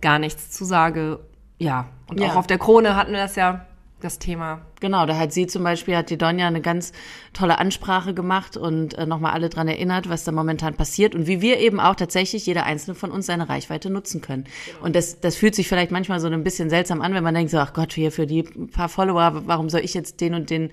gar 0.00 0.20
nichts 0.20 0.52
zu 0.52 0.64
sage 0.64 1.18
ja, 1.58 1.88
und 2.08 2.20
ja. 2.20 2.28
auch 2.28 2.36
auf 2.36 2.46
der 2.46 2.58
Krone 2.58 2.96
hatten 2.96 3.12
wir 3.12 3.18
das 3.18 3.36
ja, 3.36 3.66
das 4.00 4.18
Thema. 4.18 4.60
Genau, 4.80 5.06
da 5.06 5.16
hat 5.16 5.32
sie 5.32 5.46
zum 5.46 5.64
Beispiel, 5.64 5.96
hat 5.96 6.10
die 6.10 6.18
Donja 6.18 6.46
eine 6.46 6.60
ganz 6.60 6.92
tolle 7.32 7.58
Ansprache 7.58 8.12
gemacht 8.12 8.56
und 8.56 8.92
äh, 8.94 9.06
nochmal 9.06 9.32
alle 9.32 9.48
dran 9.48 9.68
erinnert, 9.68 10.08
was 10.10 10.24
da 10.24 10.32
momentan 10.32 10.74
passiert 10.74 11.14
und 11.14 11.26
wie 11.26 11.40
wir 11.40 11.58
eben 11.58 11.80
auch 11.80 11.94
tatsächlich, 11.94 12.44
jeder 12.44 12.64
einzelne 12.64 12.94
von 12.94 13.10
uns 13.10 13.26
seine 13.26 13.48
Reichweite 13.48 13.88
nutzen 13.88 14.20
können. 14.20 14.44
Genau. 14.66 14.84
Und 14.84 14.96
das, 14.96 15.20
das 15.20 15.36
fühlt 15.36 15.54
sich 15.54 15.66
vielleicht 15.66 15.92
manchmal 15.92 16.20
so 16.20 16.28
ein 16.28 16.44
bisschen 16.44 16.68
seltsam 16.68 17.00
an, 17.00 17.14
wenn 17.14 17.24
man 17.24 17.34
denkt 17.34 17.50
so, 17.50 17.58
ach 17.58 17.72
Gott, 17.72 17.94
hier 17.94 18.12
für 18.12 18.26
die 18.26 18.42
paar 18.42 18.90
Follower, 18.90 19.42
warum 19.46 19.70
soll 19.70 19.80
ich 19.80 19.94
jetzt 19.94 20.20
den 20.20 20.34
und 20.34 20.50
den 20.50 20.70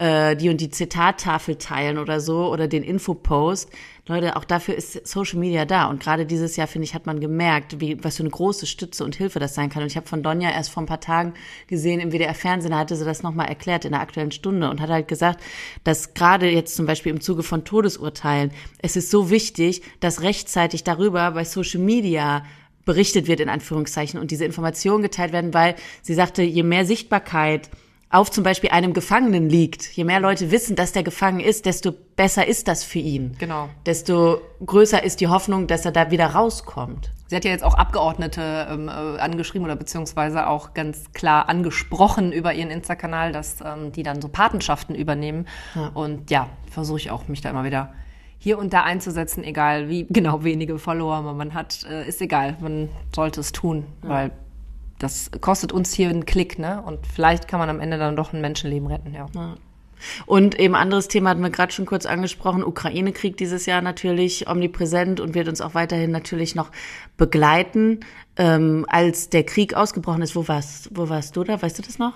äh, 0.00 0.34
die 0.34 0.48
und 0.48 0.60
die 0.62 0.70
Zitattafel 0.70 1.56
teilen 1.56 1.98
oder 1.98 2.20
so 2.20 2.50
oder 2.50 2.68
den 2.68 2.82
Infopost. 2.82 3.70
Leute, 4.06 4.34
auch 4.36 4.44
dafür 4.44 4.74
ist 4.74 5.06
Social 5.06 5.38
Media 5.38 5.66
da. 5.66 5.84
Und 5.90 6.02
gerade 6.02 6.24
dieses 6.24 6.56
Jahr, 6.56 6.66
finde 6.66 6.86
ich, 6.86 6.94
hat 6.94 7.04
man 7.04 7.20
gemerkt, 7.20 7.80
wie, 7.80 8.02
was 8.02 8.16
für 8.16 8.22
eine 8.22 8.30
große 8.30 8.66
Stütze 8.66 9.04
und 9.04 9.14
Hilfe 9.14 9.38
das 9.38 9.54
sein 9.54 9.68
kann. 9.68 9.82
Und 9.82 9.88
ich 9.88 9.96
habe 9.96 10.08
von 10.08 10.22
Donja 10.22 10.50
erst 10.50 10.70
vor 10.70 10.82
ein 10.82 10.86
paar 10.86 11.02
Tagen 11.02 11.34
gesehen, 11.66 12.00
im 12.00 12.12
WDR-Fernsehen 12.12 12.74
hatte 12.74 12.96
sie 12.96 13.04
das 13.04 13.22
nochmal 13.22 13.48
erklärt 13.48 13.84
in 13.84 13.92
der 13.92 14.00
aktuellen 14.00 14.32
Stunde 14.32 14.70
und 14.70 14.80
hat 14.80 14.88
halt 14.88 15.06
gesagt, 15.06 15.42
dass 15.84 16.14
gerade 16.14 16.48
jetzt 16.48 16.74
zum 16.74 16.86
Beispiel 16.86 17.12
im 17.12 17.20
Zuge 17.20 17.42
von 17.42 17.64
Todesurteilen, 17.66 18.52
es 18.80 18.96
ist 18.96 19.10
so 19.10 19.28
wichtig, 19.28 19.82
dass 20.00 20.22
rechtzeitig 20.22 20.82
darüber 20.82 21.30
bei 21.32 21.44
Social 21.44 21.80
Media 21.80 22.44
berichtet 22.86 23.26
wird, 23.26 23.40
in 23.40 23.50
Anführungszeichen, 23.50 24.18
und 24.18 24.30
diese 24.30 24.46
Informationen 24.46 25.02
geteilt 25.02 25.34
werden, 25.34 25.52
weil 25.52 25.76
sie 26.00 26.14
sagte, 26.14 26.42
je 26.42 26.62
mehr 26.62 26.86
Sichtbarkeit 26.86 27.68
auf 28.10 28.30
zum 28.30 28.42
Beispiel 28.42 28.70
einem 28.70 28.92
Gefangenen 28.92 29.48
liegt. 29.48 29.86
Je 29.96 30.02
mehr 30.02 30.18
Leute 30.18 30.50
wissen, 30.50 30.74
dass 30.74 30.92
der 30.92 31.04
gefangen 31.04 31.38
ist, 31.38 31.64
desto 31.64 31.92
besser 31.92 32.46
ist 32.46 32.66
das 32.66 32.82
für 32.82 32.98
ihn. 32.98 33.36
Genau. 33.38 33.68
Desto 33.86 34.40
größer 34.66 35.02
ist 35.02 35.20
die 35.20 35.28
Hoffnung, 35.28 35.68
dass 35.68 35.84
er 35.84 35.92
da 35.92 36.10
wieder 36.10 36.26
rauskommt. 36.26 37.12
Sie 37.28 37.36
hat 37.36 37.44
ja 37.44 37.52
jetzt 37.52 37.62
auch 37.62 37.74
Abgeordnete 37.74 38.66
ähm, 38.68 38.88
äh, 38.88 38.90
angeschrieben 38.90 39.64
oder 39.64 39.76
beziehungsweise 39.76 40.48
auch 40.48 40.74
ganz 40.74 41.12
klar 41.12 41.48
angesprochen 41.48 42.32
über 42.32 42.52
ihren 42.52 42.72
Insta-Kanal, 42.72 43.30
dass 43.30 43.60
ähm, 43.60 43.92
die 43.92 44.02
dann 44.02 44.20
so 44.20 44.28
Patenschaften 44.28 44.96
übernehmen. 44.96 45.46
Ja. 45.76 45.92
Und 45.94 46.32
ja, 46.32 46.48
versuche 46.68 46.98
ich 46.98 47.10
auch, 47.12 47.28
mich 47.28 47.40
da 47.40 47.50
immer 47.50 47.62
wieder 47.62 47.92
hier 48.42 48.58
und 48.58 48.72
da 48.72 48.82
einzusetzen, 48.82 49.44
egal 49.44 49.88
wie 49.88 50.06
genau 50.10 50.42
wenige 50.42 50.78
Follower 50.80 51.22
man 51.32 51.54
hat, 51.54 51.84
äh, 51.88 52.08
ist 52.08 52.20
egal. 52.20 52.56
Man 52.60 52.88
sollte 53.14 53.38
es 53.38 53.52
tun, 53.52 53.84
ja. 54.02 54.08
weil 54.08 54.30
das 55.00 55.30
kostet 55.40 55.72
uns 55.72 55.92
hier 55.92 56.10
einen 56.10 56.26
Klick, 56.26 56.58
ne? 56.58 56.82
Und 56.82 57.06
vielleicht 57.06 57.48
kann 57.48 57.58
man 57.58 57.68
am 57.70 57.80
Ende 57.80 57.98
dann 57.98 58.14
doch 58.16 58.32
ein 58.32 58.40
Menschenleben 58.40 58.86
retten, 58.86 59.12
ja. 59.12 59.26
ja. 59.34 59.54
Und 60.26 60.58
eben 60.58 60.74
anderes 60.74 61.08
Thema 61.08 61.30
hatten 61.30 61.42
wir 61.42 61.50
gerade 61.50 61.72
schon 61.72 61.86
kurz 61.86 62.06
angesprochen, 62.06 62.62
Ukraine-Krieg 62.62 63.36
dieses 63.36 63.66
Jahr 63.66 63.82
natürlich 63.82 64.48
omnipräsent 64.48 65.20
und 65.20 65.34
wird 65.34 65.48
uns 65.48 65.60
auch 65.60 65.74
weiterhin 65.74 66.10
natürlich 66.10 66.54
noch 66.54 66.70
begleiten. 67.16 68.00
Ähm, 68.36 68.86
als 68.88 69.30
der 69.30 69.44
Krieg 69.44 69.74
ausgebrochen 69.74 70.22
ist, 70.22 70.36
wo 70.36 70.46
warst, 70.48 70.88
wo 70.92 71.08
warst 71.08 71.36
du 71.36 71.44
da? 71.44 71.60
Weißt 71.60 71.78
du 71.78 71.82
das 71.82 71.98
noch? 71.98 72.14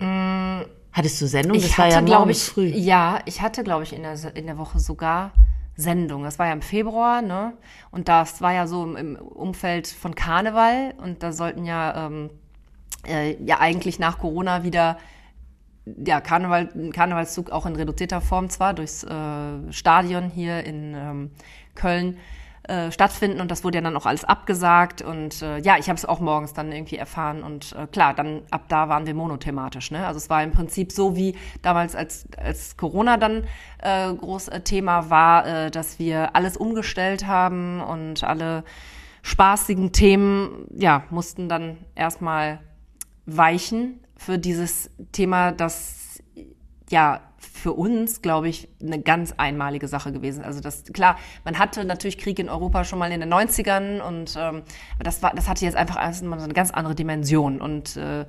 Mm, 0.00 0.62
Hattest 0.94 1.20
du 1.20 1.26
Sendung? 1.26 1.60
Das 1.60 1.76
war 1.76 1.86
hatte, 1.86 1.94
ja 1.96 2.00
morgens 2.18 2.38
ich, 2.38 2.44
früh. 2.44 2.66
Ja, 2.66 3.18
ich 3.24 3.42
hatte, 3.42 3.64
glaube 3.64 3.82
ich, 3.82 3.92
in 3.92 4.02
der, 4.02 4.16
in 4.36 4.46
der 4.46 4.58
Woche 4.58 4.78
sogar 4.78 5.32
Sendung. 5.76 6.22
Das 6.22 6.38
war 6.38 6.46
ja 6.46 6.52
im 6.52 6.62
Februar, 6.62 7.22
ne? 7.22 7.54
Und 7.90 8.08
das 8.08 8.40
war 8.40 8.52
ja 8.52 8.66
so 8.66 8.94
im 8.94 9.16
Umfeld 9.16 9.86
von 9.86 10.14
Karneval 10.14 10.94
und 10.98 11.22
da 11.22 11.32
sollten 11.32 11.64
ja, 11.64 12.06
ähm, 12.06 12.30
äh, 13.06 13.36
ja 13.44 13.60
eigentlich 13.60 13.98
nach 13.98 14.18
Corona 14.18 14.62
wieder 14.62 14.98
ja, 15.84 16.20
Karneval, 16.20 16.68
Karnevalszug 16.92 17.50
auch 17.50 17.66
in 17.66 17.76
reduzierter 17.76 18.20
Form 18.20 18.48
zwar 18.48 18.72
durchs 18.74 19.04
äh, 19.04 19.72
Stadion 19.72 20.30
hier 20.30 20.64
in 20.64 20.94
ähm, 20.94 21.30
Köln 21.74 22.18
äh, 22.68 22.90
stattfinden 22.90 23.40
und 23.40 23.50
das 23.50 23.62
wurde 23.62 23.76
ja 23.76 23.82
dann 23.82 23.96
auch 23.96 24.06
alles 24.06 24.24
abgesagt 24.24 25.02
und 25.02 25.42
äh, 25.42 25.58
ja, 25.58 25.76
ich 25.78 25.88
habe 25.88 25.98
es 25.98 26.06
auch 26.06 26.20
morgens 26.20 26.54
dann 26.54 26.72
irgendwie 26.72 26.96
erfahren 26.96 27.42
und 27.42 27.72
äh, 27.72 27.86
klar, 27.86 28.14
dann 28.14 28.40
ab 28.50 28.64
da 28.68 28.88
waren 28.88 29.06
wir 29.06 29.14
monothematisch. 29.14 29.90
Ne? 29.90 30.06
Also 30.06 30.16
es 30.16 30.30
war 30.30 30.42
im 30.42 30.52
Prinzip 30.52 30.90
so 30.90 31.14
wie 31.14 31.36
damals, 31.60 31.94
als, 31.94 32.26
als 32.38 32.78
Corona 32.78 33.18
dann 33.18 33.44
äh, 33.82 34.12
groß 34.14 34.48
äh, 34.48 34.60
Thema 34.60 35.10
war, 35.10 35.46
äh, 35.46 35.70
dass 35.70 35.98
wir 35.98 36.34
alles 36.34 36.56
umgestellt 36.56 37.26
haben 37.26 37.82
und 37.82 38.24
alle 38.24 38.64
spaßigen 39.20 39.92
Themen, 39.92 40.66
ja, 40.74 41.04
mussten 41.10 41.50
dann 41.50 41.76
erstmal 41.94 42.60
weichen 43.26 44.00
für 44.16 44.38
dieses 44.38 44.90
Thema, 45.12 45.52
das 45.52 46.22
ja 46.90 47.20
für 47.64 47.72
uns, 47.72 48.20
glaube 48.20 48.50
ich, 48.50 48.68
eine 48.82 49.00
ganz 49.00 49.32
einmalige 49.38 49.88
Sache 49.88 50.12
gewesen. 50.12 50.44
Also 50.44 50.60
das, 50.60 50.84
klar, 50.92 51.16
man 51.46 51.58
hatte 51.58 51.86
natürlich 51.86 52.18
Krieg 52.18 52.38
in 52.38 52.50
Europa 52.50 52.84
schon 52.84 52.98
mal 52.98 53.10
in 53.10 53.20
den 53.20 53.32
90ern 53.32 54.02
und 54.02 54.34
ähm, 54.38 54.64
das 55.02 55.22
war, 55.22 55.32
das 55.34 55.48
hatte 55.48 55.64
jetzt 55.64 55.74
einfach 55.74 55.96
so 56.12 56.26
eine 56.26 56.52
ganz 56.52 56.72
andere 56.72 56.94
Dimension. 56.94 57.62
Und 57.62 57.96
äh, 57.96 58.26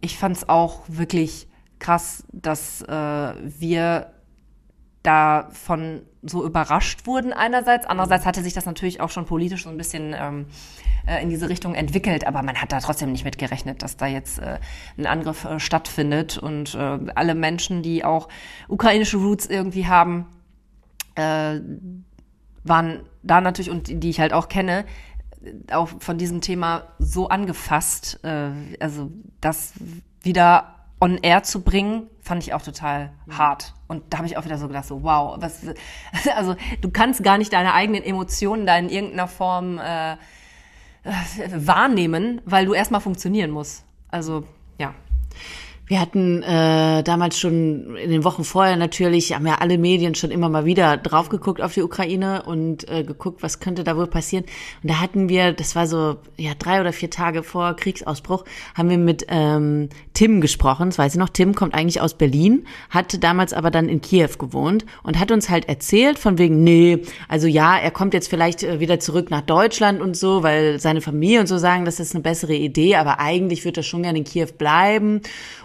ich 0.00 0.16
fand 0.16 0.34
es 0.34 0.48
auch 0.48 0.80
wirklich 0.88 1.46
krass, 1.78 2.24
dass 2.32 2.80
äh, 2.80 2.88
wir 2.88 4.14
davon 5.02 6.02
so 6.22 6.44
überrascht 6.44 7.06
wurden 7.06 7.32
einerseits. 7.32 7.86
Andererseits 7.86 8.26
hatte 8.26 8.42
sich 8.42 8.52
das 8.52 8.66
natürlich 8.66 9.00
auch 9.00 9.10
schon 9.10 9.24
politisch 9.24 9.64
so 9.64 9.70
ein 9.70 9.78
bisschen 9.78 10.14
ähm, 10.16 10.46
äh, 11.06 11.22
in 11.22 11.30
diese 11.30 11.48
Richtung 11.48 11.74
entwickelt, 11.74 12.26
aber 12.26 12.42
man 12.42 12.56
hat 12.56 12.72
da 12.72 12.80
trotzdem 12.80 13.12
nicht 13.12 13.24
mitgerechnet, 13.24 13.82
dass 13.82 13.96
da 13.96 14.06
jetzt 14.06 14.38
äh, 14.38 14.58
ein 14.98 15.06
Angriff 15.06 15.44
äh, 15.44 15.58
stattfindet 15.58 16.36
und 16.36 16.74
äh, 16.74 16.98
alle 17.14 17.34
Menschen, 17.34 17.82
die 17.82 18.04
auch 18.04 18.28
ukrainische 18.68 19.16
Roots 19.16 19.46
irgendwie 19.46 19.86
haben, 19.86 20.26
äh, 21.14 21.60
waren 22.64 23.00
da 23.22 23.40
natürlich 23.40 23.70
und 23.70 24.02
die 24.02 24.10
ich 24.10 24.20
halt 24.20 24.34
auch 24.34 24.48
kenne, 24.48 24.84
auch 25.72 25.88
von 25.98 26.18
diesem 26.18 26.42
Thema 26.42 26.88
so 26.98 27.28
angefasst, 27.28 28.20
äh, 28.22 28.50
also 28.80 29.10
das 29.40 29.72
wieder 30.22 30.74
on 31.00 31.18
air 31.22 31.42
zu 31.42 31.62
bringen, 31.62 32.08
fand 32.20 32.42
ich 32.42 32.52
auch 32.52 32.62
total 32.62 33.10
mhm. 33.26 33.38
hart. 33.38 33.74
Und 33.88 34.04
da 34.10 34.18
habe 34.18 34.26
ich 34.26 34.36
auch 34.36 34.44
wieder 34.44 34.58
so 34.58 34.68
gedacht, 34.68 34.84
so 34.84 35.02
wow, 35.02 35.36
was, 35.40 35.62
also 36.36 36.54
du 36.80 36.90
kannst 36.90 37.22
gar 37.22 37.38
nicht 37.38 37.52
deine 37.52 37.74
eigenen 37.74 38.02
Emotionen 38.02 38.66
da 38.66 38.76
in 38.76 38.88
irgendeiner 38.88 39.26
Form 39.26 39.78
äh, 39.78 40.16
wahrnehmen, 41.54 42.42
weil 42.44 42.66
du 42.66 42.74
erstmal 42.74 43.00
funktionieren 43.00 43.50
musst. 43.50 43.84
Also. 44.08 44.44
Wir 45.90 46.00
hatten 46.00 46.44
äh, 46.44 47.02
damals 47.02 47.36
schon 47.36 47.96
in 47.96 48.10
den 48.10 48.22
Wochen 48.22 48.44
vorher 48.44 48.76
natürlich, 48.76 49.34
haben 49.34 49.44
ja 49.44 49.56
alle 49.56 49.76
Medien 49.76 50.14
schon 50.14 50.30
immer 50.30 50.48
mal 50.48 50.64
wieder 50.64 50.96
drauf 50.96 51.30
geguckt 51.30 51.60
auf 51.60 51.74
die 51.74 51.82
Ukraine 51.82 52.44
und 52.44 52.88
äh, 52.88 53.02
geguckt, 53.02 53.42
was 53.42 53.58
könnte 53.58 53.82
da 53.82 53.96
wohl 53.96 54.06
passieren. 54.06 54.44
Und 54.84 54.92
da 54.92 55.00
hatten 55.00 55.28
wir, 55.28 55.52
das 55.52 55.74
war 55.74 55.88
so 55.88 56.18
ja 56.36 56.52
drei 56.56 56.80
oder 56.80 56.92
vier 56.92 57.10
Tage 57.10 57.42
vor 57.42 57.74
Kriegsausbruch, 57.74 58.44
haben 58.76 58.88
wir 58.88 58.98
mit 58.98 59.26
ähm, 59.30 59.88
Tim 60.14 60.40
gesprochen. 60.40 60.90
Das 60.90 60.98
weiß 60.98 61.14
ich 61.14 61.18
noch. 61.18 61.28
Tim 61.28 61.56
kommt 61.56 61.74
eigentlich 61.74 62.00
aus 62.00 62.14
Berlin, 62.14 62.68
hatte 62.88 63.18
damals 63.18 63.52
aber 63.52 63.72
dann 63.72 63.88
in 63.88 64.00
Kiew 64.00 64.30
gewohnt 64.38 64.86
und 65.02 65.18
hat 65.18 65.32
uns 65.32 65.50
halt 65.50 65.68
erzählt 65.68 66.20
von 66.20 66.38
wegen, 66.38 66.62
nee, 66.62 67.02
also 67.26 67.48
ja, 67.48 67.76
er 67.76 67.90
kommt 67.90 68.14
jetzt 68.14 68.28
vielleicht 68.28 68.62
äh, 68.62 68.78
wieder 68.78 69.00
zurück 69.00 69.28
nach 69.32 69.42
Deutschland 69.42 70.00
und 70.00 70.16
so, 70.16 70.44
weil 70.44 70.78
seine 70.78 71.00
Familie 71.00 71.40
und 71.40 71.48
so 71.48 71.58
sagen, 71.58 71.84
das 71.84 71.98
ist 71.98 72.14
eine 72.14 72.22
bessere 72.22 72.54
Idee, 72.54 72.94
aber 72.94 73.18
eigentlich 73.18 73.64
wird 73.64 73.76
er 73.76 73.82
schon 73.82 74.04
gerne 74.04 74.18
in 74.18 74.24
Kiew 74.24 74.50
bleiben 74.56 75.22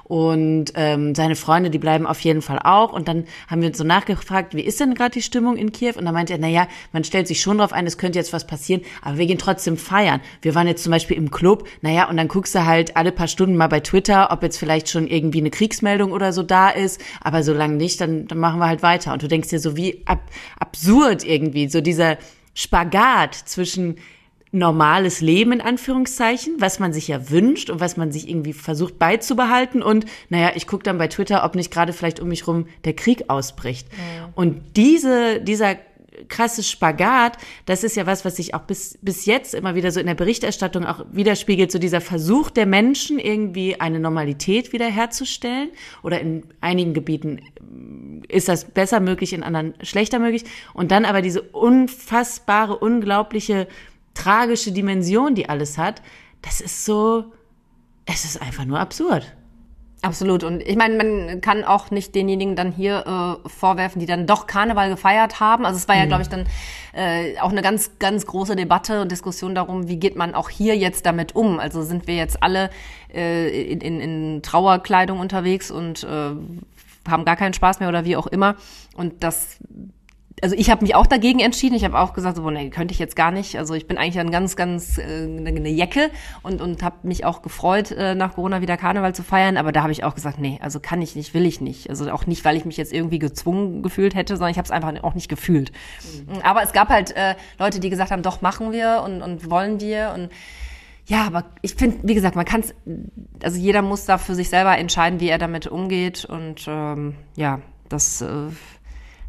und 0.07 0.65
ähm, 0.75 1.15
seine 1.15 1.35
Freunde, 1.35 1.71
die 1.71 1.79
bleiben 1.79 2.05
auf 2.05 2.19
jeden 2.19 2.43
Fall 2.43 2.59
auch. 2.63 2.93
Und 2.93 3.07
dann 3.07 3.25
haben 3.47 3.61
wir 3.61 3.69
uns 3.69 3.79
so 3.79 3.83
nachgefragt, 3.83 4.53
wie 4.53 4.61
ist 4.61 4.79
denn 4.79 4.93
gerade 4.93 5.11
die 5.11 5.23
Stimmung 5.23 5.57
in 5.57 5.71
Kiew? 5.71 5.93
Und 5.97 6.05
dann 6.05 6.13
meinte 6.13 6.33
er, 6.33 6.39
na 6.39 6.47
ja, 6.47 6.67
man 6.93 7.03
stellt 7.03 7.27
sich 7.27 7.41
schon 7.41 7.57
drauf 7.57 7.73
ein, 7.73 7.87
es 7.87 7.97
könnte 7.97 8.19
jetzt 8.19 8.31
was 8.31 8.45
passieren, 8.45 8.81
aber 9.01 9.17
wir 9.17 9.25
gehen 9.25 9.39
trotzdem 9.39 9.77
feiern. 9.77 10.21
Wir 10.43 10.53
waren 10.53 10.67
jetzt 10.67 10.83
zum 10.83 10.91
Beispiel 10.91 11.17
im 11.17 11.31
Club, 11.31 11.67
naja, 11.81 12.07
und 12.07 12.17
dann 12.17 12.27
guckst 12.27 12.53
du 12.53 12.65
halt 12.65 12.95
alle 12.95 13.11
paar 13.11 13.27
Stunden 13.27 13.57
mal 13.57 13.67
bei 13.67 13.79
Twitter, 13.79 14.31
ob 14.31 14.43
jetzt 14.43 14.57
vielleicht 14.57 14.89
schon 14.89 15.07
irgendwie 15.07 15.39
eine 15.39 15.49
Kriegsmeldung 15.49 16.11
oder 16.11 16.33
so 16.33 16.43
da 16.43 16.69
ist, 16.69 17.01
aber 17.21 17.41
solange 17.41 17.75
nicht, 17.75 17.99
dann, 17.99 18.27
dann 18.27 18.37
machen 18.37 18.59
wir 18.59 18.67
halt 18.67 18.83
weiter. 18.83 19.11
Und 19.11 19.23
du 19.23 19.27
denkst 19.27 19.49
dir 19.49 19.59
so, 19.59 19.75
wie 19.75 20.03
ab, 20.05 20.21
absurd 20.59 21.23
irgendwie, 21.23 21.67
so 21.67 21.81
dieser 21.81 22.17
Spagat 22.53 23.33
zwischen 23.33 23.97
normales 24.55 25.21
Leben 25.21 25.51
in 25.51 25.61
Anführungszeichen, 25.61 26.55
was 26.59 26.79
man 26.79 26.93
sich 26.93 27.07
ja 27.07 27.29
wünscht 27.29 27.69
und 27.69 27.79
was 27.79 27.97
man 27.97 28.11
sich 28.11 28.29
irgendwie 28.29 28.53
versucht 28.53 28.97
beizubehalten 28.97 29.83
und 29.83 30.05
naja, 30.29 30.51
ich 30.55 30.65
gucke 30.65 30.83
dann 30.83 30.97
bei 30.97 31.07
Twitter, 31.07 31.43
ob 31.43 31.55
nicht 31.55 31.71
gerade 31.71 31.93
vielleicht 31.93 32.19
um 32.19 32.29
mich 32.29 32.47
rum 32.47 32.67
der 32.85 32.93
Krieg 32.93 33.29
ausbricht. 33.29 33.87
Ja. 33.91 34.29
Und 34.35 34.61
diese, 34.77 35.41
dieser 35.41 35.75
krasse 36.29 36.63
Spagat, 36.63 37.37
das 37.65 37.83
ist 37.83 37.95
ja 37.95 38.05
was, 38.05 38.23
was 38.23 38.37
sich 38.37 38.53
auch 38.53 38.61
bis, 38.61 38.97
bis 39.01 39.25
jetzt 39.25 39.53
immer 39.53 39.75
wieder 39.75 39.91
so 39.91 39.99
in 39.99 40.05
der 40.05 40.15
Berichterstattung 40.15 40.85
auch 40.85 41.05
widerspiegelt, 41.11 41.71
so 41.71 41.79
dieser 41.79 41.99
Versuch 41.99 42.49
der 42.49 42.65
Menschen, 42.65 43.19
irgendwie 43.19 43.79
eine 43.79 43.99
Normalität 43.99 44.71
wiederherzustellen. 44.71 45.69
Oder 46.03 46.21
in 46.21 46.43
einigen 46.61 46.93
Gebieten 46.93 47.41
ist 48.29 48.47
das 48.47 48.65
besser 48.65 49.01
möglich, 49.01 49.33
in 49.33 49.43
anderen 49.43 49.73
schlechter 49.81 50.19
möglich. 50.19 50.45
Und 50.73 50.91
dann 50.91 51.03
aber 51.03 51.21
diese 51.21 51.41
unfassbare, 51.41 52.77
unglaubliche 52.77 53.67
tragische 54.15 54.71
Dimension, 54.71 55.36
die 55.36 55.47
alles 55.47 55.78
hat, 55.78 56.01
das 56.41 56.62
ist 56.62 56.86
so, 56.86 57.25
es 58.06 58.25
ist 58.25 58.41
einfach 58.41 58.65
nur 58.65 58.80
absurd. 58.80 59.32
Absolut. 60.01 60.43
Und 60.43 60.62
ich 60.62 60.75
meine, 60.75 60.97
man 60.97 61.41
kann 61.41 61.63
auch 61.63 61.89
nicht 61.89 62.13
denjenigen 62.13 62.56
dann 62.56 62.71
hier 62.71 63.39
äh, 63.45 63.49
vorwerfen, 63.49 63.99
die 63.99 64.06
dann 64.06 64.28
doch 64.28 64.45
Karneval 64.45 64.89
gefeiert 64.89 65.39
haben. 65.39 65.65
Also 65.65 65.78
es 65.78 65.88
war 65.88 65.95
ja, 65.95 66.04
mhm. 66.04 66.10
glaube 66.10 66.21
ich, 66.21 66.30
dann 66.30 66.45
äh, 66.93 67.39
auch 67.39 67.49
eine 67.49 67.63
ganz, 67.63 67.97
ganz 67.97 68.28
große 68.28 68.56
Debatte 68.56 69.01
und 69.01 69.12
Diskussion 69.12 69.56
darum, 69.56 69.88
wie 69.88 69.97
geht 69.97 70.15
man 70.15 70.36
auch 70.36 70.49
hier 70.49 70.78
jetzt 70.78 71.08
damit 71.08 71.34
um. 71.36 71.60
Also 71.60 71.82
sind 71.82 72.06
wir 72.06 72.15
jetzt 72.15 72.43
alle 72.43 72.69
äh, 73.12 73.71
in, 73.71 73.82
in, 73.82 73.99
in 73.99 74.41
Trauerkleidung 74.43 75.19
unterwegs 75.19 75.71
und 75.71 76.04
äh, 76.04 76.32
haben 77.10 77.25
gar 77.25 77.36
keinen 77.36 77.54
Spaß 77.54 77.80
mehr 77.80 77.89
oder 77.89 78.06
wie 78.06 78.15
auch 78.15 78.28
immer. 78.28 78.58
Und 78.95 79.23
das 79.23 79.58
also 80.41 80.55
ich 80.55 80.69
habe 80.69 80.83
mich 80.83 80.95
auch 80.95 81.07
dagegen 81.07 81.39
entschieden. 81.39 81.75
Ich 81.75 81.85
habe 81.85 81.97
auch 81.97 82.13
gesagt, 82.13 82.35
so, 82.35 82.49
nee, 82.49 82.69
könnte 82.69 82.93
ich 82.93 82.99
jetzt 82.99 83.15
gar 83.15 83.31
nicht. 83.31 83.57
Also 83.57 83.73
ich 83.73 83.87
bin 83.87 83.97
eigentlich 83.97 84.19
ein 84.19 84.31
ganz, 84.31 84.55
ganz 84.55 84.97
äh, 84.97 85.23
eine 85.23 85.69
Jacke 85.69 86.11
und 86.43 86.61
und 86.61 86.83
habe 86.83 86.97
mich 87.03 87.25
auch 87.25 87.41
gefreut, 87.41 87.91
äh, 87.91 88.15
nach 88.15 88.35
Corona 88.35 88.61
wieder 88.61 88.77
Karneval 88.77 89.15
zu 89.15 89.23
feiern. 89.23 89.57
Aber 89.57 89.71
da 89.71 89.81
habe 89.83 89.91
ich 89.91 90.03
auch 90.03 90.13
gesagt, 90.13 90.39
nee, 90.39 90.59
also 90.61 90.79
kann 90.79 91.01
ich 91.01 91.15
nicht, 91.15 91.33
will 91.33 91.45
ich 91.45 91.61
nicht. 91.61 91.89
Also 91.89 92.09
auch 92.11 92.25
nicht, 92.25 92.43
weil 92.43 92.57
ich 92.57 92.65
mich 92.65 92.77
jetzt 92.77 92.91
irgendwie 92.91 93.19
gezwungen 93.19 93.81
gefühlt 93.81 94.15
hätte, 94.15 94.35
sondern 94.35 94.51
ich 94.51 94.57
habe 94.57 94.65
es 94.65 94.71
einfach 94.71 94.93
auch 95.03 95.15
nicht 95.15 95.29
gefühlt. 95.29 95.71
Mhm. 96.27 96.41
Aber 96.41 96.63
es 96.63 96.73
gab 96.73 96.89
halt 96.89 97.15
äh, 97.15 97.35
Leute, 97.57 97.79
die 97.79 97.89
gesagt 97.89 98.11
haben, 98.11 98.23
doch 98.23 98.41
machen 98.41 98.71
wir 98.71 99.03
und 99.05 99.21
und 99.21 99.49
wollen 99.49 99.79
wir 99.79 100.11
und 100.15 100.29
ja, 101.07 101.25
aber 101.27 101.45
ich 101.61 101.75
finde, 101.75 101.99
wie 102.01 102.15
gesagt, 102.15 102.35
man 102.35 102.45
kann 102.45 102.61
es, 102.61 102.73
also 103.43 103.59
jeder 103.59 103.83
muss 103.83 104.05
da 104.05 104.17
für 104.17 104.33
sich 104.33 104.49
selber 104.49 104.75
entscheiden, 104.77 105.19
wie 105.19 105.29
er 105.29 105.37
damit 105.37 105.67
umgeht 105.67 106.25
und 106.25 106.65
ähm, 106.67 107.13
ja, 107.35 107.61
das 107.89 108.21
äh, 108.21 108.47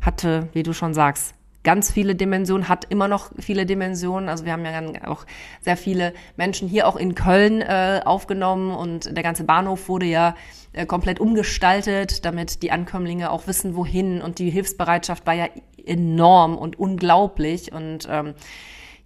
hatte, 0.06 0.48
wie 0.52 0.62
du 0.62 0.72
schon 0.72 0.94
sagst, 0.94 1.34
ganz 1.66 1.90
viele 1.90 2.14
Dimensionen, 2.14 2.68
hat 2.68 2.84
immer 2.90 3.08
noch 3.08 3.32
viele 3.40 3.66
Dimensionen. 3.66 4.28
Also 4.28 4.44
wir 4.44 4.52
haben 4.52 4.64
ja 4.64 5.08
auch 5.08 5.26
sehr 5.60 5.76
viele 5.76 6.14
Menschen 6.36 6.68
hier 6.68 6.86
auch 6.86 6.94
in 6.94 7.16
Köln 7.16 7.60
äh, 7.60 8.02
aufgenommen 8.04 8.70
und 8.70 9.16
der 9.16 9.24
ganze 9.24 9.42
Bahnhof 9.42 9.88
wurde 9.88 10.06
ja 10.06 10.36
äh, 10.72 10.86
komplett 10.86 11.18
umgestaltet, 11.18 12.24
damit 12.24 12.62
die 12.62 12.70
Ankömmlinge 12.70 13.32
auch 13.32 13.48
wissen, 13.48 13.74
wohin. 13.74 14.22
Und 14.22 14.38
die 14.38 14.48
Hilfsbereitschaft 14.48 15.26
war 15.26 15.34
ja 15.34 15.48
enorm 15.84 16.56
und 16.56 16.78
unglaublich. 16.78 17.72
Und 17.72 18.06
ähm, 18.08 18.34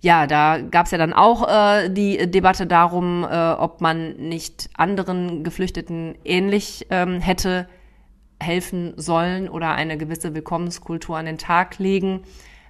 ja, 0.03 0.27
da 0.27 0.59
gab 0.59 0.85
es 0.85 0.93
ja 0.93 0.99
dann 0.99 1.15
auch 1.15 1.49
äh, 1.49 1.89
die 1.89 2.31
Debatte 2.31 2.67
darum, 2.67 3.25
äh, 3.25 3.53
ob 3.53 3.81
man 3.81 4.17
nicht 4.17 4.69
anderen 4.77 5.45
Geflüchteten 5.45 6.15
ähnlich 6.25 6.87
ähm, 6.91 7.21
hätte 7.21 7.69
helfen 8.41 8.95
sollen 8.97 9.49
oder 9.49 9.75
eine 9.75 9.99
gewisse 9.99 10.35
Willkommenskultur 10.35 11.17
an 11.17 11.27
den 11.27 11.39
Tag 11.39 11.79
legen. 11.79 12.23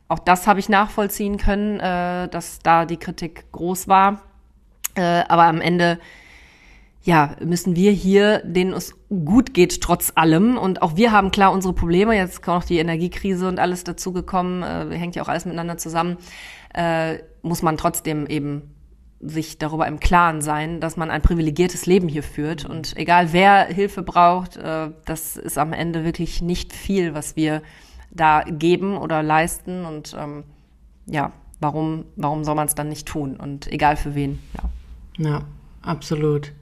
Auch 0.09 0.19
das 0.19 0.47
habe 0.47 0.61
ich 0.61 0.69
nachvollziehen 0.69 1.37
können, 1.37 1.79
äh, 1.79 2.29
dass 2.29 2.59
da 2.59 2.85
die 2.85 2.97
Kritik 2.97 3.53
groß 3.53 3.87
war. 3.87 4.23
Äh, 4.97 5.23
aber 5.29 5.45
am 5.45 5.61
Ende 5.61 5.99
ja, 7.03 7.35
müssen 7.43 7.77
wir 7.77 7.93
hier, 7.93 8.41
denen 8.45 8.75
es 8.75 8.95
gut 9.09 9.55
geht, 9.55 9.81
trotz 9.81 10.13
allem. 10.17 10.59
Und 10.59 10.83
auch 10.83 10.97
wir 10.97 11.13
haben 11.13 11.31
klar 11.31 11.53
unsere 11.53 11.73
Probleme. 11.73 12.15
Jetzt 12.15 12.43
kommt 12.43 12.57
noch 12.59 12.65
die 12.65 12.79
Energiekrise 12.79 13.49
und 13.49 13.59
alles 13.59 13.85
dazugekommen. 13.85 14.63
Äh, 14.63 14.97
hängt 14.97 15.17
ja 15.17 15.23
auch 15.23 15.29
alles 15.29 15.47
miteinander 15.47 15.79
zusammen. 15.79 16.19
Äh, 16.75 17.19
muss 17.43 17.63
man 17.63 17.77
trotzdem 17.79 18.27
eben 18.27 18.75
sich 19.21 19.59
darüber 19.59 19.87
im 19.87 20.01
Klaren 20.01 20.41
sein, 20.41 20.81
dass 20.81 20.97
man 20.97 21.11
ein 21.11 21.23
privilegiertes 21.23 21.87
Leben 21.87 22.09
hier 22.09 22.23
führt. 22.23 22.65
Und 22.65 22.97
egal 22.97 23.33
wer 23.33 23.67
Hilfe 23.67 24.03
braucht, 24.03 24.57
äh, 24.57 24.91
das 25.05 25.37
ist 25.37 25.59
am 25.59 25.73
Ende 25.73 26.05
wirklich 26.05 26.41
nicht 26.41 26.73
viel, 26.73 27.15
was 27.15 27.37
wir 27.37 27.63
da 28.11 28.43
geben 28.43 28.97
oder 28.97 29.23
leisten. 29.23 29.85
Und 29.85 30.17
ähm, 30.19 30.45
ja, 31.07 31.33
warum, 31.61 32.07
warum 32.17 32.45
soll 32.45 32.55
man 32.55 32.67
es 32.67 32.75
dann 32.75 32.89
nicht 32.89 33.07
tun? 33.07 33.37
Und 33.37 33.71
egal 33.71 33.97
für 33.97 34.15
wen, 34.15 34.39
ja. 34.57 34.71
Ja, 35.31 35.43
absolut. 35.83 36.53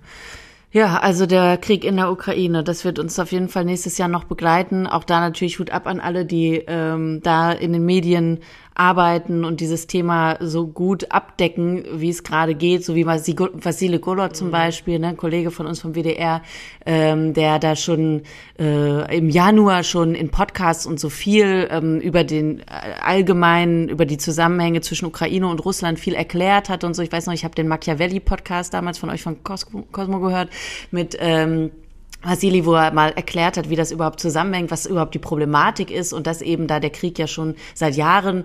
Ja, 0.71 0.99
also 0.99 1.25
der 1.25 1.57
Krieg 1.57 1.83
in 1.85 1.97
der 1.97 2.11
Ukraine, 2.12 2.62
das 2.62 2.85
wird 2.85 2.99
uns 2.99 3.18
auf 3.18 3.33
jeden 3.33 3.49
Fall 3.49 3.64
nächstes 3.64 3.97
Jahr 3.97 4.09
noch 4.09 4.25
begleiten. 4.25 4.87
Auch 4.87 5.05
da 5.05 5.21
natürlich 5.21 5.59
Hut 5.59 5.71
ab 5.71 5.87
an 5.87 5.99
alle, 5.99 6.27
die 6.27 6.62
ähm, 6.66 7.21
da 7.23 7.53
in 7.53 7.73
den 7.73 7.87
Medien 7.87 8.40
arbeiten 8.79 9.44
und 9.44 9.60
dieses 9.60 9.87
Thema 9.87 10.37
so 10.40 10.66
gut 10.66 11.10
abdecken, 11.10 11.85
wie 11.94 12.10
es 12.10 12.22
gerade 12.22 12.54
geht, 12.54 12.85
so 12.85 12.94
wie 12.94 13.06
Vasile 13.06 13.98
Golot 13.98 14.37
zum 14.37 14.48
mhm. 14.48 14.52
Beispiel, 14.52 14.98
ne, 14.98 15.08
ein 15.08 15.16
Kollege 15.16 15.50
von 15.50 15.66
uns 15.66 15.81
vom 15.81 15.94
WDR, 15.94 16.42
ähm, 16.87 17.35
der 17.35 17.58
da 17.58 17.74
schon 17.74 18.22
äh, 18.58 19.16
im 19.16 19.29
Januar 19.29 19.83
schon 19.83 20.14
in 20.14 20.31
Podcasts 20.31 20.87
und 20.87 21.00
so 21.00 21.08
viel 21.08 21.66
ähm, 21.70 22.00
über 22.00 22.22
den 22.22 22.60
äh, 22.60 22.64
allgemeinen, 23.02 23.88
über 23.88 24.06
die 24.06 24.18
Zusammenhänge 24.18 24.81
zwischen 24.81 25.06
Ukraine 25.06 25.48
und 25.48 25.64
Russland 25.64 25.98
viel 25.98 26.14
erklärt 26.14 26.68
hat 26.68 26.85
und 26.85 26.94
so. 26.94 27.02
Ich 27.02 27.10
weiß 27.10 27.26
noch, 27.26 27.35
ich 27.35 27.44
habe 27.44 27.56
den 27.56 27.66
Machiavelli-Podcast 27.66 28.72
damals 28.72 28.98
von 28.98 29.10
euch 29.10 29.22
von 29.22 29.42
Cosmo, 29.42 29.83
Cosmo 29.90 30.20
gehört 30.20 30.50
mit 30.92 31.16
ähm, 31.18 31.72
Vasili, 32.22 32.64
wo 32.64 32.74
er 32.74 32.92
mal 32.92 33.10
erklärt 33.10 33.56
hat, 33.56 33.70
wie 33.70 33.76
das 33.76 33.92
überhaupt 33.92 34.20
zusammenhängt, 34.20 34.70
was 34.70 34.87
überhaupt 34.87 35.14
die 35.14 35.20
Problematik 35.20 35.90
ist 35.90 36.12
und 36.12 36.26
dass 36.26 36.42
eben 36.42 36.66
da 36.66 36.81
der 36.81 36.90
Krieg 36.90 37.18
ja 37.18 37.26
schon 37.26 37.54
seit 37.74 37.96
Jahren 37.96 38.44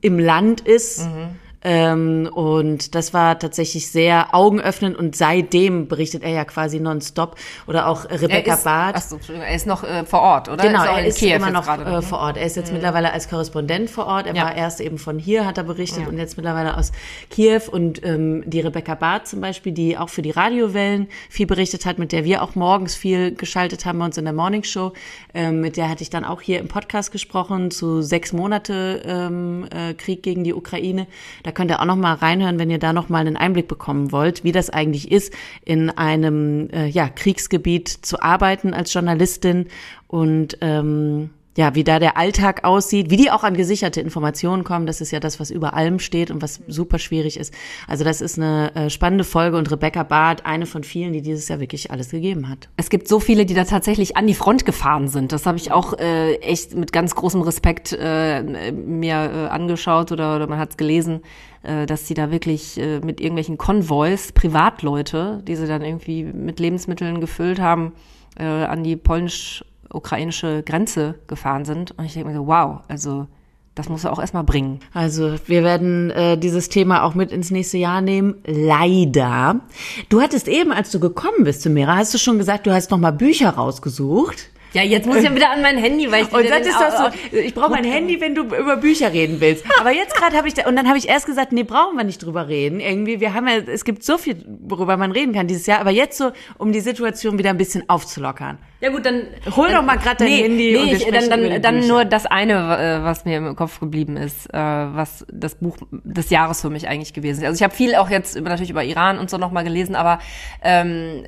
im 0.00 0.18
Land 0.18 0.60
ist. 0.60 1.06
Mhm 1.06 1.36
ähm, 1.62 2.30
und 2.32 2.94
das 2.94 3.12
war 3.12 3.38
tatsächlich 3.38 3.90
sehr 3.90 4.34
augenöffnend 4.34 4.96
und 4.96 5.16
seitdem 5.16 5.88
berichtet 5.88 6.22
er 6.22 6.30
ja 6.30 6.44
quasi 6.44 6.78
nonstop. 6.78 7.36
Oder 7.66 7.88
auch 7.88 8.04
Rebecca 8.08 8.54
ist, 8.54 8.64
Barth. 8.64 8.96
Achso, 8.96 9.18
er 9.32 9.54
ist 9.54 9.66
noch 9.66 9.82
äh, 9.82 10.04
vor 10.04 10.20
Ort, 10.20 10.48
oder? 10.48 10.62
Genau, 10.62 10.82
ist 10.82 10.88
er 10.88 11.06
ist 11.06 11.18
Kiew 11.18 11.34
immer 11.34 11.50
noch 11.50 11.64
grade, 11.64 11.84
äh, 11.84 12.02
vor 12.02 12.20
Ort. 12.20 12.36
Er 12.36 12.46
ist 12.46 12.56
jetzt 12.56 12.68
mhm. 12.68 12.74
mittlerweile 12.74 13.12
als 13.12 13.28
Korrespondent 13.28 13.90
vor 13.90 14.06
Ort. 14.06 14.26
Er 14.26 14.34
ja. 14.34 14.44
war 14.44 14.54
erst 14.54 14.80
eben 14.80 14.98
von 14.98 15.18
hier, 15.18 15.46
hat 15.46 15.58
er 15.58 15.64
berichtet, 15.64 16.04
ja. 16.04 16.08
und 16.08 16.18
jetzt 16.18 16.36
mittlerweile 16.36 16.76
aus 16.76 16.92
Kiew. 17.30 17.62
Und 17.70 18.04
ähm, 18.04 18.44
die 18.46 18.60
Rebecca 18.60 18.94
Barth 18.94 19.26
zum 19.26 19.40
Beispiel, 19.40 19.72
die 19.72 19.98
auch 19.98 20.10
für 20.10 20.22
die 20.22 20.30
Radiowellen 20.30 21.08
viel 21.28 21.46
berichtet 21.46 21.86
hat, 21.86 21.98
mit 21.98 22.12
der 22.12 22.24
wir 22.24 22.42
auch 22.42 22.54
morgens 22.54 22.94
viel 22.94 23.34
geschaltet 23.34 23.84
haben 23.84 23.98
bei 23.98 24.04
uns 24.04 24.16
in 24.16 24.24
der 24.24 24.34
Morning 24.34 24.62
Show. 24.62 24.92
Ähm, 25.34 25.60
mit 25.60 25.76
der 25.76 25.88
hatte 25.88 26.02
ich 26.02 26.10
dann 26.10 26.24
auch 26.24 26.40
hier 26.40 26.60
im 26.60 26.68
Podcast 26.68 27.10
gesprochen 27.10 27.72
zu 27.72 28.00
sechs 28.00 28.32
Monate 28.32 29.02
ähm, 29.04 29.66
äh, 29.74 29.94
Krieg 29.94 30.22
gegen 30.22 30.44
die 30.44 30.54
Ukraine. 30.54 31.08
Da 31.42 31.47
könnt 31.50 31.70
ihr 31.70 31.80
auch 31.80 31.84
noch 31.84 31.96
mal 31.96 32.14
reinhören, 32.14 32.58
wenn 32.58 32.70
ihr 32.70 32.78
da 32.78 32.92
noch 32.92 33.08
mal 33.08 33.20
einen 33.20 33.36
Einblick 33.36 33.68
bekommen 33.68 34.12
wollt, 34.12 34.44
wie 34.44 34.52
das 34.52 34.70
eigentlich 34.70 35.10
ist, 35.10 35.32
in 35.64 35.90
einem 35.90 36.68
äh, 36.70 36.86
ja, 36.86 37.08
Kriegsgebiet 37.08 37.88
zu 37.88 38.20
arbeiten 38.20 38.74
als 38.74 38.92
Journalistin. 38.92 39.66
Und 40.06 40.58
ähm, 40.60 41.30
ja, 41.58 41.74
wie 41.74 41.82
da 41.82 41.98
der 41.98 42.16
Alltag 42.16 42.62
aussieht, 42.62 43.10
wie 43.10 43.16
die 43.16 43.32
auch 43.32 43.42
an 43.42 43.54
gesicherte 43.54 44.00
Informationen 44.00 44.62
kommen. 44.62 44.86
Das 44.86 45.00
ist 45.00 45.10
ja 45.10 45.18
das, 45.18 45.40
was 45.40 45.50
über 45.50 45.74
allem 45.74 45.98
steht 45.98 46.30
und 46.30 46.40
was 46.40 46.60
super 46.68 47.00
schwierig 47.00 47.36
ist. 47.36 47.52
Also 47.88 48.04
das 48.04 48.20
ist 48.20 48.38
eine 48.38 48.72
äh, 48.76 48.90
spannende 48.90 49.24
Folge 49.24 49.58
und 49.58 49.68
Rebecca 49.68 50.04
Barth, 50.04 50.46
eine 50.46 50.66
von 50.66 50.84
vielen, 50.84 51.12
die 51.12 51.20
dieses 51.20 51.48
Jahr 51.48 51.58
wirklich 51.58 51.90
alles 51.90 52.10
gegeben 52.10 52.48
hat. 52.48 52.68
Es 52.76 52.90
gibt 52.90 53.08
so 53.08 53.18
viele, 53.18 53.44
die 53.44 53.54
da 53.54 53.64
tatsächlich 53.64 54.16
an 54.16 54.28
die 54.28 54.34
Front 54.34 54.66
gefahren 54.66 55.08
sind. 55.08 55.32
Das 55.32 55.46
habe 55.46 55.58
ich 55.58 55.72
auch 55.72 55.98
äh, 55.98 56.36
echt 56.36 56.76
mit 56.76 56.92
ganz 56.92 57.16
großem 57.16 57.42
Respekt 57.42 57.92
äh, 57.92 58.70
mir 58.70 59.14
äh, 59.14 59.48
angeschaut 59.48 60.12
oder, 60.12 60.36
oder 60.36 60.46
man 60.46 60.60
hat 60.60 60.70
es 60.70 60.76
gelesen, 60.76 61.22
äh, 61.64 61.86
dass 61.86 62.06
sie 62.06 62.14
da 62.14 62.30
wirklich 62.30 62.78
äh, 62.78 63.00
mit 63.00 63.20
irgendwelchen 63.20 63.58
Konvois, 63.58 64.30
Privatleute, 64.32 65.42
die 65.44 65.56
sie 65.56 65.66
dann 65.66 65.82
irgendwie 65.82 66.22
mit 66.22 66.60
Lebensmitteln 66.60 67.20
gefüllt 67.20 67.58
haben, 67.58 67.94
äh, 68.38 68.44
an 68.44 68.84
die 68.84 68.94
polnisch 68.94 69.64
ukrainische 69.92 70.62
Grenze 70.62 71.16
gefahren 71.26 71.64
sind. 71.64 71.92
Und 71.92 72.04
ich 72.04 72.14
denke 72.14 72.28
mir 72.28 72.34
so, 72.34 72.46
wow, 72.46 72.80
also 72.88 73.26
das 73.74 73.88
muss 73.88 74.04
er 74.04 74.12
auch 74.12 74.18
erstmal 74.18 74.42
bringen. 74.44 74.80
Also 74.92 75.36
wir 75.46 75.62
werden 75.62 76.10
äh, 76.10 76.36
dieses 76.36 76.68
Thema 76.68 77.04
auch 77.04 77.14
mit 77.14 77.30
ins 77.30 77.50
nächste 77.50 77.78
Jahr 77.78 78.00
nehmen. 78.00 78.34
Leider. 78.44 79.60
Du 80.08 80.20
hattest 80.20 80.48
eben, 80.48 80.72
als 80.72 80.90
du 80.90 80.98
gekommen 80.98 81.44
bist 81.44 81.62
zu 81.62 81.70
Mira, 81.70 81.96
hast 81.96 82.12
du 82.12 82.18
schon 82.18 82.38
gesagt, 82.38 82.66
du 82.66 82.72
hast 82.72 82.90
noch 82.90 82.98
mal 82.98 83.12
Bücher 83.12 83.50
rausgesucht. 83.50 84.50
Ja, 84.74 84.82
jetzt 84.82 85.06
muss 85.06 85.16
ich 85.16 85.24
ja 85.24 85.34
wieder 85.34 85.50
an 85.50 85.62
mein 85.62 85.78
Handy, 85.78 86.10
weil 86.12 86.24
ich 86.24 86.32
Und 86.32 86.48
das 86.48 86.66
ist 86.66 86.78
doch 86.78 87.10
so, 87.10 87.36
ich 87.36 87.54
brauche 87.54 87.70
mein 87.70 87.84
Handy, 87.84 88.20
wenn 88.20 88.34
du 88.34 88.42
über 88.42 88.76
Bücher 88.76 89.12
reden 89.12 89.40
willst. 89.40 89.64
Aber 89.80 89.92
jetzt 89.92 90.14
gerade 90.14 90.36
habe 90.36 90.46
ich 90.46 90.54
da, 90.54 90.66
und 90.66 90.76
dann 90.76 90.88
habe 90.88 90.98
ich 90.98 91.08
erst 91.08 91.26
gesagt, 91.26 91.52
nee, 91.52 91.62
brauchen 91.62 91.96
wir 91.96 92.04
nicht 92.04 92.22
drüber 92.22 92.48
reden. 92.48 92.80
Irgendwie, 92.80 93.20
wir 93.20 93.32
haben 93.32 93.48
ja, 93.48 93.56
es 93.56 93.84
gibt 93.84 94.02
so 94.04 94.18
viel, 94.18 94.44
worüber 94.46 94.96
man 94.96 95.12
reden 95.12 95.32
kann 95.32 95.46
dieses 95.46 95.66
Jahr, 95.66 95.80
aber 95.80 95.90
jetzt 95.90 96.18
so, 96.18 96.32
um 96.58 96.72
die 96.72 96.80
Situation 96.80 97.38
wieder 97.38 97.50
ein 97.50 97.56
bisschen 97.56 97.88
aufzulockern. 97.88 98.58
Ja 98.80 98.90
gut, 98.90 99.06
dann 99.06 99.22
hol 99.56 99.70
doch 99.70 99.82
mal 99.82 99.96
gerade 99.96 100.18
dein 100.18 100.28
nee, 100.28 100.42
Handy 100.42 100.72
nee, 100.72 100.76
und 100.76 100.92
ich, 100.92 101.04
dann, 101.06 101.30
dann, 101.30 101.62
dann 101.62 101.86
nur 101.88 102.04
das 102.04 102.26
eine, 102.26 102.78
äh, 102.78 103.04
was 103.04 103.24
mir 103.24 103.38
im 103.38 103.56
Kopf 103.56 103.80
geblieben 103.80 104.16
ist, 104.16 104.52
äh, 104.52 104.58
was 104.58 105.26
das 105.32 105.56
Buch 105.56 105.76
des 105.90 106.30
Jahres 106.30 106.60
für 106.60 106.70
mich 106.70 106.88
eigentlich 106.88 107.12
gewesen 107.14 107.40
ist. 107.40 107.46
Also 107.46 107.56
ich 107.56 107.62
habe 107.62 107.74
viel 107.74 107.94
auch 107.94 108.10
jetzt 108.10 108.36
über, 108.36 108.50
natürlich 108.50 108.70
über 108.70 108.84
Iran 108.84 109.18
und 109.18 109.30
so 109.30 109.38
nochmal 109.38 109.64
gelesen, 109.64 109.96
aber 109.96 110.20
ähm, 110.62 111.24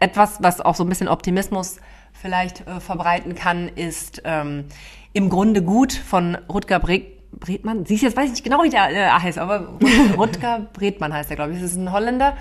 etwas, 0.00 0.42
was 0.42 0.60
auch 0.60 0.74
so 0.74 0.84
ein 0.84 0.88
bisschen 0.88 1.08
Optimismus 1.08 1.78
vielleicht 2.20 2.66
äh, 2.66 2.80
verbreiten 2.80 3.34
kann, 3.34 3.68
ist 3.68 4.22
ähm, 4.24 4.64
im 5.12 5.28
Grunde 5.28 5.62
gut 5.62 5.92
von 5.92 6.36
Rutger 6.48 6.78
Bre 6.78 7.02
Bretmann. 7.32 7.86
Siehst 7.86 8.02
jetzt 8.02 8.16
weiß 8.16 8.26
ich 8.26 8.32
nicht 8.32 8.44
genau, 8.44 8.62
wie 8.64 8.70
der 8.70 8.90
äh, 8.90 9.08
heißt, 9.08 9.38
aber 9.38 9.78
Rutger 10.16 10.66
Bretmann 10.72 11.14
heißt 11.14 11.30
er, 11.30 11.36
glaube 11.36 11.52
ich. 11.52 11.60
Das 11.60 11.70
ist 11.70 11.76
ein 11.76 11.92
Holländer, 11.92 12.36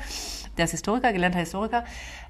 der 0.58 0.66
ist 0.66 0.72
Historiker, 0.72 1.14
gelernter 1.14 1.40
Historiker. 1.40 1.86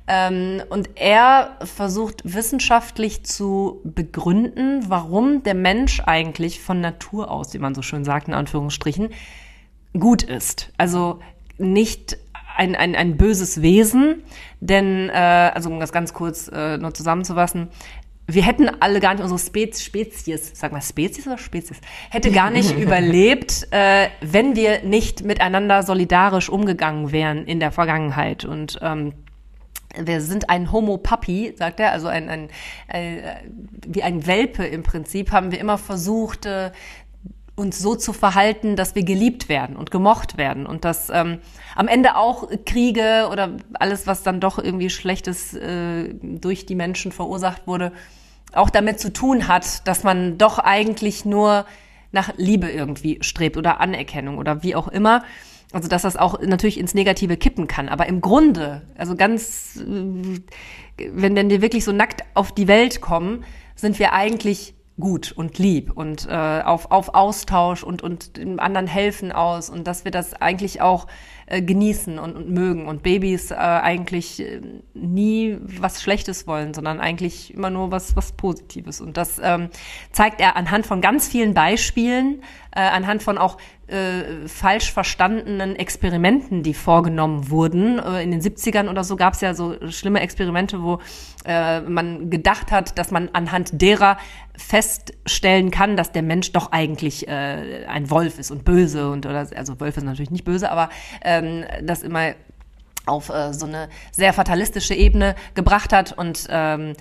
Ähm, 0.07 0.61
und 0.69 0.89
er 0.95 1.57
versucht 1.63 2.21
wissenschaftlich 2.25 3.23
zu 3.23 3.79
begründen, 3.83 4.89
warum 4.89 5.43
der 5.43 5.55
Mensch 5.55 6.01
eigentlich 6.05 6.61
von 6.61 6.81
Natur 6.81 7.31
aus, 7.31 7.53
wie 7.53 7.59
man 7.59 7.73
so 7.73 7.81
schön 7.81 8.03
sagt, 8.03 8.27
in 8.27 8.33
Anführungsstrichen, 8.33 9.09
gut 9.97 10.23
ist. 10.23 10.71
Also 10.77 11.19
nicht 11.57 12.17
ein, 12.59 12.75
ein, 12.75 12.93
ein 12.93 13.15
böses 13.15 13.61
Wesen, 13.61 14.23
denn, 14.59 15.09
äh, 15.09 15.13
also 15.13 15.69
um 15.69 15.79
das 15.79 15.93
ganz 15.93 16.13
kurz 16.13 16.49
äh, 16.49 16.77
nur 16.77 16.93
zusammenzufassen, 16.93 17.69
wir 18.27 18.43
hätten 18.43 18.69
alle 18.81 18.99
gar 18.99 19.13
nicht 19.13 19.23
unsere 19.23 19.39
Spez 19.39 19.81
Spezies, 19.81 20.51
sag 20.53 20.73
mal 20.73 20.81
Spezies 20.81 21.25
oder 21.25 21.37
Spezies, 21.37 21.79
hätte 22.09 22.31
gar 22.31 22.51
nicht 22.51 22.77
überlebt, 22.77 23.67
äh, 23.71 24.09
wenn 24.19 24.57
wir 24.57 24.83
nicht 24.83 25.23
miteinander 25.23 25.83
solidarisch 25.83 26.49
umgegangen 26.49 27.13
wären 27.13 27.45
in 27.45 27.61
der 27.61 27.71
Vergangenheit. 27.71 28.43
Und 28.43 28.77
ähm, 28.81 29.13
wir 29.97 30.19
sind 30.19 30.49
ein 30.49 30.71
Homo 30.71 30.97
Papi, 30.97 31.53
sagt 31.57 31.79
er, 31.79 31.93
also 31.93 32.07
ein, 32.09 32.29
ein, 32.29 32.49
ein 32.89 33.17
äh, 33.19 33.35
wie 33.87 34.03
ein 34.03 34.27
Welpe 34.27 34.65
im 34.65 34.83
Prinzip, 34.83 35.31
haben 35.31 35.51
wir 35.51 35.59
immer 35.59 35.77
versucht, 35.77 36.45
äh, 36.45 36.71
uns 37.59 37.77
so 37.77 37.95
zu 37.95 38.13
verhalten, 38.13 38.75
dass 38.75 38.95
wir 38.95 39.03
geliebt 39.03 39.49
werden 39.49 39.75
und 39.75 39.91
gemocht 39.91 40.37
werden 40.37 40.65
und 40.65 40.85
dass 40.85 41.09
ähm, 41.09 41.39
am 41.75 41.87
Ende 41.87 42.15
auch 42.15 42.49
Kriege 42.65 43.27
oder 43.31 43.57
alles, 43.73 44.07
was 44.07 44.23
dann 44.23 44.39
doch 44.39 44.57
irgendwie 44.57 44.89
Schlechtes 44.89 45.53
äh, 45.53 46.15
durch 46.23 46.65
die 46.65 46.75
Menschen 46.75 47.11
verursacht 47.11 47.67
wurde, 47.67 47.91
auch 48.53 48.69
damit 48.69 48.99
zu 48.99 49.13
tun 49.13 49.47
hat, 49.47 49.87
dass 49.87 50.03
man 50.03 50.37
doch 50.37 50.57
eigentlich 50.57 51.25
nur 51.25 51.65
nach 52.11 52.33
Liebe 52.37 52.69
irgendwie 52.69 53.19
strebt 53.21 53.57
oder 53.57 53.79
Anerkennung 53.79 54.37
oder 54.37 54.63
wie 54.63 54.75
auch 54.75 54.87
immer. 54.87 55.23
Also 55.71 55.87
dass 55.87 56.01
das 56.01 56.17
auch 56.17 56.41
natürlich 56.41 56.79
ins 56.79 56.95
Negative 56.95 57.37
kippen 57.37 57.67
kann. 57.67 57.89
Aber 57.89 58.07
im 58.07 58.21
Grunde, 58.21 58.81
also 58.97 59.15
ganz, 59.15 59.75
äh, 59.77 60.39
wenn 61.11 61.35
denn 61.35 61.51
wir 61.51 61.61
wirklich 61.61 61.83
so 61.83 61.91
nackt 61.91 62.23
auf 62.33 62.51
die 62.51 62.67
Welt 62.67 63.01
kommen, 63.01 63.43
sind 63.75 63.99
wir 63.99 64.13
eigentlich 64.13 64.73
gut 64.99 65.31
und 65.31 65.57
lieb 65.57 65.91
und 65.95 66.27
äh, 66.29 66.33
auf, 66.33 66.91
auf 66.91 67.13
Austausch 67.13 67.83
und, 67.83 68.01
und 68.01 68.37
dem 68.37 68.59
anderen 68.59 68.87
helfen 68.87 69.31
aus 69.31 69.69
und 69.69 69.87
dass 69.87 70.05
wir 70.05 70.11
das 70.11 70.33
eigentlich 70.33 70.81
auch 70.81 71.07
äh, 71.45 71.61
genießen 71.61 72.19
und, 72.19 72.35
und 72.35 72.49
mögen 72.49 72.87
und 72.87 73.01
Babys 73.01 73.51
äh, 73.51 73.55
eigentlich 73.55 74.39
äh, 74.39 74.61
nie 74.93 75.57
was 75.61 76.01
Schlechtes 76.01 76.45
wollen, 76.45 76.73
sondern 76.73 76.99
eigentlich 76.99 77.53
immer 77.53 77.69
nur 77.69 77.91
was, 77.91 78.15
was 78.15 78.33
Positives. 78.33 79.01
Und 79.01 79.17
das 79.17 79.39
ähm, 79.41 79.69
zeigt 80.11 80.41
er 80.41 80.55
anhand 80.55 80.85
von 80.85 81.01
ganz 81.01 81.27
vielen 81.27 81.53
Beispielen, 81.55 82.43
äh, 82.79 82.89
anhand 82.89 83.23
von 83.23 83.37
auch 83.37 83.57
äh, 83.87 84.47
falsch 84.47 84.91
verstandenen 84.91 85.75
Experimenten, 85.75 86.63
die 86.63 86.73
vorgenommen 86.73 87.49
wurden. 87.49 87.99
Äh, 87.99 88.23
in 88.23 88.31
den 88.31 88.41
70ern 88.41 88.89
oder 88.89 89.03
so 89.03 89.15
gab 89.15 89.33
es 89.33 89.41
ja 89.41 89.53
so 89.53 89.75
schlimme 89.89 90.21
Experimente, 90.21 90.81
wo 90.81 90.99
äh, 91.45 91.81
man 91.81 92.29
gedacht 92.29 92.71
hat, 92.71 92.97
dass 92.97 93.11
man 93.11 93.29
anhand 93.33 93.81
derer 93.81 94.17
feststellen 94.55 95.71
kann, 95.71 95.97
dass 95.97 96.11
der 96.11 96.23
Mensch 96.23 96.51
doch 96.51 96.71
eigentlich 96.71 97.27
äh, 97.27 97.85
ein 97.87 98.09
Wolf 98.09 98.39
ist 98.39 98.51
und 98.51 98.63
böse 98.63 99.09
und 99.11 99.25
oder 99.25 99.47
also 99.55 99.79
Wölfe 99.79 99.99
sind 99.99 100.09
natürlich 100.09 100.31
nicht 100.31 100.45
böse, 100.45 100.71
aber 100.71 100.89
ähm, 101.21 101.65
das 101.81 102.03
immer 102.03 102.33
auf 103.05 103.29
äh, 103.29 103.53
so 103.53 103.65
eine 103.65 103.89
sehr 104.11 104.33
fatalistische 104.33 104.93
Ebene 104.93 105.35
gebracht 105.53 105.91
hat 105.91 106.17
und 106.17 106.47
ähm, 106.49 106.93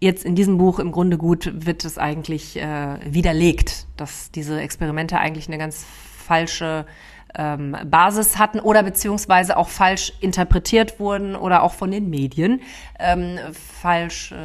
jetzt 0.00 0.24
in 0.24 0.34
diesem 0.34 0.58
Buch 0.58 0.78
im 0.78 0.92
Grunde 0.92 1.18
gut 1.18 1.50
wird 1.54 1.84
es 1.84 1.98
eigentlich 1.98 2.56
äh, 2.56 2.96
widerlegt, 3.04 3.86
dass 3.96 4.30
diese 4.30 4.60
Experimente 4.60 5.18
eigentlich 5.18 5.48
eine 5.48 5.58
ganz 5.58 5.84
falsche 5.84 6.86
ähm, 7.34 7.76
Basis 7.84 8.38
hatten 8.38 8.60
oder 8.60 8.82
beziehungsweise 8.82 9.56
auch 9.56 9.68
falsch 9.68 10.12
interpretiert 10.20 10.98
wurden 10.98 11.36
oder 11.36 11.62
auch 11.62 11.74
von 11.74 11.90
den 11.90 12.08
Medien 12.08 12.62
ähm, 12.98 13.38
falsch 13.52 14.32
äh, 14.32 14.36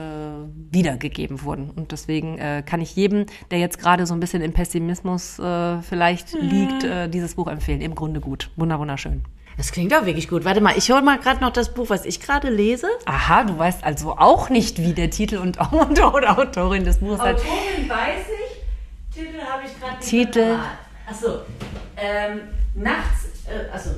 wiedergegeben 0.72 1.44
wurden. 1.44 1.70
Und 1.70 1.92
deswegen 1.92 2.38
äh, 2.38 2.64
kann 2.66 2.82
ich 2.82 2.96
jedem, 2.96 3.26
der 3.52 3.60
jetzt 3.60 3.80
gerade 3.80 4.06
so 4.06 4.14
ein 4.14 4.20
bisschen 4.20 4.42
im 4.42 4.54
Pessimismus 4.54 5.40
äh, 5.40 5.82
vielleicht 5.82 6.36
mhm. 6.36 6.50
liegt, 6.50 6.84
äh, 6.84 7.10
dieses 7.10 7.36
Buch 7.36 7.48
empfehlen. 7.48 7.82
Im 7.82 7.96
Grunde 7.96 8.20
gut. 8.20 8.52
Wunder, 8.56 8.80
wunderschön. 8.80 9.24
Das 9.58 9.72
klingt 9.72 9.94
auch 9.94 10.06
wirklich 10.06 10.28
gut. 10.28 10.46
Warte 10.46 10.62
mal, 10.62 10.78
ich 10.78 10.90
hole 10.92 11.02
mal 11.02 11.20
gerade 11.20 11.42
noch 11.42 11.52
das 11.52 11.74
Buch, 11.74 11.90
was 11.90 12.06
ich 12.06 12.20
gerade 12.20 12.50
lese. 12.50 12.88
Aha, 13.06 13.44
du 13.44 13.58
weißt 13.58 13.84
also 13.84 14.18
auch 14.18 14.50
nicht, 14.50 14.80
wie 14.80 14.94
der 14.94 15.10
Titel 15.10 15.38
und 15.38 15.60
Autor 15.74 16.16
oder 16.16 16.38
Autorin 16.40 16.84
des 16.84 17.00
Buches. 17.00 17.20
Autorin 17.20 17.88
weiß 17.88 18.26
ich, 18.28 19.16
Titel 19.16 19.42
habe 19.42 19.64
ich 19.66 19.80
gerade 19.80 20.00
Titel. 20.00 20.58
Achso. 21.08 21.40
Ähm, 21.98 22.42
nachts, 22.76 23.28
äh, 23.48 23.72
achso. 23.74 23.92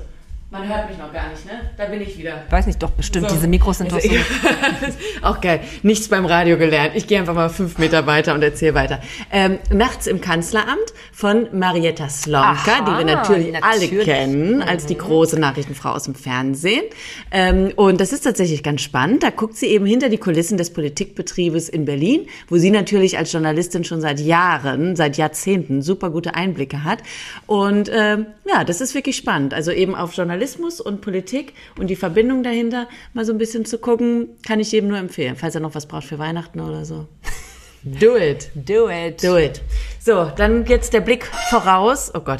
Man 0.57 0.69
hört 0.69 0.89
mich 0.89 0.97
noch 0.97 1.11
gar 1.11 1.27
nicht, 1.29 1.45
ne? 1.45 1.51
Da 1.75 1.85
bin 1.87 1.99
ich 1.99 2.17
wieder. 2.17 2.43
Ich 2.45 2.51
weiß 2.51 2.65
nicht, 2.67 2.81
doch 2.81 2.91
bestimmt. 2.91 3.29
So. 3.29 3.35
Diese 3.35 3.45
Mikros 3.45 3.79
sind 3.79 3.91
doch 3.91 3.99
so. 3.99 4.09
auch 5.21 5.41
geil. 5.41 5.59
Nichts 5.83 6.07
beim 6.07 6.25
Radio 6.25 6.57
gelernt. 6.57 6.93
Ich 6.95 7.07
gehe 7.07 7.19
einfach 7.19 7.33
mal 7.33 7.49
fünf 7.49 7.77
Meter 7.77 8.07
weiter 8.07 8.33
und 8.33 8.41
erzähle 8.41 8.73
weiter. 8.73 9.01
Ähm, 9.33 9.59
nachts 9.69 10.07
im 10.07 10.21
Kanzleramt 10.21 10.93
von 11.11 11.49
Marietta 11.51 12.07
Slomka, 12.07 12.51
Aha, 12.51 12.85
die 12.85 13.05
wir 13.05 13.15
natürlich, 13.15 13.51
natürlich, 13.51 13.63
alle 13.63 14.03
kennen, 14.05 14.61
als 14.61 14.85
die 14.85 14.93
mhm. 14.93 14.99
große 14.99 15.37
Nachrichtenfrau 15.37 15.89
aus 15.89 16.03
dem 16.03 16.15
Fernsehen. 16.15 16.85
Ähm, 17.31 17.73
und 17.75 17.99
das 17.99 18.13
ist 18.13 18.21
tatsächlich 18.21 18.63
ganz 18.63 18.79
spannend. 18.79 19.23
Da 19.23 19.31
guckt 19.31 19.57
sie 19.57 19.67
eben 19.67 19.85
hinter 19.85 20.07
die 20.07 20.19
Kulissen 20.19 20.57
des 20.57 20.71
Politikbetriebes 20.71 21.67
in 21.67 21.83
Berlin, 21.83 22.27
wo 22.47 22.55
sie 22.55 22.71
natürlich 22.71 23.17
als 23.17 23.33
Journalistin 23.33 23.83
schon 23.83 23.99
seit 23.99 24.21
Jahren, 24.21 24.95
seit 24.95 25.17
Jahrzehnten 25.17 25.81
super 25.81 26.11
gute 26.11 26.33
Einblicke 26.33 26.85
hat. 26.85 26.99
Und 27.45 27.91
ähm, 27.93 28.27
ja, 28.45 28.63
das 28.63 28.79
ist 28.79 28.95
wirklich 28.95 29.17
spannend. 29.17 29.53
Also 29.53 29.71
eben 29.71 29.95
auf 29.95 30.13
Journalismus 30.13 30.44
Journalismus 30.45 30.79
und 30.79 31.01
Politik 31.01 31.53
und 31.79 31.87
die 31.87 31.95
Verbindung 31.95 32.43
dahinter 32.43 32.87
mal 33.13 33.25
so 33.25 33.31
ein 33.31 33.39
bisschen 33.39 33.65
zu 33.65 33.79
gucken, 33.79 34.29
kann 34.45 34.59
ich 34.59 34.71
jedem 34.71 34.89
nur 34.89 34.99
empfehlen, 34.99 35.35
falls 35.35 35.55
er 35.55 35.61
noch 35.61 35.73
was 35.73 35.87
braucht 35.87 36.05
für 36.05 36.19
Weihnachten 36.19 36.59
oder 36.59 36.85
so. 36.85 37.07
Do 37.83 38.15
it. 38.15 38.51
Do 38.53 38.89
it. 38.89 39.23
Do 39.23 39.37
it. 39.37 39.61
So, 39.99 40.31
dann 40.35 40.65
jetzt 40.65 40.93
der 40.93 41.01
Blick 41.01 41.25
voraus. 41.49 42.11
Oh 42.13 42.19
Gott. 42.19 42.39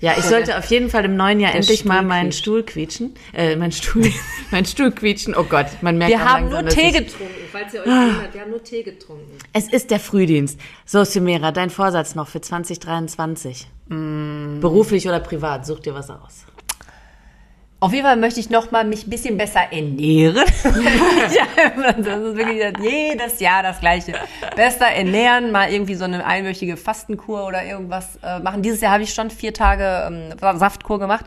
Ja, 0.00 0.14
ich 0.18 0.24
sollte 0.24 0.58
auf 0.58 0.66
jeden 0.66 0.90
Fall 0.90 1.04
im 1.06 1.16
neuen 1.16 1.40
Jahr 1.40 1.54
endlich 1.54 1.80
Stuhl 1.80 1.88
mal 1.88 2.02
meinen 2.02 2.28
quietscht. 2.28 2.40
Stuhl 2.40 2.62
quietschen. 2.62 3.14
Äh, 3.32 3.56
mein 3.56 3.72
Stuhl, 3.72 4.10
mein 4.50 4.66
Stuhl 4.66 4.90
quietschen. 4.90 5.34
Oh 5.34 5.44
Gott, 5.44 5.66
man 5.80 5.96
merkt 5.96 6.12
Wir 6.12 6.22
haben 6.22 6.50
langsam, 6.50 6.64
nur 6.64 6.74
Tee 6.74 6.90
getrunken, 6.90 7.34
falls 7.50 7.74
ihr 7.74 7.80
euch 7.80 7.86
wundert. 7.86 8.34
Wir 8.34 8.40
haben 8.42 8.50
nur 8.50 8.62
Tee 8.62 8.82
getrunken. 8.82 9.38
Es 9.52 9.72
ist 9.72 9.90
der 9.90 10.00
Frühdienst. 10.00 10.60
So, 10.84 11.04
Simera, 11.04 11.52
dein 11.52 11.70
Vorsatz 11.70 12.14
noch 12.14 12.28
für 12.28 12.42
2023. 12.42 13.66
Mm. 13.88 14.60
Beruflich 14.60 15.08
oder 15.08 15.20
privat, 15.20 15.64
such 15.64 15.80
dir 15.80 15.94
was 15.94 16.10
aus. 16.10 16.44
Auf 17.84 17.92
jeden 17.92 18.06
Fall 18.06 18.16
möchte 18.16 18.40
ich 18.40 18.48
noch 18.48 18.70
mal 18.70 18.82
mich 18.86 19.06
ein 19.06 19.10
bisschen 19.10 19.36
besser 19.36 19.60
ernähren. 19.70 20.36
das 20.64 21.98
ist 21.98 22.34
wirklich 22.34 22.72
jedes 22.80 23.40
Jahr 23.40 23.62
das 23.62 23.78
Gleiche. 23.78 24.14
Besser 24.56 24.86
ernähren, 24.86 25.52
mal 25.52 25.70
irgendwie 25.70 25.94
so 25.94 26.04
eine 26.04 26.24
einwöchige 26.24 26.78
Fastenkur 26.78 27.46
oder 27.46 27.62
irgendwas 27.62 28.18
äh, 28.22 28.38
machen. 28.38 28.62
Dieses 28.62 28.80
Jahr 28.80 28.92
habe 28.92 29.02
ich 29.02 29.12
schon 29.12 29.28
vier 29.28 29.52
Tage 29.52 30.30
ähm, 30.40 30.58
Saftkur 30.58 30.98
gemacht 30.98 31.26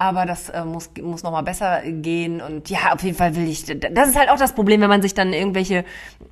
aber 0.00 0.24
das 0.24 0.48
äh, 0.48 0.64
muss, 0.64 0.90
muss 1.02 1.22
noch 1.22 1.30
mal 1.30 1.42
besser 1.42 1.82
gehen 1.84 2.40
und 2.40 2.70
ja, 2.70 2.94
auf 2.94 3.02
jeden 3.02 3.18
Fall 3.18 3.36
will 3.36 3.46
ich, 3.46 3.66
das 3.66 4.08
ist 4.08 4.18
halt 4.18 4.30
auch 4.30 4.38
das 4.38 4.54
Problem, 4.54 4.80
wenn 4.80 4.88
man 4.88 5.02
sich 5.02 5.12
dann 5.12 5.34
irgendwelche 5.34 5.84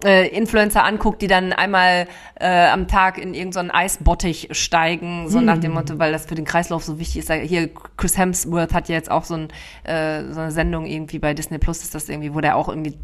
äh, 0.02 0.26
Influencer 0.28 0.84
anguckt, 0.84 1.20
die 1.20 1.26
dann 1.26 1.52
einmal 1.52 2.08
äh, 2.40 2.68
am 2.68 2.88
Tag 2.88 3.18
in 3.18 3.34
irgendeinen 3.34 3.68
so 3.68 3.74
Eisbottich 3.74 4.48
steigen, 4.52 5.28
so 5.28 5.38
hm. 5.38 5.44
nach 5.44 5.58
dem 5.58 5.72
Motto, 5.72 5.98
weil 5.98 6.12
das 6.12 6.24
für 6.24 6.34
den 6.34 6.46
Kreislauf 6.46 6.82
so 6.82 6.98
wichtig 6.98 7.28
ist. 7.28 7.30
Hier, 7.30 7.68
Chris 7.98 8.16
Hemsworth 8.16 8.72
hat 8.72 8.88
ja 8.88 8.94
jetzt 8.94 9.10
auch 9.10 9.24
so, 9.24 9.34
ein, 9.34 9.48
äh, 9.84 10.32
so 10.32 10.40
eine 10.40 10.50
Sendung 10.50 10.86
irgendwie 10.86 11.18
bei 11.18 11.34
Disney 11.34 11.58
Plus, 11.58 11.82
ist 11.82 11.94
das 11.94 12.08
irgendwie, 12.08 12.34
wo 12.34 12.40
der 12.40 12.56
auch 12.56 12.70
irgendwie 12.70 12.96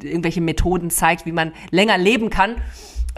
irgendwelche 0.00 0.40
Methoden 0.40 0.90
zeigt, 0.90 1.26
wie 1.26 1.32
man 1.32 1.52
länger 1.72 1.98
leben 1.98 2.30
kann 2.30 2.54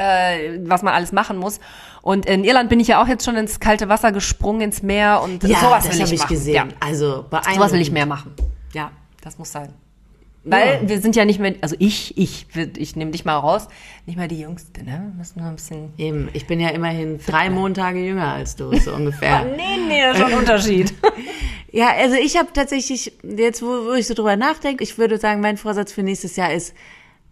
äh, 0.01 0.59
was 0.65 0.83
man 0.83 0.95
alles 0.95 1.13
machen 1.13 1.37
muss. 1.37 1.61
Und 2.03 2.25
in 2.27 2.45
Irland 2.45 2.71
bin 2.71 2.81
ich 2.81 2.89
ja 2.89 3.03
auch 3.03 3.09
jetzt 3.09 3.25
schon 3.25 3.37
ins 3.37 3.61
kalte 3.61 3.89
Wasser 3.89 4.13
gesprungen, 4.13 4.63
ins 4.63 4.83
Meer 4.83 5.21
und 5.23 5.45
ja, 5.45 5.61
sowas 5.61 5.85
will 5.93 6.01
ich, 6.03 6.13
ich 6.13 6.19
machen. 6.21 6.35
gesehen. 6.35 6.55
Ja. 6.55 6.67
Also 6.81 7.27
sowas 7.55 7.73
will 7.73 7.81
ich 7.81 7.93
mehr 7.93 8.07
machen. 8.07 8.33
Ja, 8.73 8.91
das 9.23 9.39
muss 9.39 9.53
sein. 9.53 9.75
Weil 10.43 10.81
ja. 10.83 10.89
wir 10.89 11.01
sind 11.03 11.17
ja 11.17 11.27
nicht 11.27 11.39
mehr, 11.39 11.55
also 11.61 11.77
ich, 11.79 12.17
ich, 12.17 12.47
ich 12.79 12.97
nehme 12.97 13.11
dich 13.11 13.27
mal 13.27 13.37
raus, 13.37 13.69
nicht 14.07 14.17
mal 14.17 14.27
die 14.27 14.41
Jüngste, 14.41 14.83
ne? 14.83 15.11
Wir 15.11 15.19
müssen 15.19 15.41
nur 15.41 15.51
ein 15.51 15.57
bisschen. 15.57 15.93
Eben, 15.99 16.31
ich 16.33 16.47
bin 16.47 16.61
ja 16.61 16.71
immerhin 16.71 17.21
drei 17.27 17.51
Montage 17.51 17.99
jünger 17.99 18.33
als 18.33 18.57
du, 18.57 18.75
so 18.79 18.93
ungefähr. 18.95 19.45
oh, 19.45 19.55
nee, 19.55 19.77
nee, 19.87 20.01
das 20.01 20.17
ist 20.17 20.23
schon 20.23 20.33
ein 20.33 20.39
Unterschied. 20.39 20.95
ja, 21.73 21.89
also 21.95 22.17
ich 22.17 22.39
habe 22.39 22.49
tatsächlich, 22.55 23.13
jetzt 23.23 23.61
wo, 23.61 23.67
wo 23.67 23.93
ich 23.93 24.07
so 24.07 24.15
drüber 24.15 24.37
nachdenke, 24.37 24.83
ich 24.83 24.97
würde 24.97 25.19
sagen, 25.19 25.43
mein 25.43 25.59
Vorsatz 25.59 25.93
für 25.93 26.03
nächstes 26.03 26.37
Jahr 26.37 26.55
ist, 26.55 26.75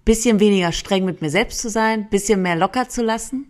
bisschen 0.09 0.41
weniger 0.41 0.73
streng 0.73 1.05
mit 1.05 1.21
mir 1.21 1.29
selbst 1.29 1.61
zu 1.61 1.69
sein, 1.69 2.09
bisschen 2.09 2.41
mehr 2.41 2.57
locker 2.57 2.89
zu 2.89 3.03
lassen, 3.03 3.47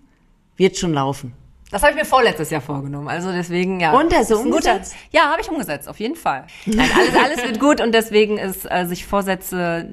wird 0.57 0.77
schon 0.77 0.93
laufen. 0.93 1.33
Das 1.71 1.83
habe 1.83 1.93
ich 1.93 1.99
mir 1.99 2.05
vorletztes 2.05 2.51
Jahr 2.51 2.61
vorgenommen. 2.61 3.07
Also 3.07 3.31
deswegen, 3.31 3.79
ja. 3.79 3.93
Und 3.93 4.13
hast 4.13 4.33
du 4.33 4.39
umgesetzt? 4.39 4.93
Guter, 4.93 5.07
ja, 5.13 5.31
habe 5.31 5.41
ich 5.41 5.49
umgesetzt, 5.49 5.89
auf 5.89 6.01
jeden 6.01 6.17
Fall. 6.17 6.49
Nein, 6.67 6.91
alles, 6.97 7.15
alles 7.15 7.45
wird 7.45 7.61
gut 7.61 7.81
und 7.81 7.93
deswegen 7.93 8.39
ist 8.39 8.69
äh, 8.69 8.87
sich 8.87 9.07
Vorsätze 9.07 9.89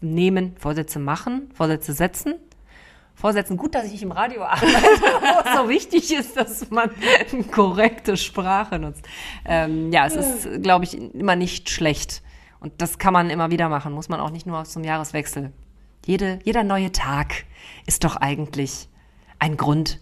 nehmen, 0.00 0.56
Vorsätze 0.58 0.98
machen, 0.98 1.52
Vorsätze 1.54 1.92
setzen. 1.92 2.34
Vorsätzen 3.14 3.56
gut, 3.56 3.76
dass 3.76 3.84
ich 3.84 3.92
nicht 3.92 4.02
im 4.02 4.10
Radio 4.10 4.42
arbeite, 4.42 4.66
wo 4.72 5.48
es 5.48 5.56
so 5.56 5.68
wichtig 5.68 6.12
ist, 6.12 6.36
dass 6.36 6.68
man 6.70 6.90
korrekte 7.52 8.16
Sprache 8.16 8.80
nutzt. 8.80 9.06
Ähm, 9.44 9.92
ja, 9.92 10.04
es 10.06 10.16
ist, 10.16 10.64
glaube 10.64 10.84
ich, 10.84 10.98
immer 11.14 11.36
nicht 11.36 11.70
schlecht. 11.70 12.22
Und 12.58 12.72
das 12.78 12.98
kann 12.98 13.12
man 13.12 13.30
immer 13.30 13.52
wieder 13.52 13.68
machen, 13.68 13.92
muss 13.92 14.08
man 14.08 14.18
auch 14.18 14.30
nicht 14.30 14.46
nur 14.46 14.64
zum 14.64 14.82
Jahreswechsel. 14.82 15.52
Jede, 16.04 16.40
jeder 16.44 16.64
neue 16.64 16.92
Tag 16.92 17.44
ist 17.86 18.04
doch 18.04 18.16
eigentlich 18.16 18.88
ein 19.38 19.56
Grund, 19.56 20.00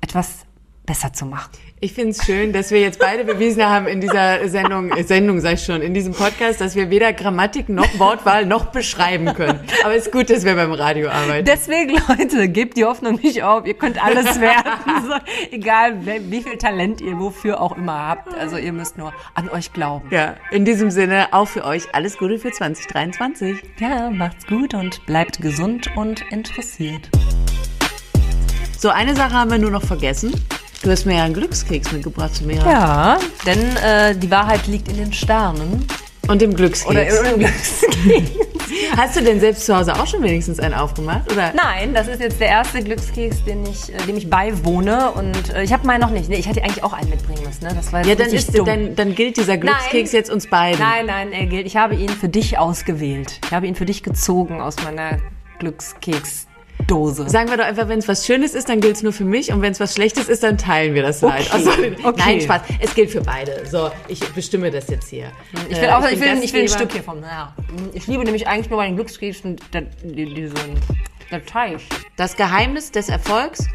etwas 0.00 0.46
besser 0.86 1.12
zu 1.12 1.26
machen. 1.26 1.52
Ich 1.80 1.92
finde 1.92 2.10
es 2.10 2.24
schön, 2.26 2.52
dass 2.52 2.72
wir 2.72 2.80
jetzt 2.80 2.98
beide 2.98 3.22
bewiesen 3.24 3.64
haben 3.64 3.86
in 3.86 4.00
dieser 4.00 4.48
Sendung, 4.48 4.90
äh, 4.90 5.04
Sendung 5.04 5.38
sag 5.38 5.54
ich 5.54 5.62
schon, 5.62 5.80
in 5.80 5.94
diesem 5.94 6.12
Podcast, 6.12 6.60
dass 6.60 6.74
wir 6.74 6.90
weder 6.90 7.12
Grammatik 7.12 7.68
noch 7.68 7.86
Wortwahl 8.00 8.46
noch 8.46 8.72
beschreiben 8.72 9.32
können. 9.32 9.60
Aber 9.84 9.94
es 9.94 10.06
ist 10.06 10.12
gut, 10.12 10.28
dass 10.28 10.44
wir 10.44 10.56
beim 10.56 10.72
Radio 10.72 11.08
arbeiten. 11.08 11.44
Deswegen, 11.44 11.96
Leute, 12.08 12.48
gebt 12.48 12.76
die 12.76 12.84
Hoffnung 12.84 13.20
nicht 13.22 13.44
auf. 13.44 13.64
Ihr 13.64 13.74
könnt 13.74 14.02
alles 14.04 14.40
werden. 14.40 14.58
So, 15.08 15.14
egal, 15.52 16.04
wie 16.04 16.42
viel 16.42 16.58
Talent 16.58 17.00
ihr 17.00 17.18
wofür 17.18 17.60
auch 17.60 17.76
immer 17.76 18.08
habt. 18.08 18.34
Also 18.34 18.56
ihr 18.56 18.72
müsst 18.72 18.98
nur 18.98 19.12
an 19.34 19.48
euch 19.48 19.72
glauben. 19.72 20.08
Ja, 20.10 20.34
in 20.50 20.64
diesem 20.64 20.90
Sinne 20.90 21.28
auch 21.30 21.46
für 21.46 21.64
euch 21.64 21.94
alles 21.94 22.18
Gute 22.18 22.38
für 22.38 22.50
2023. 22.50 23.62
Ja, 23.78 24.10
macht's 24.10 24.46
gut 24.46 24.74
und 24.74 25.06
bleibt 25.06 25.40
gesund 25.40 25.90
und 25.96 26.24
interessiert. 26.30 27.08
So, 28.76 28.88
eine 28.88 29.14
Sache 29.14 29.34
haben 29.34 29.50
wir 29.50 29.58
nur 29.58 29.70
noch 29.70 29.84
vergessen. 29.84 30.32
Du 30.82 30.90
hast 30.90 31.06
mir 31.06 31.16
ja 31.16 31.24
einen 31.24 31.34
Glückskeks 31.34 31.90
mitgebracht 31.92 32.36
zu 32.36 32.44
mir. 32.44 32.56
Ja, 32.56 33.18
denn 33.44 33.76
äh, 33.76 34.14
die 34.14 34.30
Wahrheit 34.30 34.66
liegt 34.68 34.88
in 34.88 34.96
den 34.96 35.12
Sternen. 35.12 35.84
Und 36.28 36.42
im 36.42 36.54
Glückskeks. 36.54 36.90
Oder 36.90 37.32
im 37.32 37.38
Glückskeks. 37.40 38.30
Hast 38.96 39.16
du 39.16 39.22
denn 39.22 39.40
selbst 39.40 39.64
zu 39.64 39.76
Hause 39.76 39.94
auch 39.94 40.06
schon 40.06 40.22
wenigstens 40.22 40.60
einen 40.60 40.74
aufgemacht? 40.74 41.32
Oder? 41.32 41.52
Nein, 41.54 41.94
das 41.94 42.06
ist 42.06 42.20
jetzt 42.20 42.38
der 42.38 42.48
erste 42.48 42.82
Glückskeks, 42.82 43.44
den 43.44 43.64
ich, 43.64 43.92
äh, 43.92 43.96
dem 44.06 44.16
ich 44.16 44.28
beiwohne. 44.28 45.10
Und 45.12 45.54
äh, 45.54 45.62
ich 45.62 45.72
habe 45.72 45.86
meinen 45.86 46.00
noch 46.00 46.10
nicht. 46.10 46.28
Nee, 46.28 46.36
ich 46.36 46.46
hätte 46.46 46.62
eigentlich 46.62 46.84
auch 46.84 46.92
einen 46.92 47.08
mitbringen 47.08 47.42
müssen. 47.44 47.64
Ne? 47.64 47.72
Das 47.74 47.92
war 47.92 48.04
ja, 48.04 48.14
dann, 48.14 48.28
ist, 48.28 48.56
dann, 48.56 48.94
dann 48.94 49.14
gilt 49.14 49.36
dieser 49.36 49.56
Glückskeks 49.56 50.12
nein, 50.12 50.20
jetzt 50.20 50.30
uns 50.30 50.48
beiden. 50.48 50.80
Nein, 50.80 51.06
nein, 51.06 51.32
er 51.32 51.46
gilt. 51.46 51.66
Ich 51.66 51.76
habe 51.76 51.94
ihn 51.94 52.10
für 52.10 52.28
dich 52.28 52.58
ausgewählt. 52.58 53.40
Ich 53.46 53.52
habe 53.52 53.66
ihn 53.66 53.74
für 53.74 53.86
dich 53.86 54.02
gezogen 54.02 54.60
aus 54.60 54.76
meiner 54.84 55.18
Glückskeks 55.58 56.47
Dose. 56.86 57.28
Sagen 57.28 57.50
wir 57.50 57.56
doch 57.56 57.64
einfach, 57.64 57.88
wenn 57.88 57.98
es 57.98 58.08
was 58.08 58.26
Schönes 58.26 58.54
ist, 58.54 58.68
dann 58.68 58.80
gilt 58.80 58.96
es 58.96 59.02
nur 59.02 59.12
für 59.12 59.24
mich 59.24 59.52
und 59.52 59.62
wenn 59.62 59.72
es 59.72 59.80
was 59.80 59.94
Schlechtes 59.94 60.28
ist, 60.28 60.42
dann 60.42 60.58
teilen 60.58 60.94
wir 60.94 61.02
das 61.02 61.22
halt. 61.22 61.46
Okay. 61.46 61.52
Also, 61.52 61.70
okay. 61.70 62.14
Nein, 62.16 62.40
Spaß. 62.40 62.62
Es 62.80 62.94
gilt 62.94 63.10
für 63.10 63.20
beide. 63.20 63.66
So, 63.66 63.90
ich 64.06 64.20
bestimme 64.32 64.70
das 64.70 64.88
jetzt 64.88 65.08
hier. 65.08 65.32
Ich 65.68 65.80
will 65.80 65.88
auch, 65.90 66.02
äh, 66.02 66.08
ich, 66.08 66.12
ich, 66.14 66.20
will, 66.20 66.42
ich 66.42 66.52
will 66.52 66.62
ein 66.62 66.68
Stück 66.68 66.92
hiervon. 66.92 67.22
Ja. 67.22 67.54
Ich 67.92 68.06
liebe 68.06 68.24
nämlich 68.24 68.46
eigentlich 68.46 68.70
nur 68.70 68.78
meinen 68.78 68.96
Glückskeksen, 68.96 69.56
diesen 70.02 70.54
der 71.30 71.44
Teig. 71.44 71.80
Das 72.16 72.36
Geheimnis 72.36 72.90
des 72.90 73.08
Erfolgs: 73.08 73.66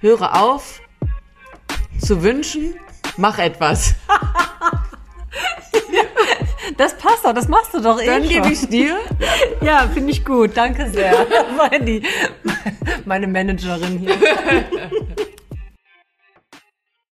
Höre 0.00 0.40
auf 0.40 0.80
zu 1.98 2.22
wünschen, 2.22 2.74
mach 3.16 3.38
etwas. 3.38 3.94
Das 6.76 6.96
passt 6.96 7.24
doch, 7.24 7.32
das 7.32 7.48
machst 7.48 7.74
du 7.74 7.80
doch 7.80 8.00
eh 8.00 8.06
Dann 8.06 8.28
gebe 8.28 8.50
ich 8.52 8.68
dir. 8.68 8.96
Ja, 9.60 9.88
finde 9.92 10.12
ich 10.12 10.24
gut. 10.24 10.52
Danke 10.54 10.88
sehr. 10.90 11.26
Meine, 11.56 12.02
meine 13.04 13.26
Managerin 13.26 13.98
hier. 13.98 14.14